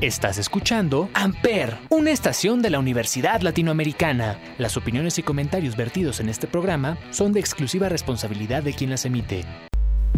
Estás 0.00 0.38
escuchando 0.38 1.08
Amper, 1.12 1.76
una 1.90 2.12
estación 2.12 2.62
de 2.62 2.70
la 2.70 2.78
Universidad 2.78 3.40
Latinoamericana. 3.40 4.38
Las 4.56 4.76
opiniones 4.76 5.18
y 5.18 5.24
comentarios 5.24 5.76
vertidos 5.76 6.20
en 6.20 6.28
este 6.28 6.46
programa 6.46 6.96
son 7.10 7.32
de 7.32 7.40
exclusiva 7.40 7.88
responsabilidad 7.88 8.62
de 8.62 8.74
quien 8.74 8.90
las 8.90 9.04
emite. 9.04 9.42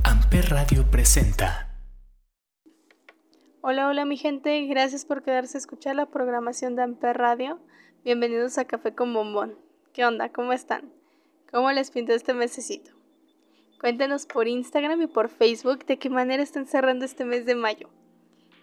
Amper 0.04 0.50
Radio 0.50 0.84
presenta. 0.90 1.80
Hola, 3.62 3.88
hola 3.88 4.04
mi 4.04 4.18
gente, 4.18 4.66
gracias 4.66 5.06
por 5.06 5.22
quedarse 5.22 5.56
a 5.56 5.60
escuchar 5.60 5.96
la 5.96 6.04
programación 6.04 6.76
de 6.76 6.82
Amper 6.82 7.16
Radio. 7.16 7.58
Bienvenidos 8.04 8.58
a 8.58 8.66
Café 8.66 8.94
con 8.94 9.14
Bombón. 9.14 9.56
¿Qué 9.94 10.04
onda? 10.04 10.28
¿Cómo 10.28 10.52
están? 10.52 10.92
¿Cómo 11.50 11.72
les 11.72 11.90
pintó 11.90 12.12
este 12.12 12.34
mesecito? 12.34 12.90
Cuéntenos 13.80 14.26
por 14.26 14.46
Instagram 14.46 15.00
y 15.00 15.06
por 15.06 15.30
Facebook 15.30 15.86
de 15.86 15.98
qué 15.98 16.10
manera 16.10 16.42
están 16.42 16.66
cerrando 16.66 17.06
este 17.06 17.24
mes 17.24 17.46
de 17.46 17.54
mayo. 17.54 17.88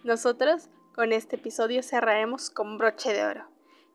Nosotros 0.04 0.68
con 0.98 1.12
este 1.12 1.36
episodio 1.36 1.84
cerraremos 1.84 2.50
con 2.50 2.76
broche 2.76 3.12
de 3.12 3.24
oro, 3.24 3.44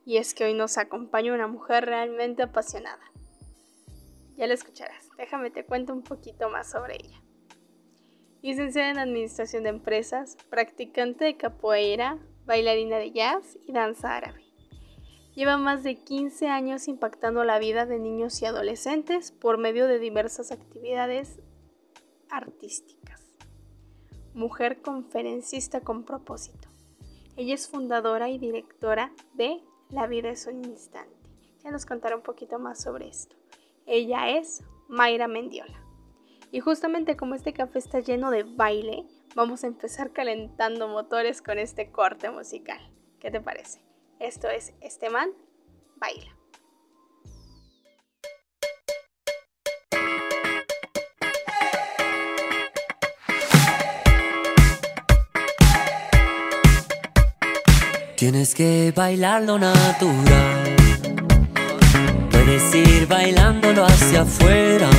y 0.05 0.15
es 0.15 0.33
que 0.33 0.45
hoy 0.45 0.53
nos 0.53 0.77
acompaña 0.77 1.33
una 1.33 1.47
mujer 1.47 1.85
realmente 1.85 2.43
apasionada. 2.43 3.03
Ya 4.37 4.47
la 4.47 4.53
escucharás, 4.53 5.09
déjame 5.17 5.51
te 5.51 5.65
cuento 5.65 5.91
un 5.91 6.01
poquito 6.01 6.49
más 6.49 6.71
sobre 6.71 6.95
ella. 6.95 7.21
Licenciada 8.41 8.89
en 8.89 8.99
Administración 8.99 9.63
de 9.63 9.71
Empresas, 9.71 10.37
practicante 10.49 11.25
de 11.25 11.35
capoeira, 11.35 12.19
bailarina 12.45 12.95
de 12.95 13.11
jazz 13.11 13.57
y 13.67 13.73
danza 13.73 14.15
árabe. 14.15 14.45
Lleva 15.35 15.57
más 15.57 15.83
de 15.83 15.95
15 15.95 16.47
años 16.47 16.87
impactando 16.87 17.43
la 17.43 17.59
vida 17.59 17.85
de 17.85 17.99
niños 17.99 18.41
y 18.41 18.45
adolescentes 18.45 19.33
por 19.33 19.57
medio 19.57 19.87
de 19.87 19.99
diversas 19.99 20.53
actividades 20.53 21.41
artísticas. 22.29 23.35
Mujer 24.33 24.81
conferencista 24.81 25.81
con 25.81 26.05
propósito. 26.05 26.72
Ella 27.35 27.55
es 27.55 27.67
fundadora 27.67 28.29
y 28.29 28.37
directora 28.37 29.11
de 29.33 29.63
La 29.89 30.05
vida 30.05 30.29
es 30.29 30.45
un 30.45 30.63
instante. 30.63 31.29
Ya 31.63 31.71
nos 31.71 31.85
contará 31.85 32.15
un 32.15 32.21
poquito 32.21 32.59
más 32.59 32.81
sobre 32.81 33.07
esto. 33.07 33.35
Ella 33.85 34.29
es 34.29 34.63
Mayra 34.87 35.27
Mendiola. 35.27 35.83
Y 36.51 36.59
justamente 36.59 37.17
como 37.17 37.33
este 37.33 37.53
café 37.53 37.79
está 37.79 37.99
lleno 37.99 38.29
de 38.29 38.43
baile, 38.43 39.05
vamos 39.35 39.63
a 39.63 39.67
empezar 39.67 40.11
calentando 40.11 40.87
motores 40.87 41.41
con 41.41 41.57
este 41.57 41.91
corte 41.91 42.29
musical. 42.29 42.79
¿Qué 43.19 43.31
te 43.31 43.41
parece? 43.41 43.83
Esto 44.19 44.49
es 44.49 44.75
Este 44.79 45.09
Man 45.09 45.31
Baila. 45.95 46.42
Tienes 58.23 58.55
que 58.55 58.93
bailar 58.95 59.41
lo 59.41 59.59
natural. 59.59 60.75
Puedes 62.31 62.73
ir 62.73 63.05
bailándolo 63.05 63.83
hacia 63.83 64.21
afuera. 64.21 64.89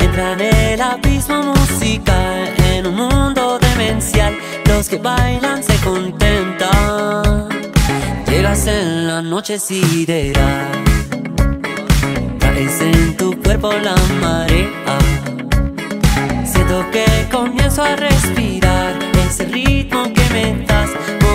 Entra 0.00 0.32
en 0.32 0.40
el 0.40 0.80
abismo 0.80 1.42
musical, 1.42 2.50
en 2.70 2.86
un 2.86 2.94
mundo 2.94 3.58
demencial. 3.58 4.34
Los 4.64 4.88
que 4.88 4.96
bailan 4.96 5.62
se 5.62 5.76
contentan. 5.84 7.50
Llegas 8.26 8.66
en 8.68 9.06
la 9.06 9.20
noche 9.20 9.58
sideral. 9.58 10.70
Traes 12.38 12.80
en 12.80 13.18
tu 13.18 13.38
cuerpo 13.42 13.70
la 13.70 13.96
marea. 14.22 14.98
Siento 16.42 16.86
que 16.90 17.04
comienzo 17.30 17.82
a 17.82 17.96
respirar 17.96 18.94
ese 19.28 19.44
ritmo 19.44 20.04
que 20.14 20.24
me 20.32 20.64
das 20.64 20.90
que 21.20 21.25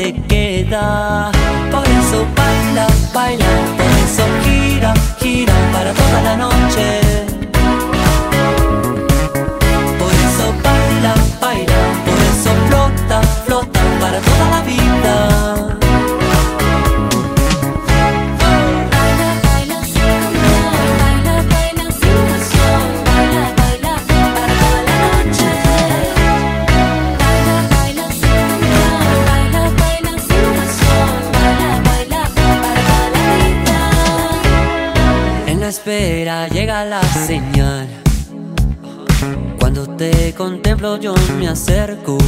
se 0.00 0.12
queda. 0.28 1.30
Por 1.70 1.86
eso 1.86 2.26
baila, 2.36 2.86
baila, 3.14 3.46
por 3.76 3.92
eso 4.04 4.24
gira, 4.44 4.94
gira 5.20 5.54
para 5.72 5.92
toda 5.92 6.22
la 6.22 6.36
noche. 6.36 7.29
Llega 36.48 36.84
la 36.84 37.02
señal. 37.02 37.88
Cuando 39.58 39.86
te 39.96 40.32
contemplo 40.34 40.96
yo 40.96 41.14
me 41.38 41.48
acerco. 41.48 42.18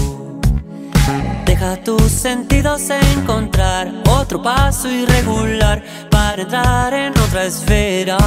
Deja 1.47 1.77
tus 1.85 2.11
sentidos 2.11 2.91
encontrar 2.91 3.93
otro 4.09 4.43
paso 4.43 4.91
irregular 4.91 5.83
para 6.11 6.43
entrar 6.43 6.95
en 6.95 7.13
otra 7.19 7.45
esfera. 7.45 8.19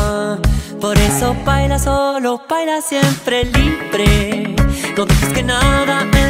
Por 0.79 0.97
eso 0.97 1.35
baila 1.45 1.77
solo, 1.77 2.41
baila 2.49 2.81
siempre 2.81 3.45
libre. 3.45 4.55
No 4.97 5.05
dejes 5.05 5.29
que 5.33 5.43
nada 5.43 6.01
en 6.01 6.24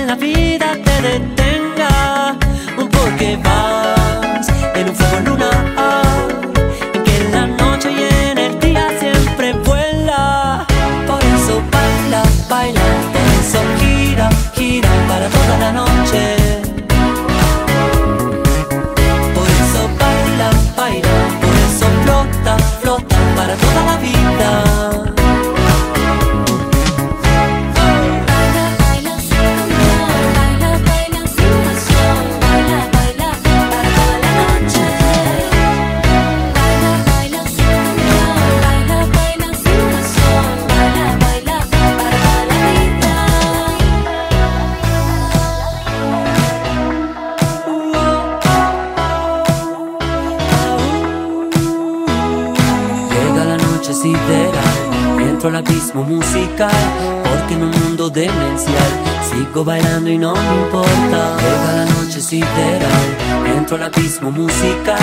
Sigo 59.55 59.63
bailando 59.63 60.09
y 60.09 60.17
no 60.17 60.33
me 60.33 60.55
importa. 60.63 61.37
Llega 61.39 61.73
la 61.77 61.85
noche 61.85 62.19
sideral 62.19 63.07
Entro 63.55 63.77
al 63.77 63.83
abismo 63.83 64.29
musical 64.29 64.99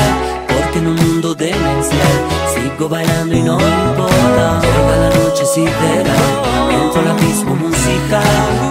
Porque 0.46 0.78
en 0.78 0.88
un 0.88 0.96
mundo 0.96 1.34
demencial 1.34 2.18
Sigo 2.52 2.86
bailando 2.86 3.34
y 3.34 3.40
no 3.40 3.56
me 3.56 3.64
importa. 3.64 4.60
Llega 4.60 4.96
la 4.98 5.08
noche 5.08 5.46
sideral 5.46 6.32
Entro 6.70 7.00
al 7.00 7.08
abismo 7.12 7.54
musical 7.54 8.22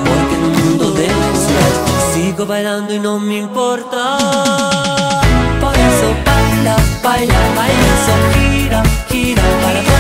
Porque 0.06 0.36
en 0.36 0.44
un 0.44 0.66
mundo 0.66 0.92
demencial 0.92 1.74
Sigo 2.13 2.46
bailando 2.46 2.94
y 2.94 3.00
no 3.00 3.18
me 3.18 3.39
importa. 3.39 4.19
Por 5.60 5.74
eso 5.74 6.07
baila, 6.24 6.75
baila, 7.04 7.39
baila 7.56 7.88
Eso 7.98 8.13
gira, 8.36 8.83
gira 9.10 9.44
para 9.63 9.91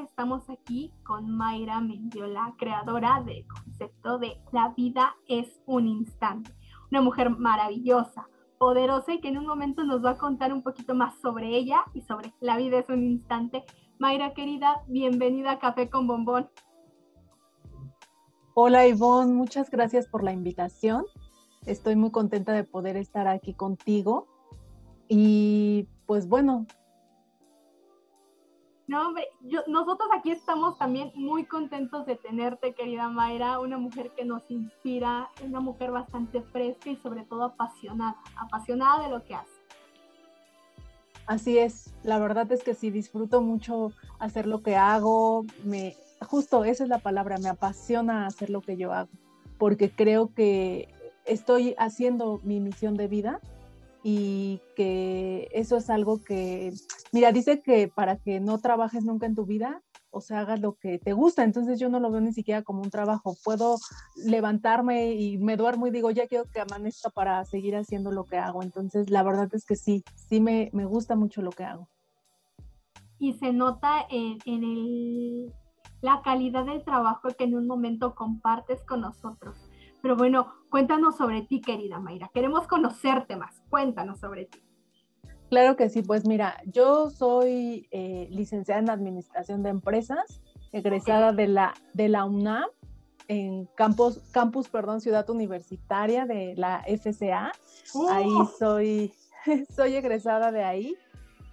estamos 0.00 0.48
aquí 0.50 0.92
con 1.04 1.30
Mayra 1.30 1.80
Mendiola, 1.80 2.54
creadora 2.58 3.22
del 3.24 3.46
concepto 3.46 4.18
de 4.18 4.40
La 4.52 4.70
vida 4.76 5.14
es 5.28 5.60
un 5.66 5.86
instante. 5.86 6.52
Una 6.90 7.00
mujer 7.00 7.30
maravillosa, 7.30 8.28
poderosa 8.58 9.14
y 9.14 9.20
que 9.20 9.28
en 9.28 9.38
un 9.38 9.46
momento 9.46 9.84
nos 9.84 10.04
va 10.04 10.10
a 10.10 10.18
contar 10.18 10.52
un 10.52 10.62
poquito 10.62 10.94
más 10.94 11.14
sobre 11.20 11.56
ella 11.56 11.84
y 11.92 12.02
sobre 12.02 12.32
La 12.40 12.56
vida 12.56 12.78
es 12.78 12.88
un 12.88 13.04
instante. 13.04 13.64
Mayra 13.98 14.34
querida, 14.34 14.82
bienvenida 14.88 15.52
a 15.52 15.58
Café 15.58 15.88
con 15.88 16.06
Bombón. 16.06 16.48
Hola 18.54 18.86
Ivonne, 18.86 19.32
muchas 19.32 19.70
gracias 19.70 20.06
por 20.06 20.22
la 20.22 20.32
invitación. 20.32 21.04
Estoy 21.66 21.96
muy 21.96 22.10
contenta 22.10 22.52
de 22.52 22.64
poder 22.64 22.96
estar 22.96 23.28
aquí 23.28 23.54
contigo. 23.54 24.26
Y 25.08 25.88
pues 26.06 26.28
bueno. 26.28 26.66
No, 28.86 29.08
hombre, 29.08 29.28
nosotros 29.66 30.08
aquí 30.14 30.30
estamos 30.30 30.76
también 30.76 31.10
muy 31.14 31.46
contentos 31.46 32.04
de 32.04 32.16
tenerte, 32.16 32.74
querida 32.74 33.08
Mayra, 33.08 33.58
una 33.58 33.78
mujer 33.78 34.10
que 34.10 34.26
nos 34.26 34.42
inspira, 34.50 35.30
una 35.42 35.60
mujer 35.60 35.90
bastante 35.90 36.42
fresca 36.42 36.90
y 36.90 36.96
sobre 36.96 37.22
todo 37.24 37.44
apasionada, 37.44 38.16
apasionada 38.36 39.04
de 39.04 39.08
lo 39.08 39.24
que 39.24 39.34
hace. 39.36 39.54
Así 41.26 41.56
es, 41.56 41.94
la 42.02 42.18
verdad 42.18 42.52
es 42.52 42.62
que 42.62 42.74
sí, 42.74 42.90
disfruto 42.90 43.40
mucho 43.40 43.92
hacer 44.18 44.46
lo 44.46 44.62
que 44.62 44.76
hago, 44.76 45.46
me, 45.64 45.96
justo 46.20 46.66
esa 46.66 46.84
es 46.84 46.90
la 46.90 46.98
palabra, 46.98 47.38
me 47.38 47.48
apasiona 47.48 48.26
hacer 48.26 48.50
lo 48.50 48.60
que 48.60 48.76
yo 48.76 48.92
hago, 48.92 49.08
porque 49.56 49.90
creo 49.90 50.34
que 50.34 50.88
estoy 51.24 51.74
haciendo 51.78 52.40
mi 52.42 52.60
misión 52.60 52.94
de 52.94 53.08
vida 53.08 53.40
y 54.02 54.60
que 54.76 55.48
eso 55.52 55.78
es 55.78 55.88
algo 55.88 56.22
que, 56.22 56.74
mira, 57.14 57.30
dice 57.30 57.62
que 57.62 57.86
para 57.86 58.16
que 58.18 58.40
no 58.40 58.58
trabajes 58.58 59.04
nunca 59.04 59.24
en 59.24 59.36
tu 59.36 59.46
vida, 59.46 59.80
o 60.10 60.20
sea, 60.20 60.40
hagas 60.40 60.60
lo 60.60 60.74
que 60.74 60.98
te 60.98 61.12
gusta, 61.12 61.44
entonces 61.44 61.78
yo 61.78 61.88
no 61.88 62.00
lo 62.00 62.10
veo 62.10 62.20
ni 62.20 62.32
siquiera 62.32 62.62
como 62.62 62.82
un 62.82 62.90
trabajo, 62.90 63.36
puedo 63.44 63.76
levantarme 64.16 65.12
y 65.12 65.38
me 65.38 65.56
duermo 65.56 65.86
y 65.86 65.92
digo, 65.92 66.10
ya 66.10 66.26
quiero 66.26 66.44
que 66.52 66.60
amanezca 66.60 67.10
para 67.10 67.44
seguir 67.44 67.76
haciendo 67.76 68.10
lo 68.10 68.24
que 68.24 68.36
hago, 68.36 68.64
entonces 68.64 69.10
la 69.10 69.22
verdad 69.22 69.48
es 69.52 69.64
que 69.64 69.76
sí, 69.76 70.02
sí 70.28 70.40
me, 70.40 70.70
me 70.72 70.84
gusta 70.84 71.14
mucho 71.14 71.40
lo 71.40 71.50
que 71.50 71.62
hago. 71.62 71.88
Y 73.20 73.34
se 73.34 73.52
nota 73.52 74.04
en, 74.10 74.38
en 74.44 74.64
el, 74.64 75.54
la 76.02 76.20
calidad 76.22 76.66
del 76.66 76.84
trabajo 76.84 77.28
que 77.38 77.44
en 77.44 77.54
un 77.54 77.68
momento 77.68 78.14
compartes 78.14 78.82
con 78.82 79.02
nosotros 79.02 79.56
pero 80.04 80.16
bueno, 80.16 80.52
cuéntanos 80.68 81.16
sobre 81.16 81.40
ti, 81.40 81.62
querida 81.62 81.98
Mayra. 81.98 82.30
Queremos 82.34 82.66
conocerte 82.66 83.36
más. 83.36 83.62
Cuéntanos 83.70 84.20
sobre 84.20 84.44
ti. 84.44 84.58
Claro 85.50 85.76
que 85.76 85.88
sí, 85.88 86.02
pues 86.02 86.26
mira, 86.26 86.60
yo 86.66 87.10
soy 87.10 87.86
eh, 87.90 88.28
licenciada 88.30 88.80
en 88.80 88.90
Administración 88.90 89.62
de 89.62 89.70
Empresas, 89.70 90.40
egresada 90.72 91.32
de, 91.32 91.46
la, 91.46 91.74
de 91.92 92.08
la 92.08 92.24
UNAM, 92.24 92.64
en 93.28 93.66
campus, 93.74 94.20
campus 94.32 94.68
perdón, 94.68 95.00
Ciudad 95.00 95.28
Universitaria 95.30 96.26
de 96.26 96.54
la 96.56 96.82
FCA. 96.86 97.52
Ahí 98.10 98.26
¡Uh! 98.26 98.48
soy, 98.58 99.12
soy 99.74 99.94
egresada 99.94 100.50
de 100.52 100.64
ahí. 100.64 100.96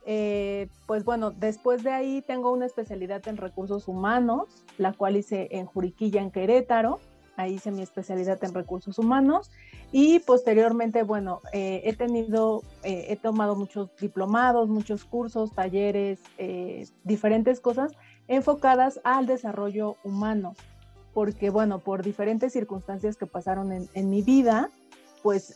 Eh, 0.06 0.68
pues 0.88 1.06
bueno, 1.06 1.30
después 1.32 1.84
de 1.84 1.92
ahí 1.92 2.24
tengo 2.26 2.52
una 2.52 2.66
especialidad 2.66 3.28
en 3.28 3.38
recursos 3.38 3.88
humanos, 3.88 4.50
la 4.78 4.94
cual 4.94 5.16
hice 5.16 5.48
en 5.52 5.68
Juriquilla, 5.68 6.22
en 6.22 6.32
Querétaro 6.32 7.00
ahí 7.38 7.56
hice 7.56 7.72
mi 7.72 7.82
especialidad 7.82 8.44
en 8.44 8.54
recursos 8.54 8.98
humanos 9.00 9.52
y 9.92 10.20
posteriormente, 10.20 11.04
bueno, 11.04 11.42
eh, 11.54 11.82
he 11.84 11.94
tenido, 11.94 12.64
eh, 12.84 13.08
he 13.10 13.16
tomado 13.16 13.56
muchos 13.56 13.90
diplomados, 14.00 14.70
muchos 14.70 15.04
cursos, 15.04 15.54
talleres, 15.54 16.20
eh, 16.38 16.88
diferentes 17.04 17.60
cosas 17.60 17.94
enfocadas 18.28 19.02
al 19.04 19.26
desarrollo 19.26 19.98
humano, 20.04 20.56
porque 21.14 21.50
bueno, 21.50 21.80
por 21.80 22.04
diferentes 22.04 22.54
circunstancias 22.54 23.18
que 23.18 23.26
pasaron 23.26 23.72
en, 23.72 23.90
en 23.94 24.10
mi 24.10 24.22
vida, 24.22 24.70
pues 25.22 25.56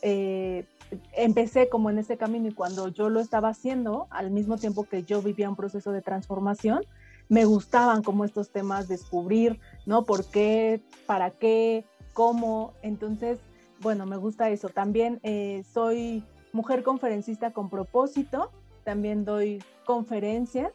empecé 1.14 1.70
como 1.70 1.90
en 1.90 1.98
ese 1.98 2.18
camino 2.18 2.48
y 2.50 2.54
cuando 2.54 2.90
yo 2.90 3.10
lo 3.10 3.20
estaba 3.20 3.50
haciendo, 3.50 4.06
al 4.12 4.30
mismo 4.30 4.58
tiempo 4.58 4.84
que 4.84 5.04
yo 5.04 5.22
vivía 5.24 5.50
un 5.50 5.56
proceso 5.56 5.92
de 5.92 6.04
transformación, 6.04 6.84
me 7.30 7.46
gustaban 7.46 8.04
como 8.04 8.26
estos 8.26 8.52
temas, 8.52 8.88
descubrir, 8.88 9.60
¿no? 9.86 10.06
¿Por 10.06 10.26
qué? 10.26 10.82
¿Para 11.06 11.32
qué? 11.32 11.86
¿Cómo? 12.14 12.74
Entonces, 12.82 13.40
bueno, 13.82 14.06
me 14.06 14.18
gusta 14.18 14.50
eso. 14.50 14.70
También 14.70 15.20
eh, 15.24 15.64
soy 15.74 16.24
mujer 16.54 16.84
conferencista 16.84 17.52
con 17.52 17.70
propósito, 17.70 18.52
también 18.84 19.26
doy 19.26 19.64
conferencias. 19.86 20.72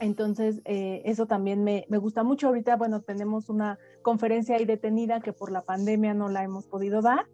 Entonces, 0.00 0.60
eh, 0.64 1.02
eso 1.04 1.26
también 1.26 1.62
me, 1.62 1.86
me, 1.88 1.98
gusta 1.98 2.24
mucho. 2.24 2.48
Ahorita, 2.48 2.76
bueno, 2.76 3.00
tenemos 3.00 3.48
una 3.48 3.78
conferencia 4.02 4.56
ahí 4.56 4.64
detenida 4.64 5.20
que 5.20 5.32
por 5.32 5.52
la 5.52 5.62
pandemia 5.62 6.12
no 6.12 6.28
la 6.28 6.42
hemos 6.42 6.66
podido 6.66 7.02
dar. 7.02 7.26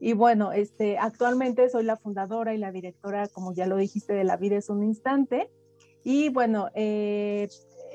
Y 0.00 0.12
bueno, 0.12 0.52
este, 0.52 0.98
actualmente 0.98 1.68
soy 1.70 1.84
la 1.84 1.96
fundadora 1.96 2.54
y 2.54 2.58
la 2.58 2.72
directora, 2.72 3.28
como 3.28 3.52
ya 3.52 3.66
lo 3.66 3.76
dijiste, 3.76 4.12
de 4.12 4.24
La 4.24 4.36
Vida 4.36 4.56
es 4.56 4.68
un 4.68 4.82
Instante. 4.82 5.50
Y 6.04 6.28
bueno, 6.28 6.70
eh, 6.74 7.48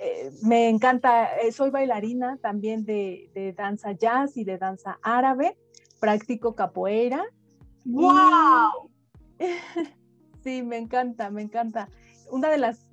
eh, 0.03 0.31
me 0.41 0.67
encanta, 0.67 1.37
eh, 1.37 1.51
soy 1.53 1.69
bailarina 1.69 2.37
también 2.41 2.83
de, 2.83 3.53
danza 3.57 3.93
jazz 3.93 4.35
y 4.35 4.43
de 4.43 4.57
danza 4.57 4.99
árabe, 5.01 5.57
practico 5.99 6.55
capoeira. 6.55 7.23
¡Wow! 7.85 8.91
sí, 10.43 10.61
me 10.61 10.77
encanta, 10.77 11.29
me 11.29 11.41
encanta. 11.41 11.87
Una 12.29 12.49
de 12.49 12.57
las, 12.57 12.85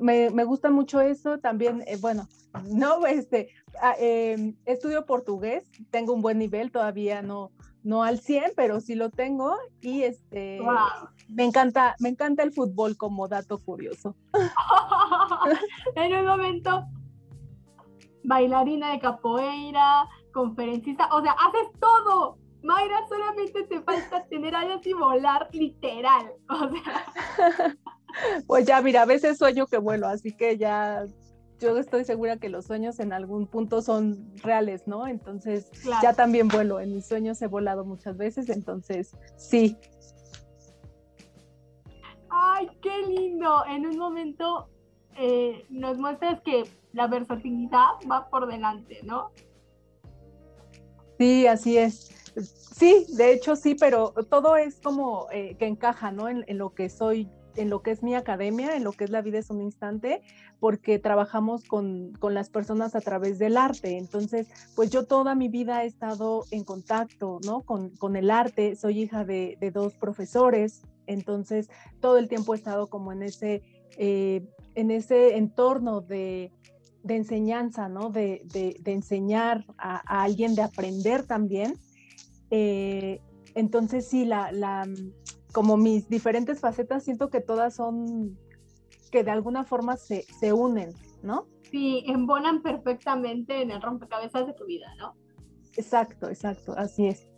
me, 0.00 0.30
me 0.30 0.44
gusta 0.44 0.70
mucho 0.70 1.00
eso, 1.00 1.38
también, 1.38 1.82
eh, 1.86 1.96
bueno, 2.00 2.28
no, 2.70 3.04
este, 3.06 3.48
ah, 3.80 3.94
em, 3.98 4.54
estudio 4.64 5.06
portugués, 5.06 5.64
tengo 5.90 6.12
un 6.12 6.22
buen 6.22 6.38
nivel, 6.38 6.70
todavía 6.70 7.20
no, 7.20 7.50
no 7.88 8.02
al 8.02 8.20
100, 8.20 8.52
pero 8.54 8.80
sí 8.82 8.94
lo 8.94 9.08
tengo 9.08 9.56
y 9.80 10.02
este 10.02 10.60
me 11.30 11.44
encanta 11.44 11.96
me 12.00 12.10
encanta 12.10 12.42
el 12.42 12.52
fútbol 12.52 12.98
como 12.98 13.28
dato 13.28 13.58
curioso. 13.58 14.14
en 15.96 16.12
un 16.12 16.26
momento 16.26 16.84
bailarina 18.24 18.92
de 18.92 19.00
capoeira, 19.00 20.06
conferencista, 20.34 21.08
o 21.12 21.22
sea, 21.22 21.32
haces 21.32 21.80
todo. 21.80 22.36
Mayra, 22.62 23.06
solamente 23.08 23.62
te 23.64 23.80
falta 23.80 24.26
tener 24.26 24.54
alas 24.54 24.86
y 24.86 24.92
volar 24.92 25.48
literal. 25.52 26.32
O 26.50 26.68
sea. 26.68 27.74
Pues 28.46 28.66
ya, 28.66 28.80
mira, 28.80 29.02
a 29.02 29.06
veces 29.06 29.36
sueño 29.36 29.66
que 29.66 29.76
vuelo, 29.76 30.08
así 30.08 30.34
que 30.34 30.56
ya 30.56 31.04
yo 31.60 31.76
estoy 31.76 32.04
segura 32.04 32.36
que 32.36 32.48
los 32.48 32.66
sueños 32.66 33.00
en 33.00 33.12
algún 33.12 33.46
punto 33.46 33.82
son 33.82 34.32
reales, 34.42 34.86
¿no? 34.86 35.06
Entonces, 35.06 35.70
ya 36.02 36.12
también 36.12 36.48
vuelo, 36.48 36.80
en 36.80 36.94
mis 36.94 37.06
sueños 37.06 37.40
he 37.42 37.46
volado 37.46 37.84
muchas 37.84 38.16
veces, 38.16 38.48
entonces, 38.48 39.16
sí. 39.36 39.76
Ay, 42.30 42.68
qué 42.82 43.02
lindo. 43.08 43.64
En 43.66 43.86
un 43.86 43.98
momento 43.98 44.68
eh, 45.16 45.64
nos 45.70 45.98
muestras 45.98 46.40
que 46.42 46.64
la 46.92 47.06
versatilidad 47.06 47.88
va 48.10 48.28
por 48.28 48.46
delante, 48.46 49.00
¿no? 49.02 49.30
Sí, 51.18 51.46
así 51.46 51.76
es. 51.76 52.10
Sí, 52.76 53.06
de 53.16 53.32
hecho 53.32 53.56
sí, 53.56 53.74
pero 53.74 54.12
todo 54.30 54.56
es 54.56 54.78
como 54.80 55.26
eh, 55.32 55.56
que 55.58 55.66
encaja, 55.66 56.12
¿no? 56.12 56.28
en, 56.28 56.44
lo 56.56 56.74
que 56.74 56.88
soy 56.88 57.28
en 57.58 57.70
lo 57.70 57.82
que 57.82 57.90
es 57.90 58.02
mi 58.02 58.14
academia, 58.14 58.76
en 58.76 58.84
lo 58.84 58.92
que 58.92 59.04
es 59.04 59.10
la 59.10 59.20
vida 59.20 59.38
es 59.38 59.50
un 59.50 59.60
instante, 59.60 60.22
porque 60.60 60.98
trabajamos 60.98 61.64
con, 61.64 62.12
las 62.22 62.50
personas 62.50 62.94
a 62.94 63.00
través 63.00 63.38
del 63.38 63.56
arte. 63.56 63.98
Entonces, 63.98 64.48
pues 64.74 64.90
yo 64.90 65.04
toda 65.04 65.34
mi 65.34 65.48
vida 65.48 65.84
he 65.84 65.86
estado 65.86 66.44
en 66.50 66.64
contacto, 66.64 67.38
¿no? 67.44 67.62
Con, 67.62 68.16
el 68.16 68.30
arte, 68.30 68.76
soy 68.76 69.02
hija 69.02 69.24
de, 69.24 69.56
dos 69.72 69.94
profesores, 69.94 70.82
entonces 71.06 71.68
todo 72.00 72.18
el 72.18 72.28
tiempo 72.28 72.54
he 72.54 72.56
estado 72.56 72.88
como 72.88 73.12
en 73.12 73.22
ese, 73.22 73.62
eh, 73.96 74.46
en 74.74 74.90
ese 74.90 75.36
entorno 75.36 76.00
de, 76.00 76.52
enseñanza, 77.06 77.88
¿no? 77.88 78.10
De, 78.10 78.42
enseñar 78.84 79.64
a, 79.78 80.22
alguien, 80.22 80.54
de 80.54 80.62
aprender 80.62 81.24
también. 81.26 81.74
Eh, 82.50 83.20
entonces 83.54 84.06
sí, 84.06 84.24
la, 84.24 84.86
como 85.58 85.76
mis 85.76 86.08
diferentes 86.08 86.60
facetas, 86.60 87.02
siento 87.02 87.30
que 87.30 87.40
todas 87.40 87.74
son, 87.74 88.38
que 89.10 89.24
de 89.24 89.32
alguna 89.32 89.64
forma 89.64 89.96
se, 89.96 90.22
se 90.22 90.52
unen, 90.52 90.94
¿no? 91.24 91.48
Sí, 91.72 92.04
embonan 92.06 92.62
perfectamente 92.62 93.60
en 93.60 93.72
el 93.72 93.82
rompecabezas 93.82 94.46
de 94.46 94.52
tu 94.52 94.66
vida, 94.66 94.86
¿no? 94.98 95.16
Exacto, 95.76 96.28
exacto, 96.28 96.74
así 96.76 97.08
es. 97.08 97.28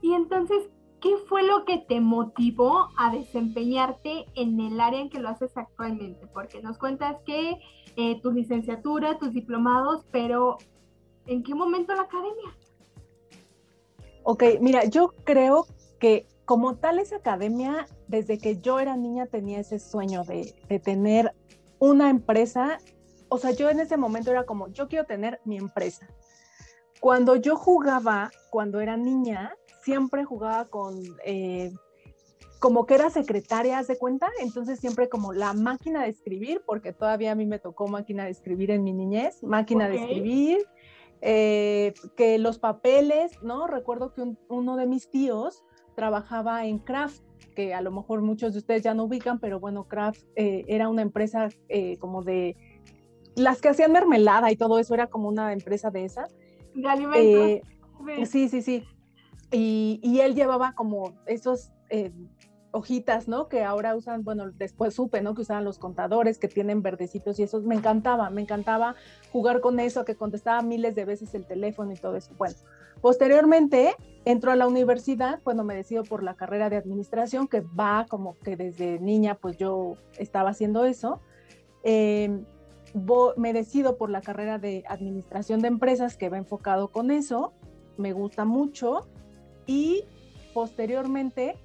Y 0.00 0.14
entonces, 0.14 0.70
¿qué 1.02 1.18
fue 1.28 1.42
lo 1.42 1.66
que 1.66 1.84
te 1.86 2.00
motivó 2.00 2.88
a 2.96 3.12
desempeñarte 3.12 4.24
en 4.34 4.58
el 4.58 4.80
área 4.80 5.02
en 5.02 5.10
que 5.10 5.20
lo 5.20 5.28
haces 5.28 5.54
actualmente? 5.58 6.28
Porque 6.28 6.62
nos 6.62 6.78
cuentas 6.78 7.18
que 7.26 7.58
eh, 7.96 8.22
tu 8.22 8.32
licenciatura, 8.32 9.18
tus 9.18 9.34
diplomados, 9.34 10.06
pero 10.10 10.56
¿en 11.26 11.42
qué 11.42 11.54
momento 11.54 11.94
la 11.94 12.04
academia? 12.04 12.56
Ok, 14.22 14.44
mira, 14.62 14.86
yo 14.86 15.12
creo 15.24 15.66
que 15.98 16.26
como 16.50 16.74
tal 16.74 16.98
esa 16.98 17.14
academia, 17.14 17.86
desde 18.08 18.36
que 18.36 18.58
yo 18.58 18.80
era 18.80 18.96
niña 18.96 19.26
tenía 19.26 19.60
ese 19.60 19.78
sueño 19.78 20.24
de, 20.24 20.52
tener 20.80 21.32
una 21.78 22.10
empresa. 22.10 22.80
O 23.28 23.38
sea, 23.38 23.52
yo 23.52 23.70
en 23.70 23.78
ese 23.78 23.96
momento 23.96 24.32
era 24.32 24.42
como, 24.42 24.66
yo 24.66 24.88
quiero 24.88 25.04
tener 25.04 25.40
mi 25.44 25.58
empresa. 25.58 26.08
Cuando 26.98 27.36
yo 27.36 27.54
jugaba, 27.54 28.32
cuando 28.50 28.80
era 28.80 28.96
niña, 28.96 29.54
siempre 29.84 30.24
jugaba 30.24 30.64
con, 30.64 31.00
eh, 31.24 31.72
como 32.58 32.84
que 32.84 32.96
era 32.96 33.10
secretaria, 33.10 33.80
de 33.84 33.96
cuenta? 33.96 34.26
Entonces 34.40 34.80
siempre 34.80 35.08
como 35.08 35.32
la 35.32 35.52
máquina 35.52 36.02
de 36.02 36.08
escribir, 36.08 36.62
porque 36.66 36.92
todavía 36.92 37.30
a 37.30 37.36
mí 37.36 37.46
me 37.46 37.60
tocó 37.60 37.86
máquina 37.86 38.24
de 38.24 38.32
escribir 38.32 38.72
en 38.72 38.82
mi 38.82 38.92
niñez, 38.92 39.40
máquina 39.44 39.88
de 39.88 39.98
escribir, 39.98 40.66
eh, 41.20 41.94
que 42.16 42.38
los 42.38 42.58
papeles, 42.58 43.40
¿no? 43.40 43.68
Recuerdo 43.68 44.14
que 44.14 44.34
uno 44.48 44.76
de 44.76 44.86
mis 44.86 45.08
tíos 45.10 45.62
trabajaba 46.00 46.64
en 46.64 46.78
Kraft, 46.78 47.20
que 47.54 47.74
a 47.74 47.82
lo 47.82 47.90
mejor 47.90 48.22
muchos 48.22 48.54
de 48.54 48.60
ustedes 48.60 48.82
ya 48.82 48.94
no 48.94 49.04
ubican, 49.04 49.38
pero 49.38 49.60
bueno, 49.60 49.84
Kraft 49.84 50.22
eh, 50.34 50.64
era 50.66 50.88
una 50.88 51.02
empresa 51.02 51.50
eh, 51.68 51.98
como 51.98 52.22
de 52.22 52.56
las 53.36 53.60
que 53.60 53.68
hacían 53.68 53.92
mermelada 53.92 54.50
y 54.50 54.56
todo 54.56 54.78
eso, 54.78 54.94
era 54.94 55.08
como 55.08 55.28
una 55.28 55.52
empresa 55.52 55.90
de 55.90 56.06
esas. 56.06 56.34
De 56.74 56.88
alimentos. 56.88 57.68
Eh, 58.08 58.24
sí, 58.24 58.48
sí, 58.48 58.62
sí. 58.62 58.82
Y, 59.52 60.00
y, 60.02 60.20
él 60.20 60.34
llevaba 60.34 60.72
como 60.72 61.12
esos 61.26 61.70
hojitas, 62.70 63.28
¿no? 63.28 63.48
Que 63.48 63.62
ahora 63.62 63.94
usan, 63.94 64.24
bueno, 64.24 64.50
después 64.52 64.94
supe, 64.94 65.20
¿no? 65.20 65.34
Que 65.34 65.42
usaban 65.42 65.64
los 65.64 65.78
contadores, 65.78 66.38
que 66.38 66.48
tienen 66.48 66.80
verdecitos 66.80 67.38
y 67.38 67.42
eso. 67.42 67.60
Me 67.60 67.74
encantaba, 67.74 68.30
me 68.30 68.40
encantaba 68.40 68.94
jugar 69.32 69.60
con 69.60 69.80
eso, 69.80 70.06
que 70.06 70.14
contestaba 70.14 70.62
miles 70.62 70.94
de 70.94 71.04
veces 71.04 71.34
el 71.34 71.44
teléfono 71.44 71.92
y 71.92 71.96
todo 71.96 72.16
eso. 72.16 72.32
Bueno, 72.38 72.56
posteriormente 73.00 73.94
entro 74.24 74.52
a 74.52 74.56
la 74.56 74.66
universidad 74.66 75.40
cuando 75.42 75.64
me 75.64 75.74
decido 75.74 76.04
por 76.04 76.22
la 76.22 76.34
carrera 76.34 76.70
de 76.70 76.76
administración, 76.76 77.48
que 77.48 77.60
va 77.60 78.06
como 78.08 78.38
que 78.38 78.56
desde 78.56 78.98
niña, 78.98 79.34
pues 79.34 79.56
yo 79.56 79.96
estaba 80.18 80.50
haciendo 80.50 80.84
eso. 80.84 81.20
Em, 81.82 82.44
me 83.36 83.52
decido 83.52 83.96
por 83.96 84.10
la 84.10 84.20
carrera 84.20 84.58
de 84.58 84.84
administración 84.88 85.60
de 85.60 85.68
empresas, 85.68 86.16
que 86.16 86.28
va 86.28 86.38
enfocado 86.38 86.88
con 86.88 87.10
eso. 87.10 87.52
Me 87.96 88.12
gusta 88.12 88.44
mucho. 88.44 89.08
Y 89.66 90.04
posteriormente 90.52 91.56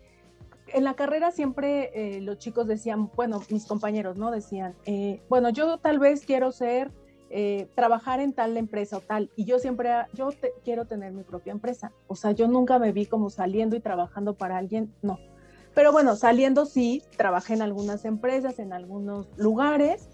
en 0.68 0.84
la 0.84 0.96
carrera 0.96 1.32
siempre 1.32 1.92
eh, 1.94 2.22
los 2.22 2.38
chicos 2.38 2.68
decían, 2.68 3.10
bueno, 3.16 3.42
mis 3.50 3.66
compañeros, 3.66 4.18
¿no? 4.18 4.32
Decían, 4.32 4.76
eh, 4.86 5.22
bueno, 5.30 5.50
yo 5.50 5.78
tal 5.78 6.00
vez 6.00 6.26
quiero 6.26 6.52
ser, 6.52 6.92
eh, 7.30 7.68
trabajar 7.76 8.20
en 8.20 8.34
tal 8.34 8.56
empresa 8.58 8.98
o 8.98 9.02
tal, 9.02 9.30
y 9.36 9.46
yo 9.46 9.60
siempre, 9.60 9.90
yo 10.14 10.30
quiero 10.64 10.86
tener 10.86 11.12
mi 11.12 11.24
propia 11.24 11.52
empresa. 11.52 11.92
O 12.08 12.16
sea, 12.16 12.32
yo 12.32 12.48
nunca 12.48 12.80
me 12.80 12.92
vi 12.92 13.06
como 13.06 13.30
saliendo 13.30 13.76
y 13.76 13.80
trabajando 13.80 14.34
para 14.36 14.58
alguien, 14.58 14.94
no. 15.02 15.20
Pero 15.74 15.92
bueno, 15.92 16.16
saliendo 16.16 16.66
sí, 16.66 17.04
trabajé 17.18 17.54
en 17.54 17.62
algunas 17.62 18.06
empresas, 18.06 18.60
en 18.60 18.72
algunos 18.72 19.28
lugares. 19.38 20.08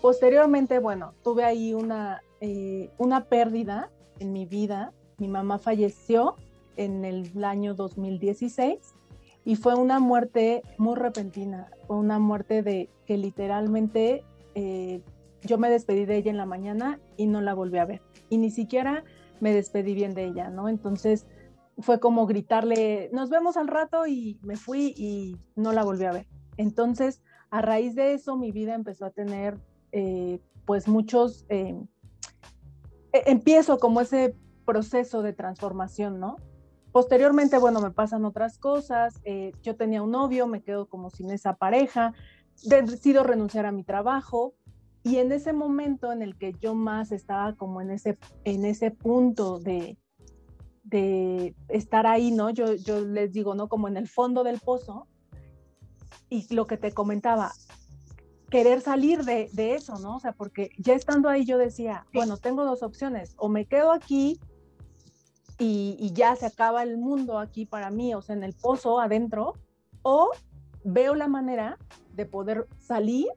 Posteriormente, 0.00 0.78
bueno, 0.78 1.12
tuve 1.22 1.44
ahí 1.44 1.74
una, 1.74 2.22
una 2.96 3.24
pérdida 3.24 3.90
en 4.20 4.32
mi 4.32 4.46
vida. 4.46 4.92
Mi 5.18 5.28
mamá 5.28 5.58
falleció 5.58 6.36
en 6.76 7.04
el 7.04 7.44
año 7.44 7.74
2016 7.74 8.94
y 9.46 9.54
fue 9.54 9.74
una 9.74 10.00
muerte 10.00 10.62
muy 10.76 10.96
repentina, 10.96 11.70
fue 11.86 11.96
una 11.96 12.18
muerte 12.18 12.62
de 12.62 12.88
que 13.06 13.16
literalmente 13.16 14.24
eh, 14.56 15.00
yo 15.46 15.58
me 15.58 15.70
despedí 15.70 16.04
de 16.04 16.16
ella 16.16 16.30
en 16.30 16.36
la 16.36 16.46
mañana 16.46 17.00
y 17.16 17.26
no 17.26 17.40
la 17.40 17.54
volví 17.54 17.78
a 17.78 17.84
ver. 17.84 18.02
Y 18.28 18.38
ni 18.38 18.50
siquiera 18.50 19.04
me 19.40 19.52
despedí 19.54 19.94
bien 19.94 20.14
de 20.14 20.24
ella, 20.24 20.50
¿no? 20.50 20.68
Entonces 20.68 21.26
fue 21.78 22.00
como 22.00 22.26
gritarle, 22.26 23.10
nos 23.12 23.30
vemos 23.30 23.56
al 23.56 23.68
rato 23.68 24.06
y 24.06 24.38
me 24.42 24.56
fui 24.56 24.94
y 24.96 25.36
no 25.54 25.72
la 25.72 25.84
volví 25.84 26.04
a 26.04 26.12
ver. 26.12 26.26
Entonces, 26.56 27.22
a 27.50 27.60
raíz 27.60 27.94
de 27.94 28.14
eso, 28.14 28.36
mi 28.36 28.50
vida 28.50 28.74
empezó 28.74 29.06
a 29.06 29.10
tener, 29.10 29.58
eh, 29.92 30.40
pues, 30.64 30.88
muchos, 30.88 31.44
eh, 31.48 31.78
e-, 33.12 33.22
empiezo 33.26 33.78
como 33.78 34.00
ese 34.00 34.34
proceso 34.64 35.22
de 35.22 35.32
transformación, 35.32 36.18
¿no? 36.18 36.36
Posteriormente, 36.92 37.58
bueno, 37.58 37.80
me 37.80 37.90
pasan 37.90 38.24
otras 38.24 38.58
cosas. 38.58 39.20
Eh, 39.24 39.52
yo 39.62 39.76
tenía 39.76 40.02
un 40.02 40.10
novio, 40.10 40.46
me 40.46 40.62
quedo 40.62 40.88
como 40.88 41.10
sin 41.10 41.30
esa 41.30 41.56
pareja, 41.56 42.14
decido 42.64 43.22
renunciar 43.22 43.66
a 43.66 43.72
mi 43.72 43.84
trabajo 43.84 44.54
y 45.06 45.18
en 45.18 45.30
ese 45.30 45.52
momento 45.52 46.10
en 46.10 46.20
el 46.20 46.36
que 46.36 46.52
yo 46.54 46.74
más 46.74 47.12
estaba 47.12 47.54
como 47.54 47.80
en 47.80 47.92
ese, 47.92 48.18
en 48.42 48.64
ese 48.64 48.90
punto 48.90 49.60
de, 49.60 49.96
de 50.82 51.54
estar 51.68 52.08
ahí, 52.08 52.32
¿no? 52.32 52.50
Yo, 52.50 52.74
yo 52.74 53.00
les 53.02 53.32
digo, 53.32 53.54
¿no? 53.54 53.68
Como 53.68 53.86
en 53.86 53.96
el 53.96 54.08
fondo 54.08 54.42
del 54.42 54.58
pozo. 54.58 55.06
Y 56.28 56.52
lo 56.52 56.66
que 56.66 56.76
te 56.76 56.90
comentaba, 56.90 57.52
querer 58.50 58.80
salir 58.80 59.22
de, 59.22 59.48
de 59.52 59.76
eso, 59.76 59.96
¿no? 60.00 60.16
O 60.16 60.18
sea, 60.18 60.32
porque 60.32 60.70
ya 60.76 60.94
estando 60.94 61.28
ahí 61.28 61.44
yo 61.44 61.56
decía, 61.56 62.04
bueno, 62.12 62.36
tengo 62.36 62.64
dos 62.64 62.82
opciones, 62.82 63.36
o 63.38 63.48
me 63.48 63.64
quedo 63.64 63.92
aquí 63.92 64.40
y, 65.56 66.10
ya 66.14 66.34
se 66.34 66.46
acaba 66.46 66.82
el 66.82 66.98
mundo 66.98 67.38
aquí 67.38 67.64
para 67.64 67.90
mí, 67.90 68.12
o 68.12 68.22
sea, 68.22 68.34
en 68.34 68.42
el 68.42 68.54
pozo 68.54 68.98
adentro, 68.98 69.52
o 70.02 70.32
veo 70.82 71.14
la 71.14 71.28
manera 71.28 71.78
de 72.12 72.26
poder 72.26 72.66
salir 72.80 73.28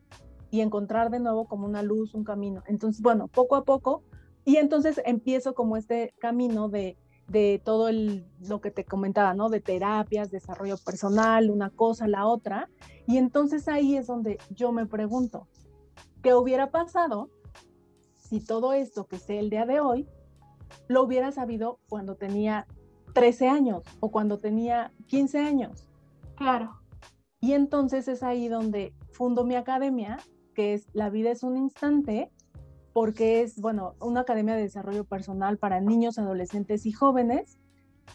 y 0.52 0.62
encontrar 0.62 1.10
de 1.10 1.20
nuevo 1.20 1.46
como 1.48 1.66
una 1.66 1.84
luz, 1.84 2.14
un 2.14 2.24
camino. 2.24 2.64
Entonces, 2.68 3.02
bueno, 3.02 3.28
poco 3.28 3.56
a 3.56 3.64
poco, 3.64 4.04
y 4.46 4.58
entonces 4.58 5.02
empiezo 5.06 5.54
como 5.54 5.78
este 5.78 6.14
camino 6.20 6.70
de, 6.70 6.98
de 7.28 7.62
todo 7.64 7.90
el, 7.90 8.26
lo 8.48 8.62
que 8.62 8.72
te 8.72 8.84
comentaba, 8.84 9.34
¿no? 9.34 9.50
De 9.50 9.62
terapias, 9.62 10.32
desarrollo 10.32 10.78
personal, 10.78 11.50
una 11.50 11.70
cosa, 11.70 12.08
la 12.08 12.26
otra. 12.26 12.70
Y 13.06 13.18
entonces 13.18 13.68
ahí 13.68 13.96
es 13.96 14.08
donde 14.08 14.40
yo 14.50 14.72
me 14.72 14.86
pregunto, 14.86 15.48
¿qué 16.24 16.34
hubiera 16.34 16.72
pasado 16.72 17.30
si 18.30 18.40
todo 18.40 18.74
esto 18.74 19.08
que 19.08 19.18
sé 19.18 19.40
el 19.40 19.50
día 19.50 19.66
de 19.66 19.80
hoy 19.80 20.08
lo 20.88 21.04
hubiera 21.04 21.32
sabido 21.32 21.80
cuando 21.88 22.16
tenía 22.16 22.68
13 23.14 23.48
años 23.50 23.84
o 24.00 24.12
cuando 24.12 24.38
tenía 24.38 24.94
15 25.08 25.40
años. 25.40 25.88
Claro. 26.36 26.80
Y 27.40 27.54
entonces 27.54 28.08
es 28.08 28.24
ahí 28.24 28.48
donde 28.48 28.94
fundo 29.12 29.44
mi 29.46 29.56
academia, 29.56 30.20
que 30.60 30.74
es 30.74 30.90
La 30.92 31.10
vida 31.10 31.32
es 31.32 31.44
un 31.44 31.56
instante, 31.56 32.30
porque 32.92 33.40
es, 33.40 33.62
bueno, 33.62 33.96
una 34.02 34.20
academia 34.20 34.56
de 34.56 34.64
desarrollo 34.64 35.06
personal 35.06 35.58
para 35.58 35.80
niños, 35.80 36.20
adolescentes 36.20 36.86
y 36.86 36.92
jóvenes, 36.92 37.58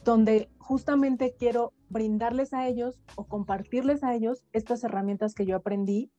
donde 0.05 0.51
justamente 0.59 1.35
quiero 1.39 1.73
brindarles 1.89 2.53
a 2.53 2.69
ellos 2.69 3.01
o 3.17 3.25
compartirles 3.25 4.05
a 4.05 4.15
ellos 4.15 4.45
estas 4.53 4.85
herramientas 4.85 5.33
que 5.33 5.47
yo 5.47 5.57
aprendí, 5.57 6.11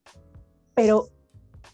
pero 0.74 1.06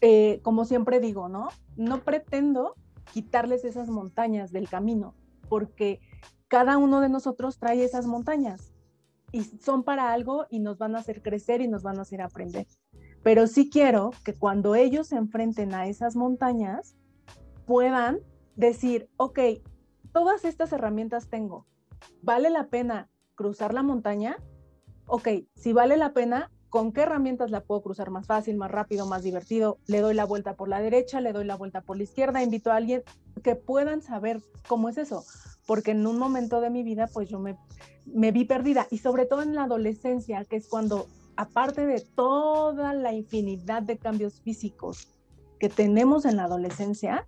eh, 0.01 0.39
como 0.43 0.65
siempre 0.65 0.99
digo, 0.99 1.29
¿no? 1.29 1.47
No 1.75 2.03
pretendo 2.03 2.75
quitarles 3.11 3.65
esas 3.65 3.89
montañas 3.89 4.51
del 4.51 4.69
camino, 4.69 5.15
porque 5.49 5.99
cada 6.47 6.77
uno 6.77 7.01
de 7.01 7.09
nosotros 7.09 7.57
trae 7.57 7.83
esas 7.83 8.05
montañas 8.05 8.71
y 9.31 9.45
son 9.45 9.81
para 9.81 10.13
algo 10.13 10.45
y 10.51 10.59
nos 10.59 10.77
van 10.77 10.95
a 10.95 10.99
hacer 10.99 11.23
crecer 11.23 11.59
y 11.61 11.67
nos 11.67 11.81
van 11.81 11.97
a 11.97 12.03
hacer 12.03 12.21
aprender. 12.21 12.67
Pero 13.23 13.47
sí 13.47 13.69
quiero 13.69 14.11
que 14.23 14.33
cuando 14.33 14.75
ellos 14.75 15.07
se 15.07 15.15
enfrenten 15.15 15.73
a 15.73 15.87
esas 15.87 16.15
montañas, 16.15 16.95
puedan 17.65 18.19
decir, 18.55 19.09
ok, 19.17 19.39
todas 20.11 20.45
estas 20.45 20.73
herramientas 20.73 21.29
tengo, 21.29 21.65
¿vale 22.21 22.49
la 22.49 22.67
pena 22.67 23.09
cruzar 23.35 23.73
la 23.73 23.81
montaña? 23.81 24.37
Ok, 25.07 25.29
si 25.55 25.73
vale 25.73 25.97
la 25.97 26.13
pena, 26.13 26.51
con 26.69 26.91
qué 26.91 27.01
herramientas 27.01 27.51
la 27.51 27.61
puedo 27.61 27.81
cruzar 27.81 28.09
más 28.09 28.25
fácil, 28.25 28.57
más 28.57 28.71
rápido, 28.71 29.05
más 29.05 29.23
divertido. 29.23 29.77
Le 29.85 30.01
doy 30.01 30.15
la 30.15 30.25
vuelta 30.25 30.55
por 30.55 30.67
la 30.67 30.81
derecha, 30.81 31.21
le 31.21 31.31
doy 31.31 31.45
la 31.45 31.55
vuelta 31.55 31.81
por 31.81 31.97
la 31.97 32.03
izquierda, 32.03 32.41
invito 32.41 32.71
a 32.71 32.77
alguien 32.77 33.03
que 33.43 33.55
puedan 33.55 34.01
saber 34.01 34.41
cómo 34.67 34.89
es 34.89 34.97
eso, 34.97 35.23
porque 35.67 35.91
en 35.91 36.05
un 36.07 36.17
momento 36.17 36.61
de 36.61 36.69
mi 36.69 36.83
vida 36.83 37.07
pues 37.13 37.29
yo 37.29 37.39
me, 37.39 37.57
me 38.05 38.31
vi 38.31 38.45
perdida 38.45 38.87
y 38.89 38.97
sobre 38.97 39.25
todo 39.25 39.43
en 39.43 39.55
la 39.55 39.63
adolescencia, 39.63 40.45
que 40.45 40.55
es 40.55 40.67
cuando 40.67 41.07
aparte 41.35 41.85
de 41.85 42.01
toda 42.01 42.93
la 42.93 43.13
infinidad 43.13 43.81
de 43.83 43.97
cambios 43.97 44.41
físicos 44.41 45.07
que 45.59 45.69
tenemos 45.69 46.25
en 46.25 46.37
la 46.37 46.45
adolescencia, 46.45 47.25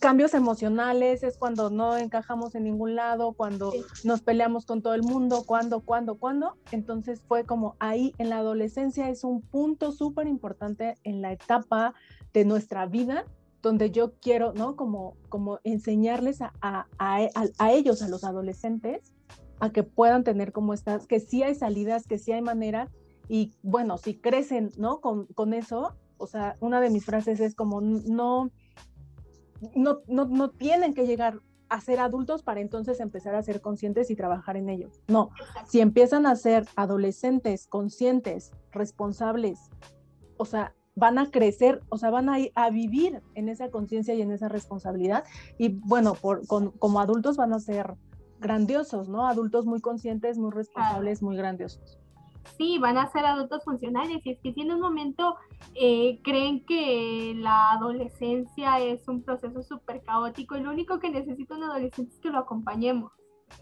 cambios 0.00 0.34
emocionales, 0.34 1.22
es 1.22 1.36
cuando 1.36 1.70
no 1.70 1.96
encajamos 1.96 2.54
en 2.54 2.64
ningún 2.64 2.94
lado, 2.94 3.32
cuando 3.32 3.72
nos 4.04 4.22
peleamos 4.22 4.64
con 4.64 4.82
todo 4.82 4.94
el 4.94 5.02
mundo, 5.02 5.44
cuando, 5.46 5.80
cuando, 5.80 6.16
cuando. 6.16 6.56
Entonces 6.70 7.22
fue 7.26 7.44
como 7.44 7.76
ahí 7.78 8.14
en 8.18 8.30
la 8.30 8.38
adolescencia 8.38 9.08
es 9.10 9.24
un 9.24 9.42
punto 9.42 9.92
súper 9.92 10.26
importante 10.26 10.96
en 11.04 11.20
la 11.20 11.32
etapa 11.32 11.94
de 12.32 12.44
nuestra 12.44 12.86
vida 12.86 13.26
donde 13.62 13.92
yo 13.92 14.14
quiero, 14.20 14.52
¿no? 14.52 14.74
Como, 14.76 15.16
como 15.28 15.60
enseñarles 15.62 16.42
a, 16.42 16.52
a, 16.60 16.86
a, 16.98 17.72
ellos, 17.72 18.02
a 18.02 18.08
los 18.08 18.24
adolescentes, 18.24 19.12
a 19.62 19.70
que 19.70 19.84
puedan 19.84 20.24
tener 20.24 20.50
como 20.50 20.74
estas, 20.74 21.06
que 21.06 21.20
sí 21.20 21.44
hay 21.44 21.54
salidas, 21.54 22.08
que 22.08 22.18
sí 22.18 22.32
hay 22.32 22.42
maneras, 22.42 22.90
y 23.28 23.52
bueno, 23.62 23.96
si 23.96 24.14
crecen, 24.14 24.72
¿no? 24.76 25.00
Con, 25.00 25.26
con 25.26 25.54
eso, 25.54 25.94
o 26.18 26.26
sea, 26.26 26.56
una 26.58 26.80
de 26.80 26.90
mis 26.90 27.04
frases 27.04 27.38
es 27.38 27.54
como, 27.54 27.80
no, 27.80 28.50
no, 29.76 30.00
no, 30.08 30.24
no 30.24 30.50
tienen 30.50 30.94
que 30.94 31.06
llegar 31.06 31.38
a 31.68 31.80
ser 31.80 32.00
adultos 32.00 32.42
para 32.42 32.60
entonces 32.60 32.98
empezar 32.98 33.36
a 33.36 33.42
ser 33.44 33.60
conscientes 33.60 34.10
y 34.10 34.16
trabajar 34.16 34.56
en 34.56 34.68
ello. 34.68 34.90
No, 35.06 35.30
si 35.68 35.78
empiezan 35.78 36.26
a 36.26 36.34
ser 36.34 36.66
adolescentes 36.74 37.68
conscientes, 37.68 38.50
responsables, 38.72 39.60
o 40.38 40.44
sea, 40.44 40.74
van 40.96 41.20
a 41.20 41.30
crecer, 41.30 41.82
o 41.88 41.98
sea, 41.98 42.10
van 42.10 42.28
a, 42.28 42.38
a 42.56 42.70
vivir 42.70 43.22
en 43.36 43.48
esa 43.48 43.70
conciencia 43.70 44.12
y 44.14 44.22
en 44.22 44.32
esa 44.32 44.48
responsabilidad. 44.48 45.22
Y 45.56 45.68
bueno, 45.68 46.14
por, 46.14 46.44
como 46.48 47.00
adultos 47.00 47.36
van 47.36 47.52
a 47.52 47.60
ser 47.60 47.94
grandiosos, 48.42 49.08
¿no? 49.08 49.26
Adultos 49.26 49.64
muy 49.64 49.80
conscientes, 49.80 50.38
muy 50.38 50.50
responsables, 50.50 51.22
muy 51.22 51.36
grandiosos. 51.36 51.98
Sí, 52.58 52.78
van 52.78 52.98
a 52.98 53.10
ser 53.10 53.24
adultos 53.24 53.64
funcionales. 53.64 54.20
Y 54.24 54.32
es 54.32 54.40
que 54.40 54.52
si 54.52 54.60
en 54.60 54.72
un 54.72 54.80
momento 54.80 55.36
eh, 55.74 56.20
creen 56.22 56.64
que 56.66 57.34
la 57.36 57.72
adolescencia 57.72 58.80
es 58.80 59.08
un 59.08 59.22
proceso 59.22 59.62
súper 59.62 60.02
caótico 60.02 60.56
y 60.56 60.60
lo 60.60 60.70
único 60.70 60.98
que 60.98 61.10
necesita 61.10 61.54
un 61.54 61.64
adolescente 61.64 62.12
es 62.12 62.20
que 62.20 62.30
lo 62.30 62.38
acompañemos 62.38 63.12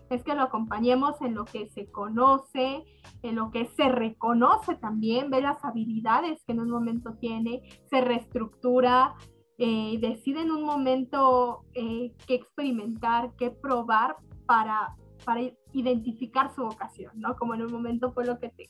es 0.09 0.23
que 0.25 0.35
lo 0.35 0.43
acompañemos 0.43 1.21
en 1.21 1.35
lo 1.35 1.45
que 1.45 1.69
se 1.71 1.91
conoce, 1.91 2.85
en 3.23 3.35
lo 3.37 3.51
que 3.51 3.67
se 3.67 3.89
reconoce 3.89 4.75
también, 4.77 5.31
ve 5.31 5.41
las 5.41 5.65
habilidades 5.65 6.43
que 6.45 6.53
en 6.53 6.61
un 6.61 6.71
momento 6.71 7.15
tiene, 7.21 7.63
se 7.89 8.01
reestructura, 8.01 9.15
eh, 9.59 9.99
decide 10.01 10.43
en 10.43 10.51
un 10.51 10.65
momento 10.65 11.65
eh, 11.75 12.13
qué 12.27 12.35
experimentar, 12.35 13.33
qué 13.37 13.51
probar 13.51 14.17
para, 14.51 14.97
para 15.25 15.43
identificar 15.73 16.53
su 16.53 16.65
vocación, 16.65 17.13
¿no? 17.15 17.37
Como 17.37 17.55
en 17.55 17.63
un 17.63 17.71
momento 17.71 18.11
fue 18.11 18.27
lo 18.27 18.41
que 18.41 18.49
te, 18.49 18.69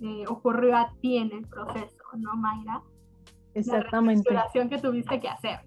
eh, 0.00 0.24
ocurrió 0.28 0.76
a 0.76 0.92
ti 1.00 1.18
en 1.18 1.30
el 1.30 1.46
proceso, 1.46 1.96
¿no, 2.16 2.34
Mayra? 2.34 2.82
Exactamente. 3.54 4.34
La 4.34 4.48
que 4.68 4.78
tuviste 4.78 5.20
que 5.20 5.28
hacer. 5.28 5.60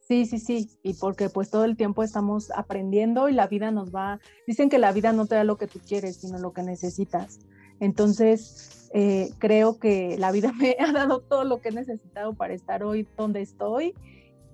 Sí, 0.00 0.26
sí, 0.26 0.40
sí, 0.40 0.68
y 0.82 0.94
porque 0.94 1.30
pues 1.30 1.48
todo 1.48 1.64
el 1.64 1.76
tiempo 1.76 2.02
estamos 2.02 2.50
aprendiendo 2.50 3.28
y 3.28 3.34
la 3.34 3.46
vida 3.46 3.70
nos 3.70 3.94
va, 3.94 4.18
dicen 4.48 4.68
que 4.68 4.78
la 4.78 4.90
vida 4.90 5.12
no 5.12 5.26
te 5.26 5.36
da 5.36 5.44
lo 5.44 5.56
que 5.56 5.68
tú 5.68 5.78
quieres, 5.78 6.16
sino 6.16 6.36
lo 6.38 6.52
que 6.52 6.64
necesitas. 6.64 7.38
Entonces, 7.78 8.90
eh, 8.92 9.30
creo 9.38 9.78
que 9.78 10.18
la 10.18 10.32
vida 10.32 10.50
me 10.58 10.74
ha 10.80 10.90
dado 10.90 11.20
todo 11.20 11.44
lo 11.44 11.60
que 11.60 11.68
he 11.68 11.72
necesitado 11.72 12.34
para 12.34 12.52
estar 12.52 12.82
hoy 12.82 13.06
donde 13.16 13.42
estoy. 13.42 13.94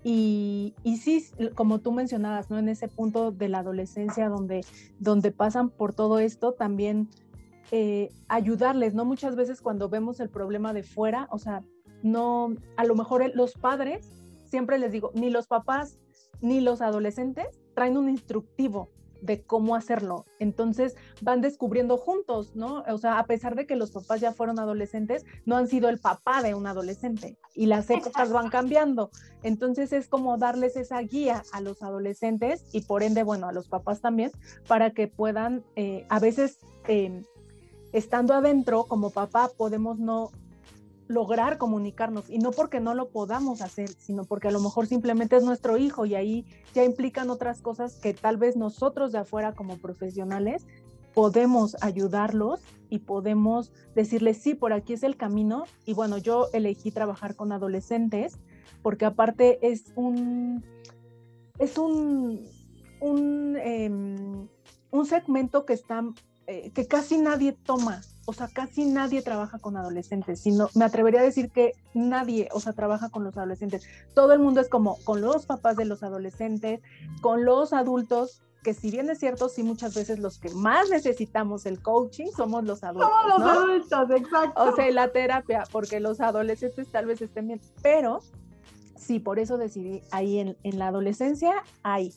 Y, 0.08 0.72
sí, 1.02 1.26
como 1.56 1.80
tú 1.80 1.90
mencionabas, 1.90 2.48
¿no? 2.48 2.58
En 2.58 2.68
ese 2.68 2.86
punto 2.86 3.32
de 3.32 3.48
la 3.48 3.58
adolescencia 3.58 4.28
donde, 4.28 4.64
donde 5.00 5.32
pasan 5.32 5.68
por 5.68 5.94
todo 5.94 6.20
esto, 6.20 6.52
también 6.52 7.08
eh, 7.72 8.10
ayudarles, 8.28 8.94
¿no? 8.94 9.04
Muchas 9.04 9.34
veces 9.34 9.60
cuando 9.60 9.88
vemos 9.88 10.20
el 10.20 10.30
problema 10.30 10.72
de 10.72 10.84
fuera, 10.84 11.26
o 11.32 11.38
sea, 11.38 11.64
no, 12.04 12.54
a 12.76 12.84
lo 12.84 12.94
mejor 12.94 13.28
los 13.34 13.54
padres 13.54 14.12
siempre 14.44 14.78
les 14.78 14.92
digo, 14.92 15.10
ni 15.14 15.28
los 15.28 15.48
papás 15.48 15.98
ni 16.40 16.60
los 16.60 16.82
adolescentes 16.82 17.58
traen 17.75 17.96
un 17.96 18.08
instructivo 18.08 18.88
de 19.20 19.42
cómo 19.42 19.75
hacerlo. 19.75 20.25
Entonces 20.38 20.96
van 21.20 21.40
descubriendo 21.40 21.96
juntos, 21.96 22.54
¿no? 22.54 22.85
O 22.88 22.99
sea, 22.99 23.18
a 23.18 23.26
pesar 23.26 23.54
de 23.54 23.66
que 23.66 23.76
los 23.76 23.90
papás 23.90 24.20
ya 24.20 24.32
fueron 24.32 24.58
adolescentes, 24.58 25.25
no 25.44 25.56
han 25.56 25.68
sido 25.68 25.88
el 25.88 25.99
papá 25.99 26.42
de 26.42 26.54
un 26.54 26.66
adolescente 26.66 27.37
y 27.54 27.66
las 27.66 27.90
épocas 27.90 28.30
van 28.30 28.50
cambiando. 28.50 29.11
Entonces 29.42 29.92
es 29.92 30.08
como 30.08 30.38
darles 30.38 30.76
esa 30.76 31.00
guía 31.00 31.42
a 31.52 31.61
los 31.61 31.82
adolescentes 31.82 32.64
y 32.73 32.82
por 32.82 33.02
ende, 33.02 33.23
bueno, 33.23 33.49
a 33.49 33.52
los 33.52 33.68
papás 33.68 34.00
también, 34.00 34.30
para 34.66 34.90
que 34.90 35.08
puedan, 35.08 35.64
eh, 35.76 36.06
a 36.08 36.18
veces, 36.18 36.58
em, 36.88 37.25
estando 37.92 38.35
adentro 38.35 38.85
como 38.85 39.11
papá, 39.11 39.50
podemos 39.56 39.99
no 39.99 40.30
lograr 41.08 41.58
comunicarnos 41.58 42.28
y 42.28 42.38
no 42.38 42.50
porque 42.50 42.80
no 42.80 42.94
lo 42.94 43.08
podamos 43.08 43.62
hacer, 43.62 43.90
sino 43.90 44.25
porque 44.25 44.48
a 44.48 44.50
lo 44.50 44.60
mejor 44.60 44.86
simplemente 44.86 45.36
es 45.36 45.44
nuestro 45.44 45.76
hijo 45.76 46.06
y 46.06 46.14
ahí 46.14 46.44
ya 46.75 46.84
implican 46.84 47.30
otras 47.30 47.60
cosas 47.60 47.96
que 47.96 48.14
tal 48.14 48.36
vez 48.36 48.56
nosotros 48.56 49.12
de 49.12 49.18
afuera 49.18 49.52
como 49.52 49.78
profesionales 49.78 50.66
podemos 51.14 51.76
ayudarlos 51.80 52.60
y 52.90 52.98
podemos 52.98 53.72
decirles, 53.94 54.36
sí, 54.36 54.54
por 54.54 54.75
aquí 54.75 54.92
es 54.92 55.02
el 55.02 55.16
camino. 55.16 55.64
Y 55.86 55.94
bueno, 55.94 56.18
yo 56.18 56.48
elegí 56.52 56.90
trabajar 56.90 57.36
con 57.36 57.52
adolescentes 57.52 58.38
porque 58.82 59.06
aparte 59.06 59.58
es 59.66 59.92
un, 59.97 60.62
es 61.58 61.78
un, 61.78 62.47
un, 63.00 63.56
em, 63.56 64.47
un 64.90 65.06
segmento 65.06 65.64
que 65.64 65.73
está, 65.73 66.04
eh, 66.47 66.71
que 66.73 66.86
casi 66.86 67.16
nadie 67.16 67.52
toma 67.52 68.02
o 68.26 68.32
sea, 68.32 68.49
casi 68.49 68.84
nadie 68.84 69.23
trabaja 69.23 69.58
con 69.58 69.76
adolescentes, 69.76 70.41
sino 70.41 70.69
me 70.75 70.84
atrevería 70.84 71.21
a 71.21 71.25
decir 71.25 71.50
que 71.50 71.73
nadie, 71.95 72.49
o 72.52 72.60
sea, 72.60 72.73
trabaja 72.73 73.08
con 73.08 73.23
los 73.23 73.36
adolescentes. 73.36 73.86
Todo 74.15 74.32
el 74.32 74.41
mundo 74.41 74.60
es 74.60 74.69
como 74.69 74.99
con 75.04 75.21
los 75.21 75.47
papás 75.47 75.76
de 75.76 75.84
los 75.84 76.02
adolescentes, 76.02 76.80
con 77.21 77.45
los 77.45 77.73
adultos, 77.73 78.43
que 78.65 78.75
si 78.75 78.91
bien 78.91 79.08
es 79.10 79.21
cierto, 79.21 79.49
sí 79.49 79.62
muchas 79.62 79.95
veces 79.95 80.19
los 80.19 80.39
que 80.41 80.50
más 80.50 80.91
necesitamos 80.91 81.67
el 81.67 81.80
coaching 81.80 82.26
somos 82.36 82.65
los 82.65 82.82
adultos. 82.82 83.08
Somos 83.08 83.39
los 83.39 83.56
adultos, 83.56 84.10
exacto. 84.10 84.65
O 84.65 84.75
sea, 84.75 84.91
la 84.91 85.08
terapia, 85.12 85.62
porque 85.71 86.00
los 86.00 86.21
adolescentes 86.21 86.91
tal 86.91 87.06
vez 87.06 87.23
estén 87.23 87.47
bien, 87.47 87.60
pero 87.80 88.19
sí, 88.97 89.21
por 89.21 89.39
eso 89.39 89.56
decidí 89.56 90.02
ahí 90.10 90.41
en, 90.41 90.56
en 90.65 90.80
la 90.80 90.89
adolescencia, 90.89 91.54
ahí. 91.84 92.12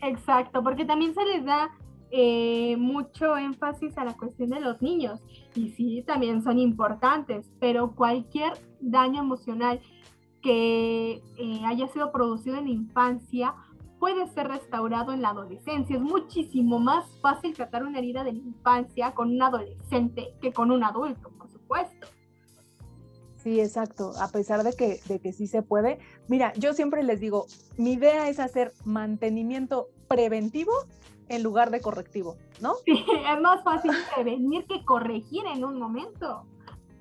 Exacto, 0.00 0.62
porque 0.62 0.86
también 0.86 1.14
se 1.14 1.24
les 1.26 1.44
da 1.44 1.70
eh, 2.16 2.76
mucho 2.76 3.36
énfasis 3.36 3.98
a 3.98 4.04
la 4.04 4.16
cuestión 4.16 4.50
de 4.50 4.60
los 4.60 4.80
niños 4.80 5.20
y 5.56 5.70
sí, 5.70 6.04
también 6.06 6.44
son 6.44 6.60
importantes, 6.60 7.50
pero 7.58 7.96
cualquier 7.96 8.52
daño 8.78 9.20
emocional 9.20 9.80
que 10.40 11.20
eh, 11.38 11.60
haya 11.66 11.88
sido 11.88 12.12
producido 12.12 12.56
en 12.58 12.66
la 12.66 12.70
infancia 12.70 13.56
puede 13.98 14.28
ser 14.28 14.46
restaurado 14.46 15.12
en 15.12 15.22
la 15.22 15.30
adolescencia. 15.30 15.96
Es 15.96 16.02
muchísimo 16.02 16.78
más 16.78 17.04
fácil 17.20 17.52
tratar 17.52 17.82
una 17.82 17.98
herida 17.98 18.22
de 18.22 18.34
la 18.34 18.38
infancia 18.38 19.12
con 19.12 19.30
un 19.32 19.42
adolescente 19.42 20.36
que 20.40 20.52
con 20.52 20.70
un 20.70 20.84
adulto, 20.84 21.30
por 21.30 21.50
supuesto. 21.50 22.06
Sí, 23.38 23.58
exacto. 23.58 24.12
A 24.20 24.28
pesar 24.28 24.62
de 24.62 24.72
que, 24.74 25.00
de 25.08 25.18
que 25.18 25.32
sí 25.32 25.48
se 25.48 25.62
puede. 25.62 25.98
Mira, 26.28 26.52
yo 26.52 26.74
siempre 26.74 27.02
les 27.02 27.18
digo, 27.18 27.46
mi 27.76 27.94
idea 27.94 28.28
es 28.28 28.38
hacer 28.38 28.72
mantenimiento 28.84 29.88
preventivo 30.06 30.70
en 31.28 31.42
lugar 31.42 31.70
de 31.70 31.80
correctivo, 31.80 32.36
¿no? 32.60 32.74
Sí, 32.84 32.92
es 33.34 33.40
más 33.40 33.62
fácil 33.62 33.92
prevenir 34.14 34.66
que 34.66 34.84
corregir 34.84 35.42
en 35.46 35.64
un 35.64 35.78
momento. 35.78 36.46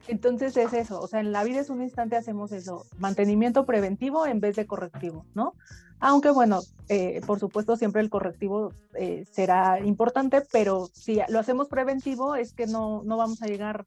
Entonces 0.08 0.58
es 0.58 0.74
eso, 0.74 1.00
o 1.00 1.08
sea, 1.08 1.22
en 1.22 1.32
la 1.32 1.44
vida 1.44 1.62
es 1.62 1.70
un 1.70 1.82
instante 1.82 2.18
hacemos 2.18 2.52
eso, 2.52 2.86
mantenimiento 2.98 3.66
preventivo 3.66 4.26
en 4.26 4.42
vez 4.42 4.58
de 4.58 4.68
correctivo, 4.68 5.26
¿no? 5.34 5.54
Aunque 6.02 6.30
bueno, 6.30 6.60
eh, 6.90 7.22
por 7.26 7.40
supuesto 7.40 7.78
siempre 7.78 8.02
el 8.02 8.10
correctivo 8.10 8.74
eh, 8.96 9.24
será 9.32 9.80
importante, 9.80 10.44
pero 10.52 10.90
si 10.92 11.22
lo 11.30 11.40
hacemos 11.40 11.70
preventivo 11.70 12.36
es 12.36 12.52
que 12.52 12.68
no, 12.68 13.02
no 13.06 13.16
vamos 13.16 13.42
a 13.42 13.46
llegar 13.46 13.86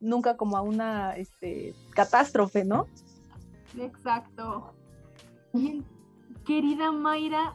nunca 0.00 0.38
como 0.38 0.56
a 0.56 0.62
una 0.62 1.14
este, 1.16 1.74
catástrofe, 1.90 2.64
¿no? 2.64 2.86
Exacto. 3.78 4.72
querida 6.46 6.90
Mayra, 6.90 7.54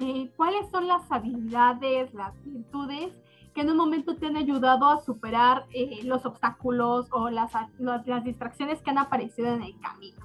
eh, 0.00 0.30
cuáles 0.34 0.70
son 0.70 0.88
las 0.88 1.02
habilidades, 1.12 2.14
las 2.14 2.32
virtudes 2.42 3.12
que 3.54 3.60
en 3.60 3.70
un 3.70 3.76
momento 3.76 4.16
te 4.16 4.26
han 4.26 4.36
ayudado 4.36 4.88
a 4.88 5.02
superar 5.02 5.66
eh, 5.74 6.00
los 6.04 6.24
obstáculos 6.24 7.08
o 7.10 7.28
las, 7.28 7.50
distracciones 8.24 8.80
que 8.80 8.88
han 8.88 8.96
aparecido 8.96 9.48
en 9.48 9.62
el 9.62 9.78
camino. 9.78 10.16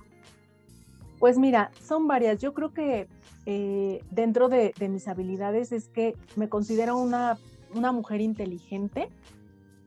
Pues 1.19 1.37
mira, 1.37 1.71
son 1.81 2.07
varias. 2.07 2.39
Yo 2.39 2.53
creo 2.53 2.71
que 2.71 3.09
eh, 3.45 4.01
dentro 4.11 4.47
de, 4.47 4.73
mis 4.89 5.09
habilidades 5.09 5.73
es 5.73 5.89
que 5.89 6.15
me 6.37 6.47
considero 6.47 6.95
una, 6.95 7.37
mujer 7.73 8.21
inteligente, 8.21 9.09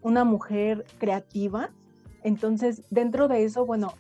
una 0.02 0.24
mujer 0.24 0.84
creativa. 0.98 1.70
Entonces, 2.22 2.82
dentro 2.90 3.26
de 3.26 3.44
eso, 3.44 3.64
bueno, 3.64 3.94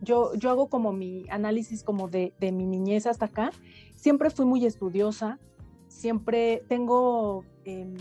yo, 0.00 0.34
yo 0.34 0.50
hago 0.50 0.68
como 0.68 0.92
mi 0.92 1.26
análisis 1.30 1.84
como 1.84 2.08
de, 2.08 2.32
de 2.40 2.50
mi 2.50 2.66
niñez 2.66 3.06
hasta 3.06 3.26
acá 3.26 3.52
siempre 3.98 4.30
fui 4.30 4.46
muy 4.46 4.64
estudiosa, 4.64 5.38
siempre 5.88 6.62
tengo 6.68 7.44
em, 7.64 7.96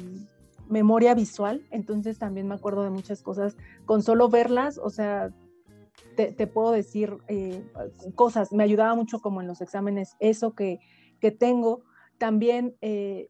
memoria 0.69 1.15
visual, 1.15 1.65
entonces 1.71 2.19
también 2.19 2.47
me 2.47 2.55
acuerdo 2.55 2.83
de 2.83 2.91
muchas 2.91 3.23
cosas 3.23 3.57
con 3.85 4.03
solo 4.03 4.29
verlas, 4.29 4.77
o 4.77 4.89
sea, 4.89 5.33
te, 6.15 6.47
puedo 6.47 6.71
decir 6.71 7.17
eh, 7.27 7.63
cosas, 8.15 8.51
me 8.51 8.63
ayudaba 8.63 8.95
mucho 8.95 9.19
como 9.19 9.41
en 9.41 9.47
los 9.47 9.61
exámenes, 9.61 10.15
eso 10.19 10.53
que, 10.53 10.79
que 11.19 11.29
tengo. 11.31 11.83
También 12.17 12.75
eh, 12.81 13.29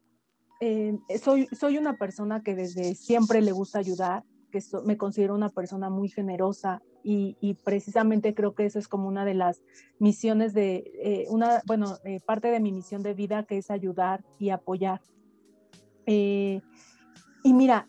eh, 0.60 0.98
soy, 1.22 1.46
soy 1.48 1.76
una 1.76 1.98
persona 1.98 2.42
que 2.42 2.54
desde 2.54 2.94
siempre 2.94 3.42
le 3.42 3.52
gusta 3.52 3.78
ayudar, 3.78 4.24
que 4.50 4.60
me 4.84 4.96
considero 4.96 5.34
una 5.34 5.50
persona 5.50 5.90
muy 5.90 6.08
generosa, 6.08 6.82
y, 7.02 7.54
precisamente 7.64 8.34
creo 8.34 8.54
que 8.54 8.66
eso 8.66 8.78
es 8.78 8.88
como 8.88 9.08
una 9.08 9.24
de 9.24 9.34
las 9.34 9.62
misiones 9.98 10.52
de, 10.52 10.90
eh, 11.02 11.26
una, 11.30 11.62
bueno, 11.66 11.96
eh, 12.04 12.20
parte 12.20 12.48
de 12.48 12.60
mi 12.60 12.72
misión 12.72 13.02
de 13.02 13.14
vida 13.14 13.44
que 13.44 13.58
es 13.58 13.70
ayudar 13.70 14.24
y 14.38 14.50
apoyar. 14.50 15.00
Eh, 16.06 16.60
y 17.42 17.54
mira, 17.54 17.86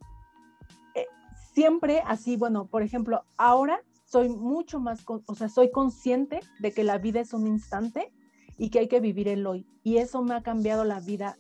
siempre 1.54 2.02
así, 2.06 2.38
bueno, 2.38 2.68
por 2.68 2.84
ejemplo, 2.84 3.24
ahora 3.38 3.82
soy 4.06 4.30
mucho 4.30 4.80
más, 4.80 5.04
o 5.08 5.36
sea, 5.36 5.50
soy 5.50 5.72
consciente 5.72 6.40
de 6.60 6.72
que 6.72 6.84
la 6.84 6.98
vida 6.98 7.20
es 7.20 7.34
un 7.34 7.48
instante 7.48 8.12
y 8.58 8.70
que 8.70 8.80
hay 8.80 8.88
que 8.88 9.00
vivir 9.00 9.28
el 9.28 9.46
hoy. 9.46 9.68
Y 9.84 9.98
eso 9.98 10.22
me 10.22 10.36
ha 10.36 10.42
cambiado 10.42 10.84
la 10.84 11.00
vida 11.00 11.38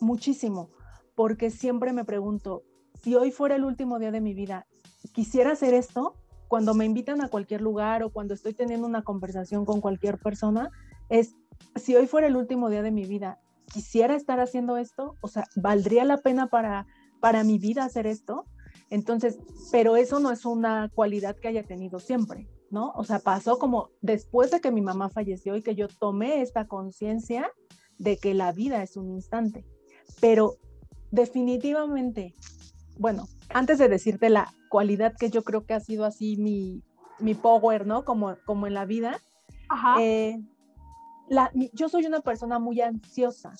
muchísimo, 0.00 0.70
porque 1.14 1.50
siempre 1.50 1.92
me 1.92 2.04
pregunto, 2.04 2.62
si 3.02 3.14
hoy 3.14 3.30
fuera 3.30 3.56
el 3.56 3.64
último 3.64 3.98
día 3.98 4.10
de 4.10 4.20
mi 4.20 4.34
vida, 4.34 4.66
¿quisiera 5.12 5.52
hacer 5.52 5.74
esto? 5.74 6.14
Cuando 6.54 6.72
me 6.72 6.84
invitan 6.84 7.20
a 7.20 7.26
cualquier 7.26 7.62
lugar 7.62 8.04
o 8.04 8.10
cuando 8.10 8.32
estoy 8.32 8.54
teniendo 8.54 8.86
una 8.86 9.02
conversación 9.02 9.64
con 9.64 9.80
cualquier 9.80 10.18
persona, 10.18 10.70
es, 11.08 11.34
si 11.74 11.96
hoy 11.96 12.06
fuera 12.06 12.28
el 12.28 12.36
último 12.36 12.70
día 12.70 12.80
de 12.80 12.92
mi 12.92 13.06
vida, 13.06 13.40
¿quisiera 13.72 14.14
estar 14.14 14.38
haciendo 14.38 14.76
esto? 14.76 15.16
O 15.20 15.26
sea, 15.26 15.48
¿valdría 15.56 16.04
la 16.04 16.18
pena 16.18 16.46
para, 16.46 16.86
para 17.18 17.42
mi 17.42 17.58
vida 17.58 17.82
hacer 17.82 18.06
esto? 18.06 18.44
Entonces, 18.88 19.36
pero 19.72 19.96
eso 19.96 20.20
no 20.20 20.30
es 20.30 20.44
una 20.44 20.92
cualidad 20.94 21.34
que 21.34 21.48
haya 21.48 21.64
tenido 21.64 21.98
siempre, 21.98 22.48
¿no? 22.70 22.92
O 22.94 23.02
sea, 23.02 23.18
pasó 23.18 23.58
como 23.58 23.90
después 24.00 24.52
de 24.52 24.60
que 24.60 24.70
mi 24.70 24.80
mamá 24.80 25.08
falleció 25.08 25.56
y 25.56 25.62
que 25.62 25.74
yo 25.74 25.88
tomé 25.88 26.40
esta 26.40 26.68
conciencia 26.68 27.50
de 27.98 28.16
que 28.16 28.32
la 28.32 28.52
vida 28.52 28.80
es 28.84 28.96
un 28.96 29.10
instante. 29.10 29.66
Pero 30.20 30.54
definitivamente, 31.10 32.32
bueno, 32.96 33.26
antes 33.48 33.78
de 33.78 33.88
decirte 33.88 34.30
la 34.30 34.54
cualidad 34.74 35.14
que 35.16 35.30
yo 35.30 35.44
creo 35.44 35.64
que 35.64 35.72
ha 35.72 35.78
sido 35.78 36.04
así 36.04 36.36
mi, 36.36 36.82
mi 37.20 37.34
power, 37.36 37.86
¿no? 37.86 38.04
Como, 38.04 38.34
como 38.44 38.66
en 38.66 38.74
la 38.74 38.84
vida, 38.84 39.20
eh, 40.00 40.36
la, 41.28 41.52
yo 41.72 41.88
soy 41.88 42.06
una 42.06 42.18
persona 42.22 42.58
muy 42.58 42.80
ansiosa. 42.80 43.52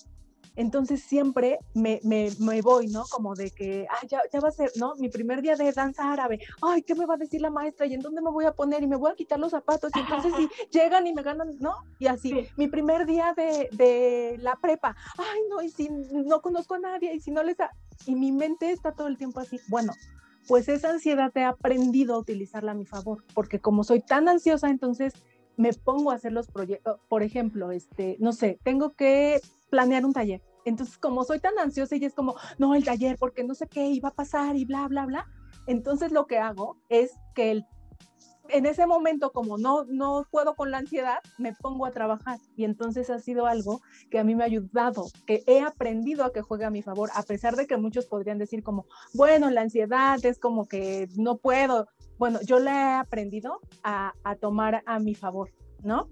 Entonces 0.57 1.05
siempre 1.05 1.61
me, 1.73 2.01
me, 2.03 2.33
me, 2.41 2.63
voy, 2.63 2.89
¿no? 2.89 3.05
Como 3.13 3.37
de 3.37 3.53
que, 3.53 3.87
ay, 3.89 4.09
ya, 4.09 4.23
ya, 4.33 4.41
va 4.41 4.49
a 4.49 4.51
ser, 4.51 4.73
¿no? 4.75 4.97
Mi 4.97 5.09
primer 5.09 5.41
día 5.41 5.55
de 5.55 5.71
danza 5.71 6.13
árabe, 6.13 6.41
ay, 6.63 6.83
¿qué 6.83 6.97
me 6.97 7.07
va 7.07 7.15
a 7.15 7.17
decir 7.17 7.41
la 7.41 7.51
maestra? 7.51 7.87
¿Y 7.87 7.95
en 7.95 8.01
dónde 8.01 8.21
me 8.21 8.33
voy 8.33 8.47
a 8.47 8.53
poner? 8.53 8.83
Y 8.83 8.89
me 8.89 8.97
voy 8.97 9.13
a 9.13 9.15
quitar 9.15 9.39
los 9.39 9.53
zapatos. 9.53 9.93
Y 9.95 10.01
entonces 10.01 10.33
si 10.37 10.49
llegan 10.77 11.07
y 11.07 11.13
me 11.15 11.23
ganan, 11.23 11.57
¿no? 11.61 11.75
Y 12.01 12.09
así, 12.09 12.49
mi 12.57 12.67
primer 12.67 13.07
día 13.07 13.35
de, 13.37 13.69
de, 13.71 14.37
la 14.41 14.57
prepa, 14.57 14.97
ay, 15.17 15.41
no, 15.49 15.63
y 15.63 15.71
si 15.71 15.89
no 16.11 16.43
conozco 16.43 16.75
a 16.75 16.81
nadie, 16.81 17.15
y 17.15 17.21
si 17.21 17.31
no 17.31 17.45
les... 17.45 17.57
Y 18.05 18.17
mi 18.17 18.33
mente 18.33 18.73
está 18.73 18.91
todo 18.91 19.07
el 19.07 19.17
tiempo 19.17 19.39
así, 19.39 19.61
bueno, 19.69 19.93
pues 20.49 20.69
esa 20.69 20.91
ansiedad 20.91 21.33
he 21.37 21.45
aprendido 21.45 22.15
a 22.15 22.19
utilizarla 22.19 22.73
a 22.73 22.75
mi 22.75 22.87
favor, 22.87 23.25
porque 23.35 23.61
como 23.61 23.85
soy 23.85 24.01
tan 24.01 24.29
ansiosa, 24.29 24.69
entonces 24.69 25.15
me 25.57 25.73
pongo 25.73 26.11
a 26.11 26.15
hacer 26.15 26.33
los 26.33 26.49
proyectos, 26.49 27.01
por 27.09 27.23
ejemplo, 27.23 27.71
este, 27.71 28.17
no 28.19 28.33
sé, 28.33 28.59
tengo 28.63 28.95
que 28.95 29.41
planear 29.71 30.05
un 30.05 30.13
taller. 30.13 30.43
Entonces, 30.65 30.97
como 30.99 31.25
soy 31.25 31.41
tan 31.41 31.59
ansiosa 31.59 31.97
y 31.97 32.05
es 32.05 32.15
como, 32.15 32.37
no, 32.59 32.75
el 32.75 32.85
taller, 32.85 33.17
porque 33.19 33.45
no 33.45 33.55
sé 33.55 33.67
qué 33.67 33.87
iba 33.89 34.09
a 34.09 34.15
pasar 34.15 34.57
y 34.57 34.65
bla, 34.65 34.89
bla, 34.89 35.05
bla. 35.05 35.27
Entonces, 35.67 36.11
lo 36.11 36.27
que 36.27 36.39
hago 36.39 36.79
es 36.89 37.13
que 37.35 37.51
el, 37.51 37.67
en 38.49 38.67
ese 38.67 38.87
momento, 38.87 39.33
como 39.33 39.59
no, 39.59 39.85
no 39.85 40.27
puedo 40.31 40.55
con 40.55 40.71
la 40.71 40.79
ansiedad, 40.79 41.19
me 41.39 41.55
pongo 41.55 41.87
a 41.87 41.91
trabajar. 41.91 42.39
Y 42.57 42.65
entonces 42.65 43.11
ha 43.11 43.19
sido 43.19 43.47
algo 43.47 43.81
que 44.11 44.19
a 44.19 44.25
mí 44.25 44.35
me 44.35 44.45
ha 44.45 44.47
ayudado, 44.47 45.07
que 45.27 45.43
he 45.47 45.61
aprendido 45.61 46.25
a 46.25 46.33
que 46.33 46.43
juegue 46.43 46.65
a 46.65 46.71
mi 46.71 46.83
favor, 46.83 47.11
a 47.15 47.23
pesar 47.23 47.57
de 47.57 47.67
que 47.67 47.77
muchos 47.77 48.07
podrían 48.07 48.39
decir 48.39 48.63
como, 48.63 48.87
bueno, 49.15 49.51
la 49.51 49.63
ansiedad 49.63 50.25
es 50.25 50.39
como 50.39 50.67
que 50.67 51.09
no 51.17 51.39
puedo. 51.39 51.87
Bueno, 52.19 52.41
yo 52.43 52.59
la 52.59 52.73
he 52.73 52.95
aprendido 53.01 53.61
a, 53.83 54.13
tomar 54.41 54.83
a 54.87 54.99
mi 54.99 55.15
favor, 55.15 55.51
¿no? 55.83 56.09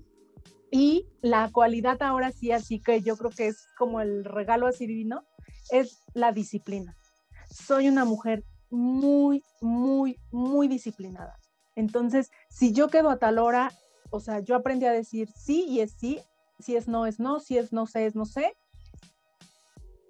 Y 0.70 1.06
la 1.20 1.50
cualidad 1.52 2.02
ahora 2.02 2.32
sí, 2.32 2.50
así 2.50 2.80
que 2.80 3.02
yo 3.02 3.16
creo 3.16 3.30
que 3.30 3.48
es 3.48 3.66
como 3.76 4.00
el 4.00 4.24
regalo 4.24 4.66
así 4.66 4.86
divino, 4.86 5.22
es 5.70 6.02
la 6.14 6.32
disciplina. 6.32 6.96
Soy 7.50 7.88
una 7.88 8.06
mujer 8.06 8.42
muy, 8.70 9.44
muy, 9.60 10.18
muy 10.30 10.66
disciplinada. 10.66 11.41
Entonces, 11.74 12.30
si 12.48 12.72
yo 12.72 12.88
quedo 12.88 13.10
a 13.10 13.18
tal 13.18 13.38
hora, 13.38 13.70
o 14.10 14.20
sea, 14.20 14.40
yo 14.40 14.56
aprendí 14.56 14.86
a 14.86 14.92
decir 14.92 15.28
sí 15.34 15.64
y 15.68 15.80
es 15.80 15.92
sí, 15.92 16.20
si 16.58 16.76
es 16.76 16.88
no 16.88 17.06
es 17.06 17.18
no, 17.18 17.40
si 17.40 17.58
es 17.58 17.72
no 17.72 17.86
sé 17.86 18.06
es 18.06 18.14
no 18.14 18.24
sé. 18.24 18.54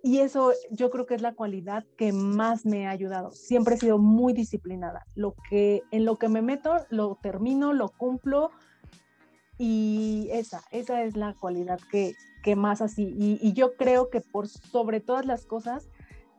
Y 0.04 0.18
eso 0.18 0.52
yo 0.70 0.90
creo 0.90 1.06
que 1.06 1.14
es 1.14 1.22
la 1.22 1.34
cualidad 1.34 1.84
que 1.96 2.12
más 2.12 2.66
me 2.66 2.88
ha 2.88 2.90
ayudado. 2.90 3.30
Siempre 3.30 3.76
he 3.76 3.78
sido 3.78 3.98
muy 3.98 4.32
disciplinada. 4.32 5.06
Lo 5.14 5.36
que 5.48 5.82
en 5.92 6.04
lo 6.04 6.16
que 6.16 6.28
me 6.28 6.42
meto 6.42 6.84
lo 6.90 7.18
termino, 7.22 7.72
lo 7.72 7.88
cumplo, 7.88 8.50
y 9.58 10.28
esa, 10.32 10.64
esa 10.72 11.04
es 11.04 11.16
la 11.16 11.34
cualidad 11.34 11.78
que, 11.90 12.16
que 12.42 12.56
más 12.56 12.80
así. 12.80 13.14
Y, 13.16 13.52
yo 13.52 13.76
creo 13.76 14.10
que 14.10 14.20
por 14.20 14.48
sobre 14.48 14.98
todas 14.98 15.24
las 15.24 15.46
cosas, 15.46 15.88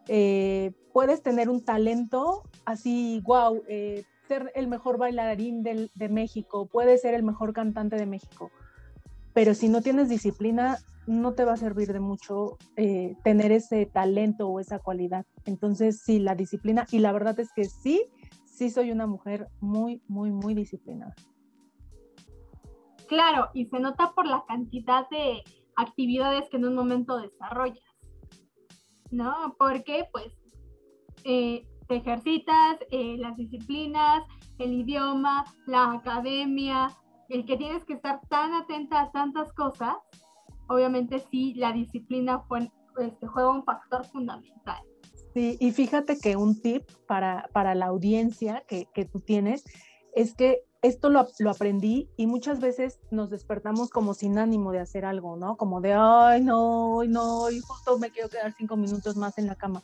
eh, 0.10 0.74
puedes 0.92 1.22
tener 1.22 1.50
un 1.50 1.64
talento 1.64 2.44
así, 2.66 3.22
wow, 3.24 3.64
ser 4.28 4.52
el 4.56 4.68
mejor 4.68 4.98
bailarín 4.98 5.64
de 5.64 6.10
México, 6.10 6.68
puedes 6.68 7.02
ser 7.02 7.14
el 7.14 7.24
mejor 7.24 7.54
cantante 7.54 7.96
de 7.96 8.06
México, 8.06 8.52
pero 9.34 9.56
si 9.56 9.68
no 9.68 9.82
tienes 9.82 10.10
disciplina, 10.10 10.78
no 11.08 11.34
te 11.34 11.44
va 11.44 11.54
a 11.54 11.58
servir 11.58 11.92
de 11.92 12.00
mucho 12.00 12.58
eh, 12.76 13.16
tener 13.24 13.52
ese 13.52 13.86
talento 13.86 14.48
o 14.48 14.60
esa 14.60 14.80
cualidad. 14.80 15.26
Entonces, 15.46 16.02
sí, 16.02 16.20
la 16.20 16.36
disciplina, 16.36 16.86
y 16.92 17.00
la 17.00 17.12
verdad 17.12 17.40
es 17.40 17.52
que 17.54 17.66
sí, 17.66 18.06
sí 18.46 18.70
soy 18.70 18.92
una 18.92 19.08
mujer 19.08 19.48
muy, 19.60 20.02
muy, 20.08 20.32
muy 20.32 20.54
disciplinada. 20.54 21.16
Claro, 23.08 23.50
y 23.54 23.66
se 23.66 23.80
nota 23.80 24.14
por 24.16 24.26
la 24.28 24.46
cantidad 24.48 25.10
de 25.10 25.44
actividades 25.76 26.50
que 26.50 26.58
en 26.58 26.66
un 26.66 26.76
momento 26.76 27.18
desarrollas, 27.18 27.84
¿no? 29.12 29.56
Porque 29.58 30.08
pues 30.12 30.32
eh, 31.24 31.68
ejercitas, 31.98 32.78
eh, 32.92 33.18
las 33.18 33.36
disciplinas, 33.38 34.24
el 34.60 34.74
idioma, 34.74 35.46
la 35.66 35.94
academia, 35.94 36.90
el 37.30 37.46
que 37.46 37.58
tienes 37.58 37.84
que 37.86 37.94
estar 37.94 38.22
tan 38.30 38.54
atenta 38.54 39.02
a 39.02 39.12
tantas 39.12 39.52
cosas, 39.54 39.96
obviamente 40.70 41.24
sí, 41.32 41.54
la 41.56 41.72
disciplina 41.72 42.42
fue, 42.48 42.72
este, 43.00 43.28
juega 43.28 43.52
un 43.52 43.64
factor 43.64 44.06
fundamental. 44.06 44.82
Sí, 45.34 45.58
y 45.60 45.72
fíjate 45.72 46.20
que 46.20 46.36
un 46.36 46.62
tip 46.62 46.84
para, 47.08 47.50
para 47.54 47.74
la 47.74 47.88
audiencia 47.88 48.64
que, 48.68 48.88
que 48.94 49.06
tú 49.06 49.20
tienes 49.20 49.64
es 50.16 50.36
que 50.36 50.64
esto 50.84 51.10
lo, 51.10 51.26
aprendí 51.50 52.10
y 52.18 52.28
muchas 52.28 52.60
veces 52.60 53.00
nos 53.10 53.30
despertamos 53.30 53.90
como 53.90 54.14
sin 54.14 54.38
ánimo 54.38 54.74
de 54.74 54.80
hacer 54.80 55.06
algo, 55.06 55.38
¿no? 55.38 55.56
Como 55.56 55.80
de, 55.80 55.94
ay, 55.94 56.44
no, 56.44 57.04
no, 57.06 57.50
y 57.50 57.62
justo 57.62 57.98
me 57.98 58.12
quiero 58.12 58.28
quedar 58.28 58.54
cinco 58.58 58.76
minutos 58.76 59.16
más 59.16 59.38
en 59.38 59.48
la 59.48 59.56
cama. 59.56 59.82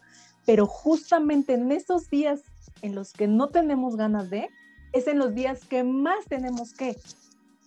Pero 0.49 0.65
justamente 0.65 1.53
en 1.53 1.71
esos 1.71 2.09
días 2.09 2.41
en 2.81 2.95
los 2.95 3.13
que 3.13 3.27
no 3.27 3.49
tenemos 3.49 3.95
ganas 3.95 4.31
de, 4.31 4.49
es 4.93 5.05
en 5.05 5.19
los 5.19 5.35
días 5.35 5.63
que 5.63 5.83
más 5.83 6.25
tenemos 6.25 6.73
que, 6.73 6.97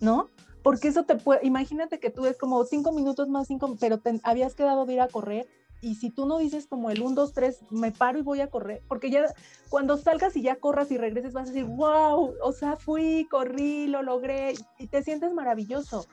¿no? 0.00 0.30
Porque 0.64 0.88
eso 0.88 1.04
te 1.04 1.14
puede, 1.14 1.46
imagínate 1.46 2.00
que 2.00 2.10
tú 2.10 2.26
es 2.26 2.36
como 2.36 2.64
cinco 2.64 2.90
minutos 2.90 3.28
más, 3.28 3.46
cinco, 3.46 3.76
pero 3.78 4.00
te 4.00 4.18
habías 4.24 4.56
quedado 4.56 4.84
de 4.84 4.94
ir 4.94 5.00
a 5.00 5.06
correr 5.06 5.46
y 5.80 5.94
si 5.94 6.10
tú 6.10 6.26
no 6.26 6.38
dices 6.38 6.66
como 6.66 6.90
el 6.90 7.02
1, 7.02 7.14
2, 7.14 7.32
3, 7.32 7.60
me 7.70 7.92
paro 7.92 8.18
y 8.18 8.22
voy 8.22 8.40
a 8.40 8.50
correr, 8.50 8.82
porque 8.88 9.12
ya 9.12 9.32
cuando 9.68 9.96
salgas 9.96 10.34
y 10.34 10.42
ya 10.42 10.56
corras 10.56 10.90
y 10.90 10.98
regreses 10.98 11.34
vas 11.34 11.50
a 11.50 11.52
decir, 11.52 11.66
wow, 11.66 12.34
o 12.42 12.52
sea, 12.52 12.74
fui, 12.74 13.28
corrí, 13.30 13.86
lo 13.86 14.02
logré 14.02 14.54
y 14.80 14.88
te 14.88 15.04
sientes 15.04 15.32
maravilloso. 15.32 16.08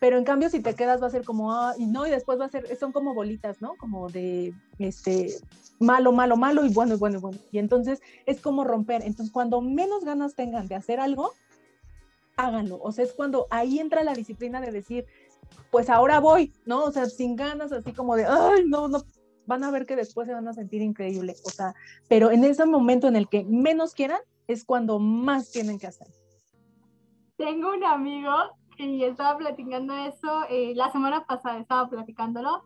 Pero 0.00 0.16
en 0.16 0.24
cambio 0.24 0.48
si 0.48 0.60
te 0.60 0.74
quedas 0.74 1.00
va 1.02 1.06
a 1.06 1.10
ser 1.10 1.24
como, 1.24 1.52
ah, 1.52 1.74
y 1.78 1.86
no, 1.86 2.06
y 2.06 2.10
después 2.10 2.40
va 2.40 2.46
a 2.46 2.50
ser, 2.50 2.76
son 2.76 2.90
como 2.90 3.14
bolitas, 3.14 3.60
¿no? 3.60 3.76
Como 3.76 4.08
de, 4.08 4.54
este, 4.78 5.28
malo, 5.78 6.10
malo, 6.10 6.36
malo 6.36 6.64
y 6.64 6.72
bueno, 6.72 6.94
y 6.94 6.98
bueno, 6.98 7.18
y 7.18 7.20
bueno. 7.20 7.38
Y 7.52 7.58
entonces 7.58 8.00
es 8.26 8.40
como 8.40 8.64
romper. 8.64 9.02
Entonces 9.02 9.30
cuando 9.30 9.60
menos 9.60 10.04
ganas 10.04 10.34
tengan 10.34 10.66
de 10.66 10.74
hacer 10.74 11.00
algo, 11.00 11.32
háganlo. 12.36 12.80
O 12.82 12.90
sea, 12.92 13.04
es 13.04 13.12
cuando 13.12 13.46
ahí 13.50 13.78
entra 13.78 14.02
la 14.02 14.14
disciplina 14.14 14.60
de 14.62 14.72
decir, 14.72 15.04
pues 15.70 15.90
ahora 15.90 16.18
voy, 16.18 16.54
¿no? 16.64 16.84
O 16.84 16.92
sea, 16.92 17.06
sin 17.06 17.36
ganas, 17.36 17.70
así 17.70 17.92
como 17.92 18.16
de, 18.16 18.24
ay, 18.24 18.64
no, 18.66 18.88
no, 18.88 19.04
van 19.46 19.64
a 19.64 19.70
ver 19.70 19.84
que 19.84 19.96
después 19.96 20.26
se 20.26 20.32
van 20.32 20.48
a 20.48 20.54
sentir 20.54 20.80
increíble, 20.80 21.34
o 21.44 21.50
sea, 21.50 21.74
pero 22.08 22.30
en 22.30 22.44
ese 22.44 22.64
momento 22.64 23.08
en 23.08 23.16
el 23.16 23.28
que 23.28 23.44
menos 23.44 23.94
quieran, 23.94 24.20
es 24.46 24.64
cuando 24.64 24.98
más 24.98 25.50
tienen 25.50 25.78
que 25.78 25.86
hacer. 25.86 26.08
Tengo 27.36 27.72
un 27.72 27.84
amigo 27.84 28.30
y 28.84 29.04
estaba 29.04 29.36
platicando 29.38 29.94
eso, 29.94 30.44
eh, 30.48 30.72
la 30.74 30.90
semana 30.90 31.26
pasada 31.26 31.58
estaba 31.58 31.88
platicándolo, 31.88 32.62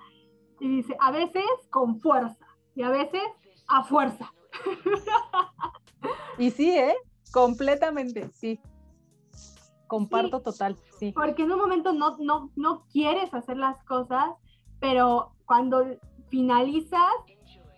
y 0.60 0.68
dice, 0.68 0.96
a 1.00 1.10
veces 1.10 1.44
con 1.70 2.00
fuerza, 2.00 2.46
y 2.74 2.82
a 2.82 2.90
veces 2.90 3.22
a 3.68 3.84
fuerza. 3.84 4.32
Y 6.38 6.50
sí, 6.50 6.76
¿eh? 6.76 6.94
Completamente, 7.32 8.28
sí. 8.32 8.60
Comparto 9.86 10.40
total, 10.40 10.76
sí. 10.98 11.12
Porque 11.12 11.42
en 11.42 11.52
un 11.52 11.58
momento 11.58 11.92
no, 11.92 12.16
no, 12.18 12.50
no 12.56 12.84
quieres 12.92 13.32
hacer 13.32 13.56
las 13.56 13.82
cosas, 13.84 14.30
pero 14.80 15.32
cuando 15.46 15.84
finalizas, 16.28 17.12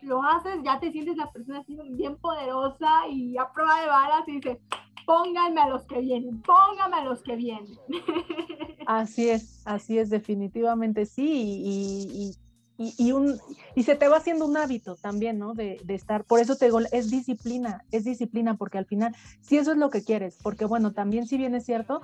lo 0.03 0.23
haces, 0.23 0.63
ya 0.63 0.79
te 0.79 0.93
sientes 0.93 1.17
la 1.17 1.31
persona 1.31 1.61
así 1.61 1.77
bien 1.91 2.17
poderosa 2.17 3.09
y 3.09 3.37
a 3.37 3.53
prueba 3.53 3.81
de 3.81 3.87
balas 3.89 4.29
y 4.29 4.33
dices, 4.33 4.59
pónganme 5.07 5.63
a 5.63 5.69
los 5.69 5.87
que 5.87 6.01
vienen, 6.01 6.43
pónganme 6.43 6.97
a 6.97 7.05
los 7.05 7.23
que 7.23 7.37
vienen. 7.37 7.79
Así 8.87 9.31
es, 9.31 9.63
así 9.65 9.99
es, 9.99 10.11
definitivamente 10.11 11.07
sí. 11.07 12.37
Y, 12.79 12.95
y, 12.99 13.11
un, 13.11 13.37
y 13.75 13.83
se 13.83 13.97
te 13.97 14.07
va 14.07 14.19
haciendo 14.19 14.45
un 14.45 14.57
hábito 14.57 14.95
también, 14.95 15.41
¿no? 15.41 15.55
De, 15.55 15.81
de, 15.83 15.95
estar, 15.97 16.23
por 16.23 16.39
eso 16.39 16.55
te 16.55 16.67
digo, 16.67 16.79
es 16.93 17.11
disciplina, 17.11 17.85
es 17.91 18.05
disciplina, 18.05 18.57
porque 18.57 18.79
al 18.79 18.87
final, 18.87 19.17
si 19.41 19.57
eso 19.57 19.73
es 19.73 19.79
lo 19.79 19.91
que 19.91 20.05
quieres, 20.05 20.39
porque 20.41 20.67
bueno, 20.67 20.93
también 20.93 21.27
si 21.27 21.37
bien 21.37 21.57
es 21.57 21.65
cierto, 21.65 22.03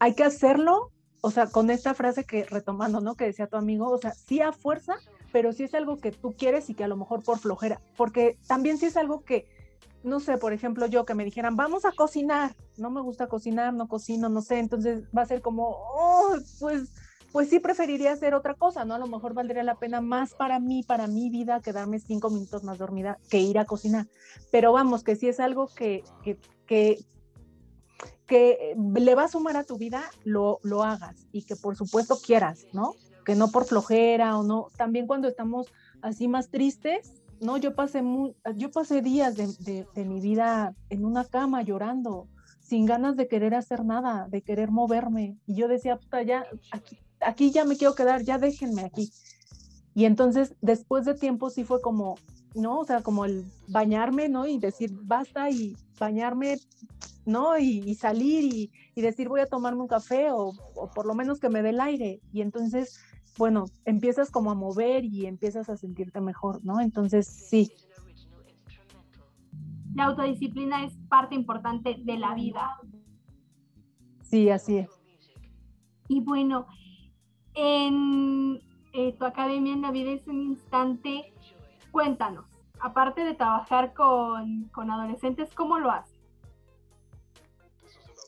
hay 0.00 0.14
que 0.14 0.24
hacerlo 0.24 0.90
o 1.20 1.30
sea, 1.30 1.48
con 1.48 1.70
esta 1.70 1.94
frase 1.94 2.24
que 2.24 2.44
retomando, 2.44 3.00
¿no? 3.00 3.14
Que 3.14 3.24
decía 3.24 3.46
tu 3.46 3.56
amigo, 3.56 3.88
o 3.88 3.98
sea, 3.98 4.12
sí 4.12 4.40
a 4.40 4.52
fuerza, 4.52 4.96
pero 5.32 5.52
sí 5.52 5.64
es 5.64 5.74
algo 5.74 5.98
que 5.98 6.12
tú 6.12 6.34
quieres 6.36 6.70
y 6.70 6.74
que 6.74 6.84
a 6.84 6.88
lo 6.88 6.96
mejor 6.96 7.22
por 7.22 7.38
flojera, 7.38 7.80
porque 7.96 8.38
también 8.46 8.78
sí 8.78 8.86
es 8.86 8.96
algo 8.96 9.24
que, 9.24 9.46
no 10.02 10.20
sé, 10.20 10.38
por 10.38 10.52
ejemplo, 10.52 10.86
yo 10.86 11.04
que 11.04 11.14
me 11.14 11.24
dijeran, 11.24 11.56
vamos 11.56 11.84
a 11.84 11.92
cocinar, 11.92 12.54
no 12.76 12.90
me 12.90 13.00
gusta 13.00 13.26
cocinar, 13.26 13.74
no 13.74 13.88
cocino, 13.88 14.28
no 14.28 14.42
sé, 14.42 14.58
entonces 14.58 15.04
va 15.16 15.22
a 15.22 15.26
ser 15.26 15.42
como, 15.42 15.68
oh, 15.68 16.36
pues, 16.60 16.90
pues 17.32 17.50
sí 17.50 17.58
preferiría 17.58 18.12
hacer 18.12 18.34
otra 18.34 18.54
cosa, 18.54 18.84
¿no? 18.84 18.94
A 18.94 18.98
lo 18.98 19.06
mejor 19.06 19.34
valdría 19.34 19.62
la 19.62 19.74
pena 19.74 20.00
más 20.00 20.34
para 20.34 20.60
mí, 20.60 20.82
para 20.82 21.06
mi 21.06 21.30
vida, 21.30 21.60
quedarme 21.60 21.98
cinco 21.98 22.30
minutos 22.30 22.64
más 22.64 22.78
dormida 22.78 23.18
que 23.28 23.40
ir 23.40 23.58
a 23.58 23.64
cocinar. 23.64 24.06
Pero 24.50 24.72
vamos, 24.72 25.02
que 25.02 25.16
sí 25.16 25.28
es 25.28 25.40
algo 25.40 25.68
que, 25.68 26.04
que, 26.22 26.38
que, 26.66 26.98
que 28.26 28.74
le 28.76 29.14
va 29.14 29.24
a 29.24 29.28
sumar 29.28 29.56
a 29.56 29.64
tu 29.64 29.76
vida, 29.76 30.04
lo, 30.24 30.60
lo 30.62 30.84
hagas 30.84 31.26
y 31.32 31.42
que 31.42 31.56
por 31.56 31.76
supuesto 31.76 32.18
quieras, 32.24 32.66
¿no? 32.72 32.94
Que 33.26 33.34
no 33.34 33.50
por 33.50 33.66
flojera 33.66 34.38
o 34.38 34.42
no. 34.42 34.68
También 34.76 35.06
cuando 35.06 35.28
estamos 35.28 35.66
así 36.00 36.28
más 36.28 36.48
tristes, 36.48 37.12
¿no? 37.40 37.56
Yo 37.56 37.74
pasé, 37.74 38.02
muy, 38.02 38.34
yo 38.56 38.70
pasé 38.70 39.02
días 39.02 39.36
de, 39.36 40.04
mi 40.04 40.20
vida 40.20 40.74
en 40.90 41.04
una 41.04 41.24
cama 41.24 41.62
llorando, 41.62 42.28
sin 42.60 42.86
ganas 42.86 43.16
de 43.16 43.28
querer 43.28 43.54
hacer 43.54 43.84
nada, 43.84 44.28
de 44.28 44.42
querer 44.42 44.70
moverme. 44.70 45.38
Y 45.46 45.54
yo 45.54 45.68
decía, 45.68 45.96
puta, 45.96 46.22
ya, 46.22 46.46
aquí, 47.20 47.50
ya 47.50 47.64
me 47.64 47.76
quiero 47.76 47.94
quedar, 47.94 48.22
ya 48.22 48.38
déjenme 48.38 48.82
aquí. 48.82 49.10
Y 49.94 50.04
entonces, 50.04 50.54
después 50.60 51.04
de 51.04 51.14
tiempo, 51.14 51.50
sí 51.50 51.64
fue 51.64 51.80
como, 51.80 52.16
¿no? 52.54 52.80
O 52.80 52.84
sea, 52.84 53.02
como 53.02 53.24
el 53.24 53.44
bañarme, 53.68 54.28
¿no? 54.28 54.46
Y 54.46 54.58
decir, 54.58 54.92
basta 55.02 55.50
y 55.50 55.76
bañarme, 55.98 56.58
¿no? 57.24 57.58
Y, 57.58 57.94
salir 57.94 58.70
y, 58.94 59.00
decir, 59.00 59.28
voy 59.28 59.40
a 59.40 59.46
tomarme 59.46 59.82
un 59.82 59.88
café 59.88 60.28
o, 60.30 60.52
por 60.94 61.06
lo 61.06 61.14
menos 61.14 61.40
que 61.40 61.48
me 61.48 61.62
dé 61.62 61.70
el 61.70 61.80
aire. 61.80 62.20
Y 62.32 62.42
entonces, 62.42 63.00
bueno, 63.38 63.66
empiezas 63.84 64.30
como 64.30 64.50
a 64.50 64.54
mover 64.54 65.04
y 65.04 65.26
empiezas 65.26 65.68
a 65.70 65.76
sentirte 65.76 66.20
mejor, 66.20 66.64
¿no? 66.64 66.80
Entonces, 66.80 67.26
sí. 67.26 67.72
La 69.94 70.06
autodisciplina 70.06 70.84
es 70.84 70.92
parte 71.08 71.34
importante 71.34 71.96
de 71.98 72.18
la 72.18 72.34
vida. 72.34 72.78
Sí, 74.22 74.50
así 74.50 74.78
es. 74.78 74.90
Y 76.08 76.20
bueno, 76.20 76.66
en 77.54 78.60
eh, 78.92 79.12
tu 79.18 79.24
academia 79.24 79.72
en 79.72 79.82
la 79.82 79.90
vida 79.90 80.10
es 80.10 80.26
un 80.26 80.42
instante, 80.42 81.32
cuéntanos, 81.90 82.46
aparte 82.80 83.24
de 83.24 83.34
trabajar 83.34 83.94
con, 83.94 84.64
con 84.72 84.90
adolescentes, 84.90 85.54
¿cómo 85.54 85.78
lo 85.78 85.90
haces? 85.90 86.18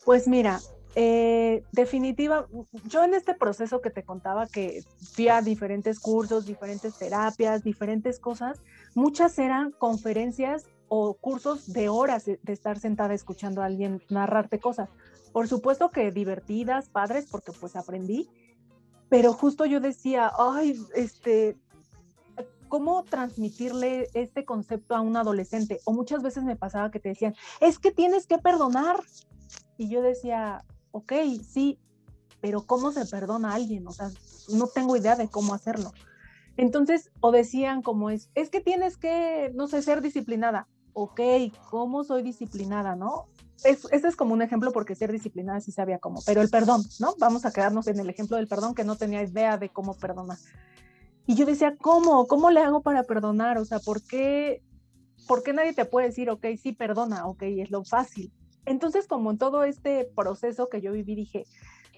Pues 0.05 0.27
mira, 0.27 0.61
eh, 0.95 1.65
definitiva, 1.73 2.47
yo 2.87 3.05
en 3.05 3.15
este 3.15 3.35
proceso 3.35 3.81
que 3.81 3.91
te 3.91 4.03
contaba 4.03 4.47
que 4.47 4.83
fui 5.15 5.29
a 5.29 5.41
diferentes 5.43 6.01
cursos, 6.01 6.47
diferentes 6.47 6.99
terapias, 6.99 7.63
diferentes 7.63 8.19
cosas, 8.19 8.61
muchas 8.95 9.39
eran 9.39 9.73
conferencias 9.73 10.67
o 10.89 11.15
cursos 11.15 11.73
de 11.73 11.89
horas 11.89 12.25
de, 12.25 12.41
de 12.43 12.53
estar 12.53 12.79
sentada 12.79 13.15
escuchando 13.15 13.63
a 13.63 13.67
alguien 13.67 14.03
narrarte 14.09 14.59
cosas. 14.59 14.89
Por 15.33 15.47
supuesto 15.47 15.91
que 15.91 16.11
divertidas, 16.11 16.89
padres, 16.89 17.27
porque 17.31 17.53
pues 17.53 17.77
aprendí, 17.77 18.29
pero 19.11 19.33
justo 19.33 19.67
yo 19.67 19.81
decía, 19.81 20.33
ay, 20.39 20.81
este, 20.95 21.57
¿cómo 22.69 23.03
transmitirle 23.03 24.09
este 24.15 24.45
concepto 24.45 24.95
a 24.95 25.01
un 25.01 25.17
adolescente? 25.17 25.81
O 25.85 25.93
muchas 25.93 26.23
veces 26.23 26.45
me 26.45 26.57
pasaba 26.57 26.91
que 26.91 27.01
te 27.01 27.11
decían, 27.11 27.35
es 27.61 27.79
que 27.79 27.91
tienes 27.91 28.27
que 28.27 28.39
perdonar. 28.39 29.03
Y 29.77 29.89
yo 29.89 30.01
decía, 30.01 30.65
ok, 30.93 31.13
sí, 31.47 31.79
pero 32.41 32.67
¿cómo 32.67 32.93
se 32.93 33.07
perdona 33.07 33.53
a 33.53 33.55
alguien? 33.55 33.87
O 33.87 33.93
sea, 33.93 34.11
no 34.53 34.67
tengo 34.67 34.97
idea 34.97 35.17
de 35.17 35.29
cómo 35.29 35.55
hacerlo. 35.55 35.93
Entonces, 36.57 37.11
o 37.21 37.33
decían 37.33 37.83
como 37.83 38.11
es, 38.11 38.31
es 38.35 38.51
que 38.51 38.61
tienes 38.61 38.97
que, 38.97 39.51
no 39.55 39.69
sé, 39.69 39.83
ser 39.83 40.03
disciplinada. 40.03 40.69
Ok, 40.93 41.21
¿cómo 41.71 42.05
soy 42.05 42.23
disciplinada, 42.23 42.97
no? 42.97 43.29
es, 43.65 43.87
ese 43.91 44.09
es 44.09 44.17
como 44.17 44.35
un 44.35 44.43
ejemplo 44.43 44.73
porque 44.73 44.95
ser 44.95 45.13
disciplinada 45.13 45.61
sí 45.61 45.73
sabía 45.73 45.99
cómo, 45.99 46.21
pero 46.25 46.41
el 46.41 46.51
perdón, 46.51 46.83
¿no? 46.99 47.15
Vamos 47.19 47.45
a 47.45 47.53
quedarnos 47.53 47.87
en 47.89 47.99
el 48.01 48.09
ejemplo 48.09 48.37
del 48.37 48.49
perdón 48.49 48.75
que 48.75 48.85
no 48.85 48.97
tenía 48.97 49.23
idea 49.23 49.59
de 49.59 49.69
cómo 49.69 49.95
perdonar. 49.95 50.39
Y 51.27 51.35
yo 51.35 51.47
decía, 51.47 51.77
¿cómo? 51.77 52.27
¿Cómo 52.27 52.51
le 52.51 52.61
hago 52.61 52.83
para 52.83 53.05
perdonar? 53.05 53.59
O 53.59 53.65
sea, 53.65 53.79
¿por 53.79 54.03
qué, 54.03 54.63
¿por 55.29 55.43
qué 55.43 55.53
nadie 55.53 55.73
te 55.73 55.85
puede 55.85 56.09
decir, 56.09 56.31
ok, 56.31 56.47
sí, 56.61 56.73
perdona, 56.73 57.27
ok, 57.27 57.43
es 57.43 57.71
lo 57.71 57.85
fácil? 57.85 58.33
Entonces, 58.67 59.07
como 59.07 59.31
en 59.31 59.39
todo 59.39 59.65
este 59.65 60.09
proceso 60.15 60.69
que 60.69 60.81
yo 60.81 60.93
viví, 60.93 61.15
dije, 61.15 61.45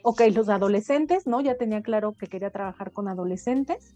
ok, 0.03 0.23
los 0.35 0.49
adolescentes, 0.49 1.27
¿no? 1.27 1.41
Ya 1.41 1.57
tenía 1.57 1.83
claro 1.83 2.13
que 2.13 2.27
quería 2.27 2.51
trabajar 2.51 2.93
con 2.93 3.09
adolescentes. 3.09 3.95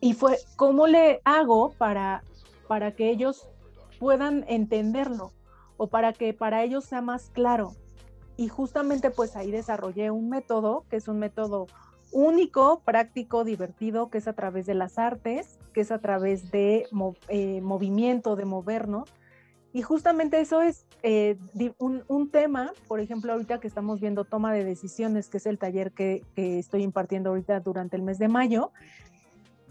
Y 0.00 0.14
fue, 0.14 0.38
¿cómo 0.56 0.86
le 0.86 1.20
hago 1.24 1.72
para, 1.78 2.22
para 2.66 2.92
que 2.92 3.10
ellos 3.10 3.46
puedan 3.98 4.44
entenderlo? 4.48 5.32
o 5.82 5.88
para 5.88 6.12
que 6.12 6.32
para 6.32 6.62
ellos 6.62 6.84
sea 6.84 7.00
más 7.00 7.30
claro. 7.32 7.74
Y 8.36 8.46
justamente 8.46 9.10
pues 9.10 9.34
ahí 9.34 9.50
desarrollé 9.50 10.12
un 10.12 10.28
método 10.28 10.84
que 10.88 10.96
es 10.96 11.08
un 11.08 11.18
método 11.18 11.66
único, 12.12 12.82
práctico, 12.84 13.42
divertido, 13.42 14.08
que 14.08 14.18
es 14.18 14.28
a 14.28 14.32
través 14.32 14.64
de 14.64 14.74
las 14.74 14.96
artes, 14.96 15.58
que 15.72 15.80
es 15.80 15.90
a 15.90 15.98
través 15.98 16.52
de 16.52 16.86
eh, 17.28 17.60
movimiento, 17.62 18.36
de 18.36 18.44
movernos. 18.44 19.10
Y 19.72 19.82
justamente 19.82 20.40
eso 20.40 20.60
es 20.60 20.86
eh, 21.02 21.38
un, 21.78 22.04
un, 22.06 22.30
tema, 22.30 22.72
por 22.88 23.00
ejemplo, 23.00 23.32
ahorita 23.32 23.58
que 23.58 23.68
estamos 23.68 24.00
viendo 24.00 24.24
toma 24.24 24.52
de 24.52 24.64
decisiones, 24.64 25.28
que 25.28 25.38
es 25.38 25.46
el 25.46 25.58
taller 25.58 25.92
que, 25.92 26.24
que 26.34 26.58
estoy 26.58 26.82
impartiendo 26.82 27.30
ahorita 27.30 27.60
durante 27.60 27.96
el 27.96 28.02
mes 28.02 28.18
de 28.18 28.28
mayo. 28.28 28.70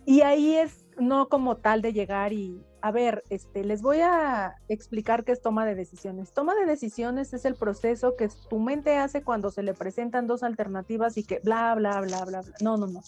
Y 0.06 0.22
ahí 0.22 0.56
es 0.56 0.86
no 1.00 1.30
como 1.30 1.58
tal 1.58 1.82
de 1.82 1.94
llegar 1.94 2.34
y, 2.34 2.64
a 2.82 2.92
ver, 2.92 3.24
este, 3.30 3.64
les 3.64 3.82
voy 3.82 4.00
a 4.02 4.56
explicar 4.68 5.24
qué 5.24 5.32
es 5.32 5.42
toma 5.42 5.66
de 5.66 5.76
decisiones. 5.76 6.34
Toma 6.34 6.56
de 6.56 6.66
decisiones 6.66 7.34
es 7.34 7.46
el 7.46 7.56
proceso 7.56 8.16
que 8.16 8.30
tu 8.50 8.60
mente 8.60 8.98
hace 8.98 9.24
cuando 9.24 9.52
se 9.52 9.62
le 9.62 9.74
presentan 9.74 10.26
dos 10.26 10.42
alternativas 10.42 11.18
y 11.18 11.24
que 11.24 11.40
bla, 11.44 11.76
bla, 11.76 12.02
bla, 12.02 12.26
bla, 12.26 12.42
bla. 12.42 12.54
No, 12.62 12.78
no, 12.78 12.88
no. 12.88 13.02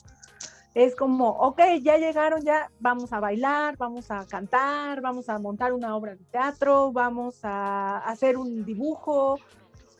Es 0.73 0.95
como, 0.95 1.29
ok, 1.29 1.61
ya 1.81 1.97
llegaron, 1.97 2.41
ya 2.41 2.71
vamos 2.79 3.13
a 3.13 3.19
bailar, 3.19 3.77
vamos 3.77 4.09
a 4.09 4.25
cantar, 4.25 5.01
vamos 5.01 5.29
a 5.29 5.37
montar 5.37 5.71
una 5.71 5.95
obra 5.95 6.15
de 6.15 6.23
teatro, 6.25 6.91
vamos 6.91 7.39
a 7.43 7.99
hacer 7.99 8.37
un 8.37 8.65
dibujo, 8.65 9.37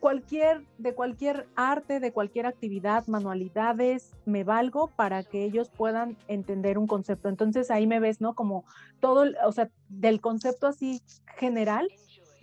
cualquier, 0.04 0.66
de 0.80 0.94
cualquier 0.94 1.48
arte, 1.56 2.02
de 2.02 2.12
cualquier 2.12 2.46
actividad, 2.46 3.08
manualidades, 3.08 4.12
me 4.26 4.44
valgo 4.44 4.88
para 4.88 5.24
que 5.24 5.46
ellos 5.46 5.70
puedan 5.70 6.18
entender 6.28 6.78
un 6.78 6.88
concepto. 6.88 7.30
Entonces 7.30 7.72
ahí 7.72 7.88
me 7.88 8.02
ves, 8.02 8.20
¿no? 8.20 8.36
Como 8.36 8.66
todo, 9.00 9.26
o 9.46 9.52
sea, 9.54 9.70
del 9.88 10.20
concepto 10.20 10.68
así 10.68 11.02
general, 11.38 11.88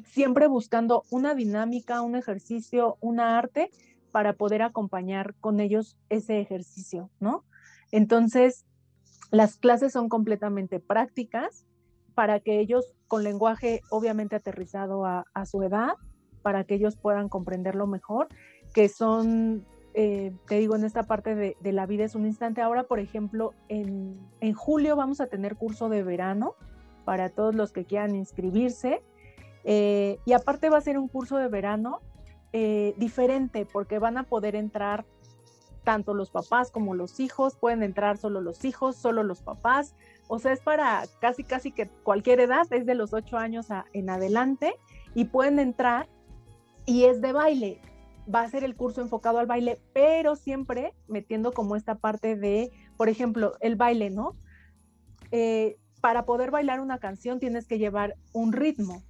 siempre 0.07 0.47
buscando 0.47 1.03
una 1.11 1.35
dinámica, 1.35 2.01
un 2.01 2.17
ejercicio, 2.17 2.97
una 3.01 3.37
arte 3.37 3.71
para 4.11 4.33
poder 4.33 4.63
acompañar 4.63 5.35
con 5.41 5.61
ellos 5.61 5.99
ese 6.09 6.41
ejercicio, 6.41 7.11
¿no? 7.21 7.45
Entonces, 7.93 8.67
las 9.31 9.57
clases 9.57 9.93
son 9.93 10.09
completamente 10.09 10.81
prácticas 10.81 11.67
para 12.15 12.41
que 12.41 12.61
ellos, 12.61 12.95
con 13.09 13.25
lenguaje 13.25 13.81
obviamente 13.91 14.37
aterrizado 14.37 15.05
a, 15.07 15.25
su 15.47 15.63
edad, 15.63 15.95
para 16.43 16.65
que 16.65 16.75
ellos 16.75 16.97
puedan 16.97 17.29
comprenderlo 17.29 17.87
mejor, 17.87 18.29
que 18.75 18.89
son, 18.89 19.65
eh, 19.95 20.33
te 20.47 20.59
digo, 20.59 20.77
en 20.77 20.85
esta 20.85 21.05
parte 21.05 21.35
de, 21.35 21.73
la 21.73 21.87
vida 21.87 22.05
es 22.05 22.15
un 22.15 22.27
instante. 22.27 22.61
Ahora, 22.61 22.85
por 22.85 22.99
ejemplo, 22.99 23.55
en, 23.69 24.19
en, 24.41 24.55
julio 24.55 24.97
vamos 24.97 25.21
a 25.21 25.27
tener 25.27 25.57
curso 25.57 25.89
de 25.89 26.03
verano 26.03 26.55
para 27.05 27.29
todos 27.29 27.55
los 27.55 27.73
que 27.73 27.85
quieran 27.85 28.15
inscribirse. 28.15 29.03
Eh, 29.65 30.19
y 30.25 30.33
aparte 30.33 30.71
va 30.71 30.79
a 30.79 30.81
ser 30.81 30.99
un 30.99 31.09
curso 31.09 31.37
de 31.37 31.49
verano 31.49 32.01
eh, 32.53 32.95
diferente 32.97 33.67
porque 33.71 33.99
van 33.99 34.19
a 34.19 34.25
poder 34.25 34.57
entrar 34.57 35.05
tanto 35.85 36.15
los 36.15 36.31
papás 36.31 36.71
como 36.71 36.95
los 36.95 37.21
hijos, 37.21 37.57
pueden 37.57 37.83
entrar 37.83 38.19
solo 38.19 38.41
los 38.41 38.65
hijos, 38.65 38.97
solo 38.97 39.23
los 39.23 39.43
papás. 39.43 39.95
O 40.29 40.39
sea, 40.39 40.53
es 40.53 40.61
para 40.61 41.05
casi, 41.21 41.45
casi 41.45 41.73
que 41.73 41.89
cualquier 42.03 42.41
edad, 42.41 42.67
es 42.73 42.87
de 42.87 42.95
los 42.95 43.13
ocho 43.13 43.37
años 43.37 43.71
a, 43.71 43.87
en 43.93 44.11
adelante 44.11 44.75
y 45.15 45.27
pueden 45.27 45.59
entrar 45.59 46.09
y 46.87 47.05
es 47.05 47.21
de 47.21 47.33
baile. 47.33 47.81
Va 48.33 48.43
a 48.43 48.49
ser 48.49 48.65
el 48.65 48.77
curso 48.77 49.01
enfocado 49.01 49.39
al 49.39 49.47
baile, 49.47 49.81
pero 49.93 50.37
siempre 50.37 50.95
metiendo 51.09 51.53
como 51.53 51.77
esta 51.77 51.97
parte 51.97 52.37
de, 52.37 52.71
por 52.97 53.09
ejemplo, 53.09 53.55
el 53.61 53.77
baile, 53.77 54.11
¿no? 54.11 54.37
Eh, 55.33 55.79
para 56.01 56.25
poder 56.25 56.51
bailar 56.51 56.81
una 56.81 56.99
canción 56.99 57.41
tienes 57.41 57.67
que 57.67 57.79
llevar 57.79 58.17
un 58.33 58.53
ritmo. 58.53 59.03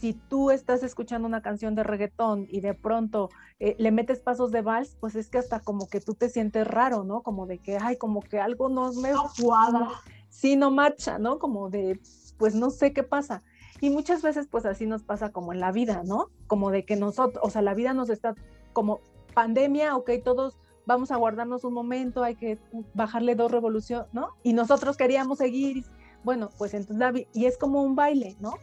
Si 0.00 0.12
tú 0.12 0.52
estás 0.52 0.84
escuchando 0.84 1.26
una 1.26 1.42
canción 1.42 1.74
de 1.74 1.82
reggaetón 1.82 2.46
y 2.48 2.60
de 2.60 2.72
pronto 2.72 3.30
eh, 3.58 3.74
le 3.78 3.90
metes 3.90 4.20
pasos 4.20 4.52
de 4.52 4.62
vals, 4.62 4.96
pues 5.00 5.16
es 5.16 5.28
que 5.28 5.38
hasta 5.38 5.58
como 5.58 5.88
que 5.88 6.00
tú 6.00 6.14
te 6.14 6.28
sientes 6.28 6.68
raro, 6.68 7.02
¿no? 7.02 7.22
Como 7.22 7.46
de 7.46 7.58
que, 7.58 7.78
ay, 7.80 7.96
como 7.96 8.20
que 8.20 8.38
algo 8.38 8.68
no 8.68 8.92
me 8.92 9.10
cuadra. 9.42 9.88
Sí, 10.28 10.54
no 10.54 10.70
marcha, 10.70 11.18
¿no? 11.18 11.40
Como 11.40 11.68
de, 11.68 11.98
pues 12.38 12.54
no 12.54 12.70
sé 12.70 12.92
qué 12.92 13.02
pasa. 13.02 13.42
Y 13.80 13.90
muchas 13.90 14.22
veces 14.22 14.46
pues 14.48 14.66
así 14.66 14.86
nos 14.86 15.02
pasa 15.02 15.32
como 15.32 15.52
en 15.52 15.58
la 15.58 15.72
vida, 15.72 16.02
¿no? 16.04 16.30
Como 16.46 16.70
de 16.70 16.84
que 16.84 16.94
nosotros, 16.94 17.42
o 17.44 17.50
sea, 17.50 17.62
la 17.62 17.74
vida 17.74 17.92
nos 17.92 18.08
está 18.08 18.36
como 18.72 19.00
pandemia, 19.34 19.96
ok, 19.96 20.10
todos 20.24 20.58
vamos 20.86 21.10
a 21.10 21.16
guardarnos 21.16 21.64
un 21.64 21.74
momento, 21.74 22.22
hay 22.22 22.36
que 22.36 22.58
bajarle 22.94 23.34
dos 23.34 23.50
revoluciones, 23.50 24.06
¿no? 24.12 24.30
Y 24.44 24.52
nosotros 24.52 24.96
queríamos 24.96 25.38
seguir, 25.38 25.84
bueno, 26.22 26.50
pues 26.56 26.72
entonces, 26.74 27.26
y 27.34 27.46
es 27.46 27.58
como 27.58 27.82
un 27.82 27.96
baile, 27.96 28.36
¿no? 28.38 28.54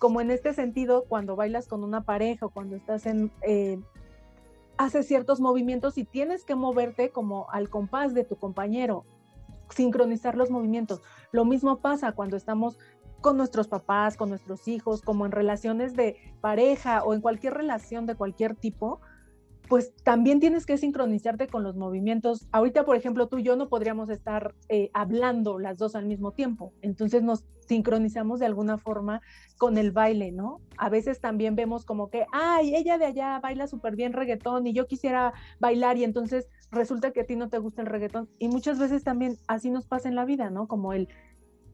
Como 0.00 0.22
en 0.22 0.30
este 0.30 0.54
sentido, 0.54 1.04
cuando 1.04 1.36
bailas 1.36 1.68
con 1.68 1.84
una 1.84 2.04
pareja 2.04 2.46
o 2.46 2.50
cuando 2.50 2.74
estás 2.74 3.04
en, 3.04 3.30
eh, 3.42 3.78
haces 4.78 5.06
ciertos 5.06 5.40
movimientos 5.40 5.98
y 5.98 6.04
tienes 6.04 6.42
que 6.42 6.54
moverte 6.54 7.10
como 7.10 7.50
al 7.50 7.68
compás 7.68 8.14
de 8.14 8.24
tu 8.24 8.36
compañero, 8.36 9.04
sincronizar 9.68 10.38
los 10.38 10.50
movimientos. 10.50 11.02
Lo 11.32 11.44
mismo 11.44 11.80
pasa 11.80 12.12
cuando 12.12 12.38
estamos 12.38 12.78
con 13.20 13.36
nuestros 13.36 13.68
papás, 13.68 14.16
con 14.16 14.30
nuestros 14.30 14.68
hijos, 14.68 15.02
como 15.02 15.26
en 15.26 15.32
relaciones 15.32 15.94
de 15.94 16.16
pareja 16.40 17.04
o 17.04 17.12
en 17.12 17.20
cualquier 17.20 17.52
relación 17.52 18.06
de 18.06 18.14
cualquier 18.14 18.56
tipo, 18.56 19.02
pues 19.70 19.94
también 20.02 20.40
tienes 20.40 20.66
que 20.66 20.76
sincronizarte 20.76 21.46
con 21.46 21.62
los 21.62 21.76
movimientos. 21.76 22.48
Ahorita, 22.50 22.84
por 22.84 22.96
ejemplo, 22.96 23.28
tú 23.28 23.38
y 23.38 23.44
yo 23.44 23.54
no 23.54 23.68
podríamos 23.68 24.10
estar 24.10 24.52
eh, 24.68 24.90
hablando 24.94 25.60
las 25.60 25.78
dos 25.78 25.94
al 25.94 26.06
mismo 26.06 26.32
tiempo, 26.32 26.72
entonces 26.82 27.22
nos 27.22 27.44
sincronizamos 27.68 28.40
de 28.40 28.46
alguna 28.46 28.78
forma 28.78 29.22
con 29.58 29.78
el 29.78 29.92
baile, 29.92 30.32
¿no? 30.32 30.60
A 30.76 30.88
veces 30.88 31.20
también 31.20 31.54
vemos 31.54 31.84
como 31.84 32.10
que, 32.10 32.26
ay, 32.32 32.74
ella 32.74 32.98
de 32.98 33.04
allá 33.04 33.38
baila 33.38 33.68
súper 33.68 33.94
bien 33.94 34.12
reggaetón 34.12 34.66
y 34.66 34.72
yo 34.72 34.88
quisiera 34.88 35.32
bailar 35.60 35.96
y 35.96 36.02
entonces 36.02 36.48
resulta 36.72 37.12
que 37.12 37.20
a 37.20 37.26
ti 37.26 37.36
no 37.36 37.48
te 37.48 37.58
gusta 37.58 37.82
el 37.82 37.86
reggaetón. 37.86 38.28
Y 38.40 38.48
muchas 38.48 38.80
veces 38.80 39.04
también 39.04 39.36
así 39.46 39.70
nos 39.70 39.86
pasa 39.86 40.08
en 40.08 40.16
la 40.16 40.24
vida, 40.24 40.50
¿no? 40.50 40.66
Como 40.66 40.92
el, 40.92 41.08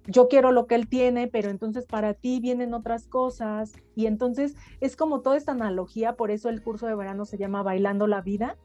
yo 0.07 0.29
quiero 0.29 0.53
lo 0.53 0.67
que 0.67 0.77
él 0.77 0.89
tiene, 0.89 1.29
pero 1.29 1.51
entonces 1.51 1.87
para 1.87 2.15
ti 2.15 2.41
vienen 2.41 2.75
otras 2.75 3.07
cosas. 3.07 3.73
Y 3.95 4.07
entonces 4.07 4.55
es 4.81 4.97
como 4.97 5.21
toda 5.21 5.37
esta 5.37 5.53
analogía, 5.53 6.15
por 6.17 6.31
eso 6.31 6.49
el 6.49 6.63
curso 6.63 6.87
de 6.87 6.95
verano 6.95 7.25
se 7.25 7.39
llama 7.39 7.63
Bailando 7.63 8.07
la 8.07 8.21
Vida, 8.21 8.57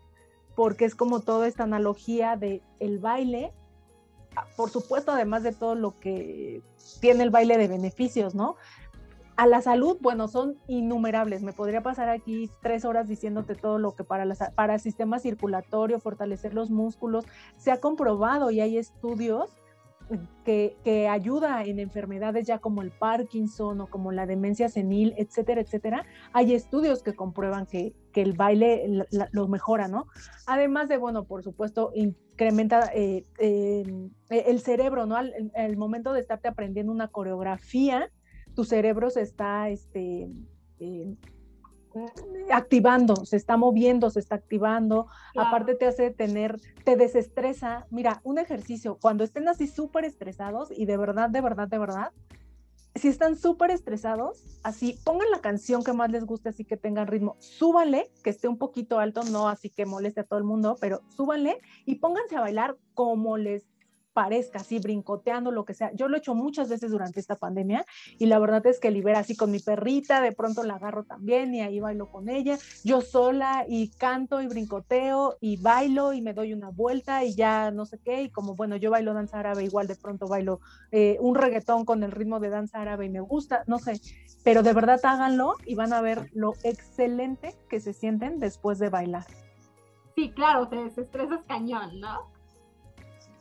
porque 0.55 0.85
es 0.85 0.95
como 0.95 1.21
toda 1.21 1.47
esta 1.47 1.63
analogía 1.63 2.35
de 2.35 2.61
el 2.79 2.99
baile, 2.99 3.53
ah, 4.35 4.45
por 4.55 4.69
supuesto, 4.69 5.11
además 5.11 5.43
de 5.43 5.53
todo 5.53 5.75
lo 5.75 5.99
que 5.99 6.61
tiene 6.99 7.23
el 7.23 7.31
baile 7.31 7.57
de 7.57 7.67
beneficios, 7.67 8.35
¿no? 8.35 8.55
A 9.37 9.47
la 9.47 9.61
salud, 9.61 9.97
bueno, 10.01 10.27
son 10.27 10.57
innumerables. 10.67 11.41
Me 11.41 11.53
podría 11.53 11.81
pasar 11.81 12.09
aquí 12.09 12.51
tres 12.61 12.85
horas 12.85 13.07
diciéndote 13.07 13.55
todo 13.55 13.79
lo 13.79 13.95
que 13.95 14.03
para, 14.03 14.25
para 14.53 14.75
el 14.75 14.79
sistema 14.79 15.17
circulatorio, 15.17 15.99
fortalecer 15.99 16.53
los 16.53 16.69
músculos, 16.69 17.25
se 17.57 17.71
ha 17.71 17.79
comprobado 17.79 18.51
y 18.51 18.59
hay 18.59 18.77
estudios 18.77 19.49
que, 20.43 21.07
ayuda 21.09 21.63
en 21.63 21.79
enfermedades 21.79 22.47
ya 22.47 22.59
como 22.59 22.81
el 22.81 22.91
Parkinson 22.91 23.81
o 23.81 23.87
como 23.87 24.11
la 24.11 24.25
demencia 24.25 24.69
senil, 24.69 25.13
etcétera, 25.17 25.61
etcétera, 25.61 26.05
hay 26.33 26.53
estudios 26.53 27.03
que 27.03 27.13
comprueban 27.13 27.65
que, 27.65 27.93
el 28.13 28.33
baile 28.33 29.05
lo 29.31 29.47
mejora, 29.47 29.87
¿no? 29.87 30.07
Además 30.45 30.89
de, 30.89 30.97
bueno, 30.97 31.23
por 31.23 31.43
supuesto, 31.43 31.91
incrementa 31.95 32.91
eh, 32.93 33.25
el 33.39 34.59
cerebro, 34.59 35.05
¿no? 35.05 35.15
Al, 35.15 35.77
momento 35.77 36.13
de 36.13 36.19
estarte 36.19 36.47
aprendiendo 36.47 36.91
una 36.91 37.07
coreografía, 37.07 38.11
tu 38.53 38.65
cerebro 38.65 39.09
se 39.09 39.21
está, 39.21 39.69
este, 39.69 40.29
eh, 40.79 41.15
activando, 42.51 43.25
se 43.25 43.37
está 43.37 43.57
moviendo, 43.57 44.09
se 44.09 44.19
está 44.19 44.35
activando, 44.35 45.07
aparte 45.35 45.75
te 45.75 45.87
hace 45.87 46.11
tener, 46.11 46.59
te 46.83 46.95
desestresa. 46.95 47.87
Mira, 47.89 48.21
un 48.23 48.37
ejercicio, 48.37 48.97
cuando 49.01 49.23
estén 49.23 49.47
así 49.47 49.67
súper 49.67 50.05
estresados 50.05 50.71
y 50.71 50.85
de 50.85 50.97
verdad, 50.97 51.29
de 51.29 51.41
verdad, 51.41 51.67
de 51.67 51.77
verdad, 51.77 52.11
si 52.95 53.07
están 53.07 53.37
súper 53.37 53.71
estresados, 53.71 54.43
así 54.63 54.99
pongan 55.05 55.31
la 55.31 55.39
canción 55.39 55.83
que 55.83 55.93
más 55.93 56.11
les 56.11 56.25
guste, 56.25 56.49
así 56.49 56.65
que 56.65 56.75
tengan 56.75 57.07
ritmo, 57.07 57.37
súbanle, 57.39 58.11
que 58.23 58.29
esté 58.29 58.47
un 58.47 58.57
poquito 58.57 58.99
alto, 58.99 59.23
no 59.23 59.47
así 59.47 59.69
que 59.69 59.85
moleste 59.85 60.21
a 60.21 60.23
todo 60.25 60.39
el 60.39 60.45
mundo, 60.45 60.75
pero 60.81 61.01
súbanle 61.15 61.59
y 61.85 61.95
pónganse 61.95 62.35
a 62.35 62.41
bailar 62.41 62.77
como 62.93 63.37
les 63.37 63.70
parezca, 64.13 64.59
así 64.59 64.79
brincoteando, 64.79 65.51
lo 65.51 65.65
que 65.65 65.73
sea. 65.73 65.91
Yo 65.93 66.07
lo 66.07 66.15
he 66.15 66.19
hecho 66.19 66.35
muchas 66.35 66.69
veces 66.69 66.91
durante 66.91 67.19
esta 67.19 67.35
pandemia 67.35 67.85
y 68.17 68.25
la 68.25 68.39
verdad 68.39 68.65
es 68.65 68.79
que 68.79 68.91
libera 68.91 69.19
así 69.19 69.35
con 69.35 69.51
mi 69.51 69.59
perrita, 69.59 70.21
de 70.21 70.31
pronto 70.31 70.63
la 70.63 70.75
agarro 70.75 71.03
también 71.03 71.53
y 71.53 71.61
ahí 71.61 71.79
bailo 71.79 72.09
con 72.09 72.29
ella, 72.29 72.57
yo 72.83 73.01
sola 73.01 73.65
y 73.67 73.89
canto 73.89 74.41
y 74.41 74.47
brincoteo 74.47 75.37
y 75.39 75.57
bailo 75.57 76.13
y 76.13 76.21
me 76.21 76.33
doy 76.33 76.53
una 76.53 76.69
vuelta 76.69 77.23
y 77.23 77.35
ya 77.35 77.71
no 77.71 77.85
sé 77.85 77.99
qué, 77.99 78.23
y 78.23 78.29
como 78.29 78.55
bueno, 78.55 78.75
yo 78.75 78.91
bailo 78.91 79.13
danza 79.13 79.39
árabe, 79.39 79.63
igual 79.63 79.87
de 79.87 79.95
pronto 79.95 80.27
bailo 80.27 80.59
eh, 80.91 81.17
un 81.19 81.35
reggaetón 81.35 81.85
con 81.85 82.03
el 82.03 82.11
ritmo 82.11 82.39
de 82.39 82.49
danza 82.49 82.81
árabe 82.81 83.05
y 83.05 83.09
me 83.09 83.21
gusta, 83.21 83.63
no 83.67 83.79
sé, 83.79 83.99
pero 84.43 84.63
de 84.63 84.73
verdad 84.73 84.99
háganlo 85.03 85.55
y 85.65 85.75
van 85.75 85.93
a 85.93 86.01
ver 86.01 86.29
lo 86.33 86.53
excelente 86.63 87.55
que 87.69 87.79
se 87.79 87.93
sienten 87.93 88.39
después 88.39 88.79
de 88.79 88.89
bailar. 88.89 89.25
Sí, 90.15 90.31
claro, 90.31 90.67
te 90.67 90.75
desestresas 90.75 91.43
cañón, 91.47 91.99
¿no? 91.99 92.40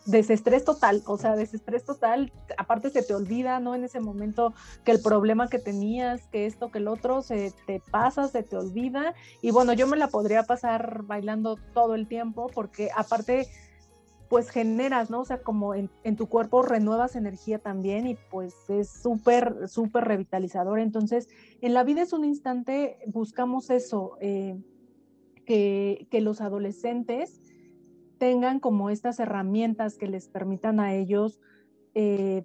Desestrés 0.07 0.65
total, 0.65 1.03
o 1.07 1.19
sea, 1.19 1.37
desestrés 1.37 1.85
total, 1.85 2.33
aparte 2.57 2.91
se 2.91 3.03
te 3.03 3.15
olvida, 3.15 3.61
¿no? 3.61 3.75
En 3.75 3.85
ese 3.85 4.01
momento 4.01 4.55
que 4.85 4.93
el 4.93 5.01
problema 5.01 5.49
que 5.49 5.59
tenías, 5.59 6.27
que 6.29 6.47
esto, 6.47 6.71
que 6.71 6.79
el 6.79 6.89
otro, 6.89 7.23
se 7.23 7.53
te 7.67 7.83
pasa, 7.91 8.29
se 8.29 8.43
te 8.43 8.57
olvida. 8.57 9.15
Y 9.43 9.51
bueno, 9.51 9.73
yo 9.73 9.87
me 9.87 9.97
la 9.97 10.09
podría 10.09 10.43
pasar 10.45 11.03
bailando 11.05 11.57
todo 11.75 11.95
el 11.95 12.09
tiempo 12.09 12.51
porque 12.55 12.89
aparte, 12.97 13.47
pues 14.29 14.49
generas, 14.49 15.11
¿no? 15.11 15.21
O 15.21 15.25
sea, 15.25 15.43
como 15.43 15.75
en, 15.75 15.91
tu 16.17 16.29
cuerpo 16.29 16.63
renuevas 16.63 17.15
energía 17.15 17.59
también 17.59 18.07
y 18.07 18.17
pues 18.31 18.55
es 18.69 18.91
súper, 18.91 19.69
súper 19.69 20.05
revitalizador. 20.05 20.81
Entonces, 20.81 21.29
en 21.61 21.75
la 21.75 21.85
vida 21.85 22.03
es 22.03 22.13
un 22.13 22.25
instante, 22.25 22.99
buscamos 23.07 23.71
eso, 23.71 24.17
eh, 24.21 24.57
que, 25.45 26.07
que 26.11 26.21
los 26.21 26.41
adolescentes 26.41 27.41
tengan 28.20 28.61
como 28.61 28.90
estas 28.90 29.18
herramientas 29.18 29.96
que 29.96 30.06
les 30.06 30.28
permitan 30.28 30.78
a 30.78 30.94
ellos 30.94 31.40
eh, 31.94 32.44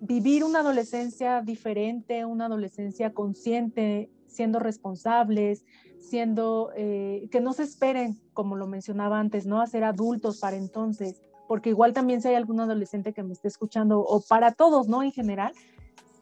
vivir 0.00 0.42
una 0.42 0.58
adolescencia 0.58 1.40
diferente, 1.40 2.24
una 2.24 2.46
adolescencia 2.46 3.14
consciente, 3.14 4.10
siendo 4.26 4.58
responsables, 4.58 5.64
siendo, 6.00 6.72
eh, 6.76 7.28
que 7.30 7.40
no 7.40 7.52
se 7.52 7.62
esperen, 7.62 8.20
como 8.32 8.56
lo 8.56 8.66
mencionaba 8.66 9.20
antes, 9.20 9.46
¿no? 9.46 9.62
A 9.62 9.68
ser 9.68 9.84
adultos 9.84 10.40
para 10.40 10.56
entonces, 10.56 11.22
porque 11.46 11.70
igual 11.70 11.92
también 11.92 12.20
si 12.20 12.26
hay 12.26 12.34
algún 12.34 12.58
adolescente 12.58 13.12
que 13.12 13.22
me 13.22 13.34
esté 13.34 13.46
escuchando, 13.46 14.00
o 14.00 14.20
para 14.20 14.50
todos, 14.50 14.88
¿no? 14.88 15.04
En 15.04 15.12
general, 15.12 15.52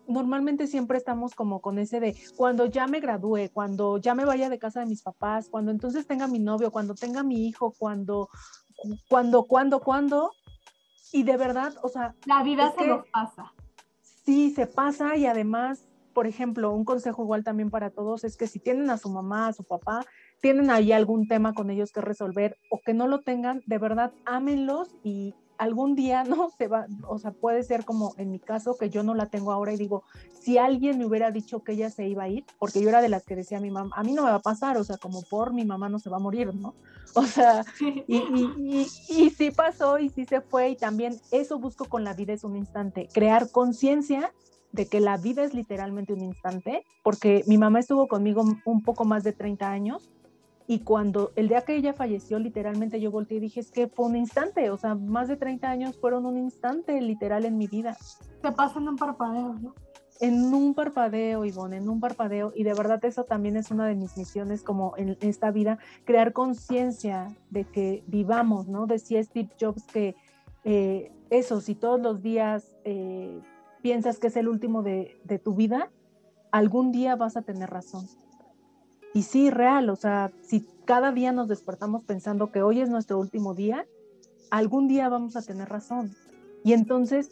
normalmente 0.06 0.66
siempre 0.66 0.98
estamos 0.98 1.34
como 1.34 1.60
con 1.60 1.78
ese 1.78 2.00
de 2.00 2.14
cuando 2.36 2.66
ya 2.66 2.86
me 2.86 3.00
gradúe, 3.00 3.50
cuando 3.52 3.98
ya 3.98 4.14
me 4.14 4.24
vaya 4.24 4.48
de 4.48 4.58
casa 4.58 4.80
de 4.80 4.86
mis 4.86 5.02
papás, 5.02 5.48
cuando 5.48 5.70
entonces 5.70 6.06
tenga 6.06 6.26
mi 6.26 6.38
novio, 6.38 6.70
cuando 6.70 6.94
tenga 6.94 7.22
mi 7.22 7.46
hijo, 7.46 7.72
cuando 7.78 8.28
cuando, 9.08 9.44
cuando, 9.44 9.80
cuando, 9.80 10.32
y 11.12 11.22
de 11.22 11.36
verdad, 11.36 11.74
o 11.82 11.88
sea... 11.88 12.14
La 12.26 12.42
vida 12.42 12.72
se 12.76 12.86
nos 12.86 13.06
pasa. 13.08 13.52
Sí, 14.24 14.50
se 14.50 14.66
pasa 14.66 15.16
y 15.16 15.26
además, 15.26 15.88
por 16.12 16.26
ejemplo, 16.26 16.72
un 16.72 16.84
consejo 16.84 17.22
igual 17.22 17.44
también 17.44 17.70
para 17.70 17.90
todos 17.90 18.24
es 18.24 18.36
que 18.36 18.46
si 18.46 18.60
tienen 18.60 18.90
a 18.90 18.98
su 18.98 19.10
mamá, 19.10 19.48
a 19.48 19.52
su 19.52 19.64
papá, 19.64 20.04
tienen 20.40 20.70
ahí 20.70 20.92
algún 20.92 21.28
tema 21.28 21.54
con 21.54 21.70
ellos 21.70 21.92
que 21.92 22.00
resolver 22.00 22.56
o 22.70 22.80
que 22.84 22.94
no 22.94 23.06
lo 23.06 23.20
tengan, 23.20 23.62
de 23.66 23.78
verdad, 23.78 24.12
ámenlos 24.24 24.94
y, 25.02 25.34
algún 25.62 25.94
día 25.94 26.24
no 26.24 26.50
se 26.50 26.66
va, 26.68 26.86
o 27.06 27.18
sea, 27.18 27.30
puede 27.30 27.62
ser 27.62 27.84
como 27.84 28.14
en 28.18 28.30
mi 28.30 28.40
caso 28.40 28.76
que 28.76 28.90
yo 28.90 29.02
no 29.02 29.14
la 29.14 29.26
tengo 29.26 29.52
ahora 29.52 29.72
y 29.72 29.76
digo, 29.76 30.02
si 30.40 30.58
alguien 30.58 30.98
me 30.98 31.06
hubiera 31.06 31.30
dicho 31.30 31.62
que 31.62 31.72
ella 31.72 31.88
se 31.88 32.08
iba 32.08 32.24
a 32.24 32.28
ir, 32.28 32.44
porque 32.58 32.82
yo 32.82 32.88
era 32.88 33.00
de 33.00 33.08
las 33.08 33.24
que 33.24 33.36
decía 33.36 33.58
a 33.58 33.60
mi 33.60 33.70
mamá, 33.70 33.94
a 33.94 34.02
mí 34.02 34.12
no 34.12 34.24
me 34.24 34.30
va 34.30 34.36
a 34.36 34.42
pasar, 34.42 34.76
o 34.76 34.84
sea, 34.84 34.96
como 34.96 35.22
por 35.22 35.52
mi 35.52 35.64
mamá 35.64 35.88
no 35.88 35.98
se 35.98 36.10
va 36.10 36.16
a 36.16 36.20
morir, 36.20 36.54
¿no? 36.54 36.74
O 37.14 37.24
sea, 37.24 37.62
y, 37.80 38.16
y, 38.16 38.86
y, 39.10 39.30
sí 39.30 39.50
pasó 39.50 39.98
y 39.98 40.08
sí 40.08 40.24
se 40.24 40.40
fue 40.40 40.70
y 40.70 40.76
también 40.76 41.20
eso 41.30 41.58
busco 41.58 41.84
con 41.84 42.04
la 42.04 42.14
vida 42.14 42.32
es 42.32 42.42
un 42.42 42.56
instante, 42.56 43.06
crear 43.12 43.50
conciencia 43.50 44.32
de 44.70 44.86
que 44.86 44.98
la 44.98 45.18
vida 45.18 45.44
es 45.44 45.52
literalmente 45.52 46.14
un 46.14 46.22
instante, 46.22 46.86
porque 47.02 47.44
mi 47.46 47.58
mamá 47.58 47.80
estuvo 47.80 48.08
conmigo 48.08 48.42
un 48.64 48.82
poco 48.82 49.04
más 49.04 49.24
de 49.24 49.34
30 49.34 49.70
años 49.70 50.10
y 50.66 50.80
cuando 50.80 51.32
el 51.36 51.48
día 51.48 51.62
que 51.62 51.74
ella 51.74 51.92
falleció, 51.92 52.38
literalmente 52.38 53.00
yo 53.00 53.10
volteé 53.10 53.38
y 53.38 53.40
dije, 53.40 53.60
es 53.60 53.70
que 53.70 53.88
fue 53.88 54.06
un 54.06 54.16
instante, 54.16 54.70
o 54.70 54.76
sea, 54.76 54.94
más 54.94 55.28
de 55.28 55.36
30 55.36 55.68
años 55.68 55.98
fueron 55.98 56.26
un 56.26 56.38
instante 56.38 57.00
literal 57.00 57.44
en 57.44 57.58
mi 57.58 57.66
vida. 57.66 57.94
Se 57.94 58.52
pasa 58.52 58.78
en 58.78 58.88
un 58.88 58.96
parpadeo, 58.96 59.54
¿no? 59.54 59.74
En 60.20 60.54
un 60.54 60.74
parpadeo, 60.74 61.44
Ivonne, 61.44 61.78
en 61.78 61.88
un 61.88 61.98
parpadeo. 61.98 62.52
Y 62.54 62.62
de 62.62 62.74
verdad 62.74 63.04
eso 63.04 63.24
también 63.24 63.56
es 63.56 63.72
una 63.72 63.86
de 63.86 63.96
mis 63.96 64.16
misiones 64.16 64.62
como 64.62 64.94
en 64.96 65.16
esta 65.20 65.50
vida, 65.50 65.78
crear 66.04 66.32
conciencia 66.32 67.34
de 67.50 67.64
que 67.64 68.04
vivamos, 68.06 68.68
¿no? 68.68 68.86
Decía 68.86 69.22
Steve 69.24 69.50
Jobs 69.60 69.84
que 69.84 70.14
eh, 70.64 71.10
eso, 71.30 71.60
si 71.60 71.74
todos 71.74 72.00
los 72.00 72.22
días 72.22 72.76
eh, 72.84 73.40
piensas 73.82 74.20
que 74.20 74.28
es 74.28 74.36
el 74.36 74.46
último 74.46 74.84
de, 74.84 75.20
de 75.24 75.40
tu 75.40 75.54
vida, 75.54 75.90
algún 76.52 76.92
día 76.92 77.16
vas 77.16 77.36
a 77.36 77.42
tener 77.42 77.70
razón 77.70 78.06
y 79.14 79.22
sí, 79.22 79.50
real, 79.50 79.90
o 79.90 79.96
sea, 79.96 80.30
si 80.42 80.66
cada 80.84 81.12
día 81.12 81.32
nos 81.32 81.48
despertamos 81.48 82.04
pensando 82.04 82.50
que 82.50 82.62
hoy 82.62 82.80
es 82.80 82.90
nuestro 82.90 83.18
último 83.18 83.54
día, 83.54 83.86
algún 84.50 84.88
día 84.88 85.08
vamos 85.08 85.36
a 85.36 85.42
tener 85.42 85.68
razón. 85.68 86.14
Y 86.64 86.72
entonces 86.72 87.30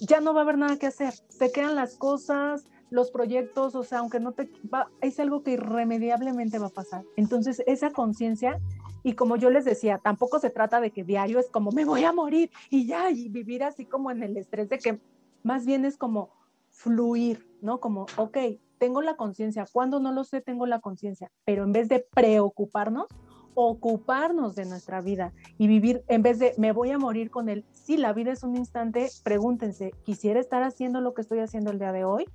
ya 0.00 0.20
no 0.20 0.32
va 0.34 0.40
a 0.40 0.44
haber 0.44 0.58
nada 0.58 0.78
que 0.78 0.86
hacer. 0.86 1.14
Se 1.28 1.52
quedan 1.52 1.74
las 1.74 1.96
cosas, 1.96 2.64
los 2.90 3.10
proyectos, 3.10 3.74
o 3.74 3.82
sea, 3.82 3.98
aunque 3.98 4.20
no 4.20 4.32
te 4.32 4.50
va, 4.72 4.88
es 5.00 5.18
algo 5.20 5.42
que 5.42 5.52
irremediablemente 5.52 6.58
va 6.58 6.66
a 6.68 6.70
pasar. 6.70 7.04
Entonces, 7.16 7.62
esa 7.66 7.90
conciencia 7.90 8.60
Y 9.06 9.12
como 9.14 9.36
yo 9.36 9.50
les 9.50 9.66
decía, 9.66 9.98
tampoco 9.98 10.40
se 10.40 10.50
trata 10.50 10.80
de 10.80 10.90
que 10.90 11.04
diario 11.04 11.38
es 11.38 11.50
como 11.50 11.70
me 11.70 11.84
voy 11.84 12.04
a 12.04 12.12
morir 12.12 12.50
y 12.70 12.86
ya, 12.86 13.10
y 13.10 13.28
vivir 13.28 13.62
así 13.62 13.84
como 13.84 14.10
en 14.10 14.22
el 14.22 14.36
estrés 14.36 14.70
de 14.70 14.78
que 14.78 14.98
más 15.42 15.66
bien 15.66 15.84
es 15.84 15.98
como 15.98 16.30
fluir, 16.70 17.46
¿no? 17.60 17.80
Como, 17.80 18.06
ok, 18.16 18.38
tengo 18.78 19.02
la 19.02 19.16
conciencia, 19.16 19.66
cuando 19.72 20.00
no 20.00 20.12
lo 20.12 20.24
sé, 20.24 20.40
tengo 20.40 20.66
la 20.66 20.80
conciencia, 20.80 21.30
pero 21.44 21.64
en 21.64 21.72
vez 21.72 21.88
de 21.88 22.06
preocuparnos, 22.14 23.06
ocuparnos 23.54 24.54
de 24.54 24.64
nuestra 24.64 25.00
vida 25.00 25.32
y 25.58 25.68
vivir, 25.68 26.04
en 26.08 26.22
vez 26.22 26.38
de 26.38 26.54
me 26.58 26.72
voy 26.72 26.90
a 26.90 26.98
morir 26.98 27.30
con 27.30 27.48
él, 27.48 27.64
si 27.72 27.96
la 27.96 28.12
vida 28.12 28.32
es 28.32 28.42
un 28.42 28.56
instante, 28.56 29.08
pregúntense, 29.22 29.92
¿quisiera 30.04 30.40
estar 30.40 30.62
haciendo 30.62 31.00
lo 31.00 31.14
que 31.14 31.22
estoy 31.22 31.38
haciendo 31.38 31.70
el 31.70 31.78
día 31.78 31.92
de 31.92 32.04
hoy? 32.04 32.26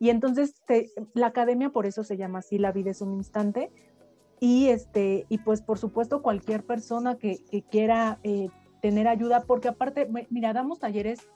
Y 0.00 0.10
entonces 0.10 0.62
la 1.14 1.28
academia 1.28 1.70
por 1.70 1.86
eso 1.86 2.04
se 2.04 2.16
llama 2.16 2.40
así, 2.40 2.58
la 2.58 2.72
vida 2.72 2.90
es 2.90 3.00
un 3.00 3.14
instante. 3.14 3.70
Y, 4.40 4.68
este, 4.68 5.26
y 5.28 5.38
pues 5.38 5.62
por 5.62 5.78
supuesto 5.78 6.22
cualquier 6.22 6.64
persona 6.64 7.16
que, 7.16 7.40
quiera 7.70 8.20
eh, 8.22 8.48
tener 8.80 9.08
ayuda, 9.08 9.42
porque 9.44 9.68
aparte, 9.68 10.08
mira, 10.30 10.52
damos 10.52 10.78
talleres 10.78 11.26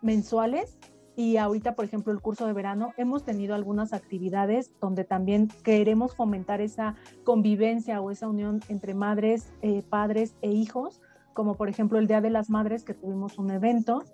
mensuales 0.00 0.78
y 1.16 1.38
ahorita, 1.38 1.74
por 1.74 1.86
ejemplo, 1.86 2.12
el 2.12 2.20
curso 2.20 2.46
de 2.46 2.52
verano, 2.52 2.92
hemos 2.98 3.24
tenido 3.24 3.54
algunas 3.54 3.94
actividades 3.94 4.70
donde 4.80 5.04
también 5.04 5.48
queremos 5.64 6.14
fomentar 6.14 6.60
esa 6.60 6.94
convivencia 7.24 8.02
o 8.02 8.10
esa 8.10 8.28
unión 8.28 8.60
entre 8.68 8.92
madres, 8.92 9.50
eh, 9.62 9.82
padres 9.88 10.36
e 10.42 10.50
hijos, 10.50 11.00
como 11.32 11.54
por 11.54 11.70
ejemplo 11.70 11.98
el 11.98 12.06
Día 12.06 12.20
de 12.20 12.28
las 12.28 12.50
Madres, 12.50 12.84
que 12.84 12.92
tuvimos 12.92 13.38
un 13.38 13.50
evento, 13.50 14.04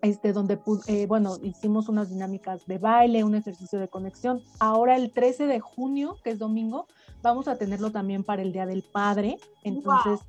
este, 0.00 0.32
donde, 0.32 0.60
eh, 0.86 1.06
bueno, 1.06 1.38
hicimos 1.42 1.88
unas 1.88 2.08
dinámicas 2.08 2.64
de 2.66 2.78
baile, 2.78 3.24
un 3.24 3.34
ejercicio 3.34 3.80
de 3.80 3.88
conexión. 3.88 4.40
Ahora 4.60 4.94
el 4.94 5.12
13 5.12 5.46
de 5.46 5.58
junio, 5.58 6.18
que 6.22 6.30
es 6.30 6.38
domingo, 6.38 6.86
vamos 7.20 7.48
a 7.48 7.58
tenerlo 7.58 7.90
también 7.90 8.22
para 8.22 8.42
el 8.42 8.52
Día 8.52 8.64
del 8.64 8.84
Padre. 8.84 9.38
Entonces, 9.64 10.20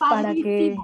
para 0.00 0.34
que... 0.34 0.76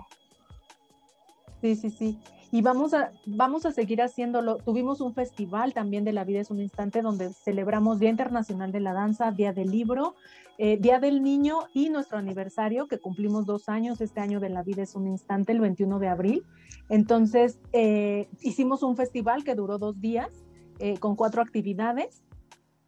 Sí, 1.61 1.75
sí, 1.75 1.91
sí 1.91 2.21
y 2.55 2.63
vamos 2.63 2.95
a, 2.95 3.11
vamos 3.27 3.67
a 3.67 3.73
seguir 3.73 4.01
haciéndolo. 4.01 4.59
Tuvimos 4.59 5.01
un 5.01 5.13
festival 5.13 5.75
también 5.75 6.05
de 6.05 6.13
La 6.13 6.23
Vida 6.23 6.39
es 6.39 6.53
un 6.53 6.61
Instante 6.61 7.03
donde 7.03 7.33
celebramos 7.33 7.99
Día 7.99 8.11
Internacional 8.11 8.71
de 8.71 8.79
la 8.79 8.93
Danza, 8.93 9.33
Día 9.33 9.53
del 9.53 9.73
Libro, 9.73 10.15
eh, 10.59 10.77
Día 10.77 11.01
del 11.01 11.25
Niño 11.25 11.63
y 11.75 11.91
nuestro 11.91 12.17
aniversario, 12.17 12.87
que 12.87 13.01
cumplimos 13.01 13.45
dos 13.45 13.69
años 13.69 14.01
este 14.01 14.21
año 14.21 14.39
de 14.39 14.51
La 14.51 14.63
Vida 14.63 14.85
es 14.85 14.95
un 14.95 15.09
Instante, 15.09 15.51
el 15.51 15.59
21 15.59 15.99
de 15.99 16.07
abril. 16.07 16.45
Entonces, 16.89 17.59
eh, 17.73 18.29
hicimos 18.41 18.85
un 18.85 18.97
festival 18.97 19.43
que 19.43 19.57
duró 19.57 19.79
dos 19.79 20.01
días 20.01 20.31
eh, 20.79 20.97
con 20.99 21.17
cuatro 21.17 21.43
actividades. 21.43 22.23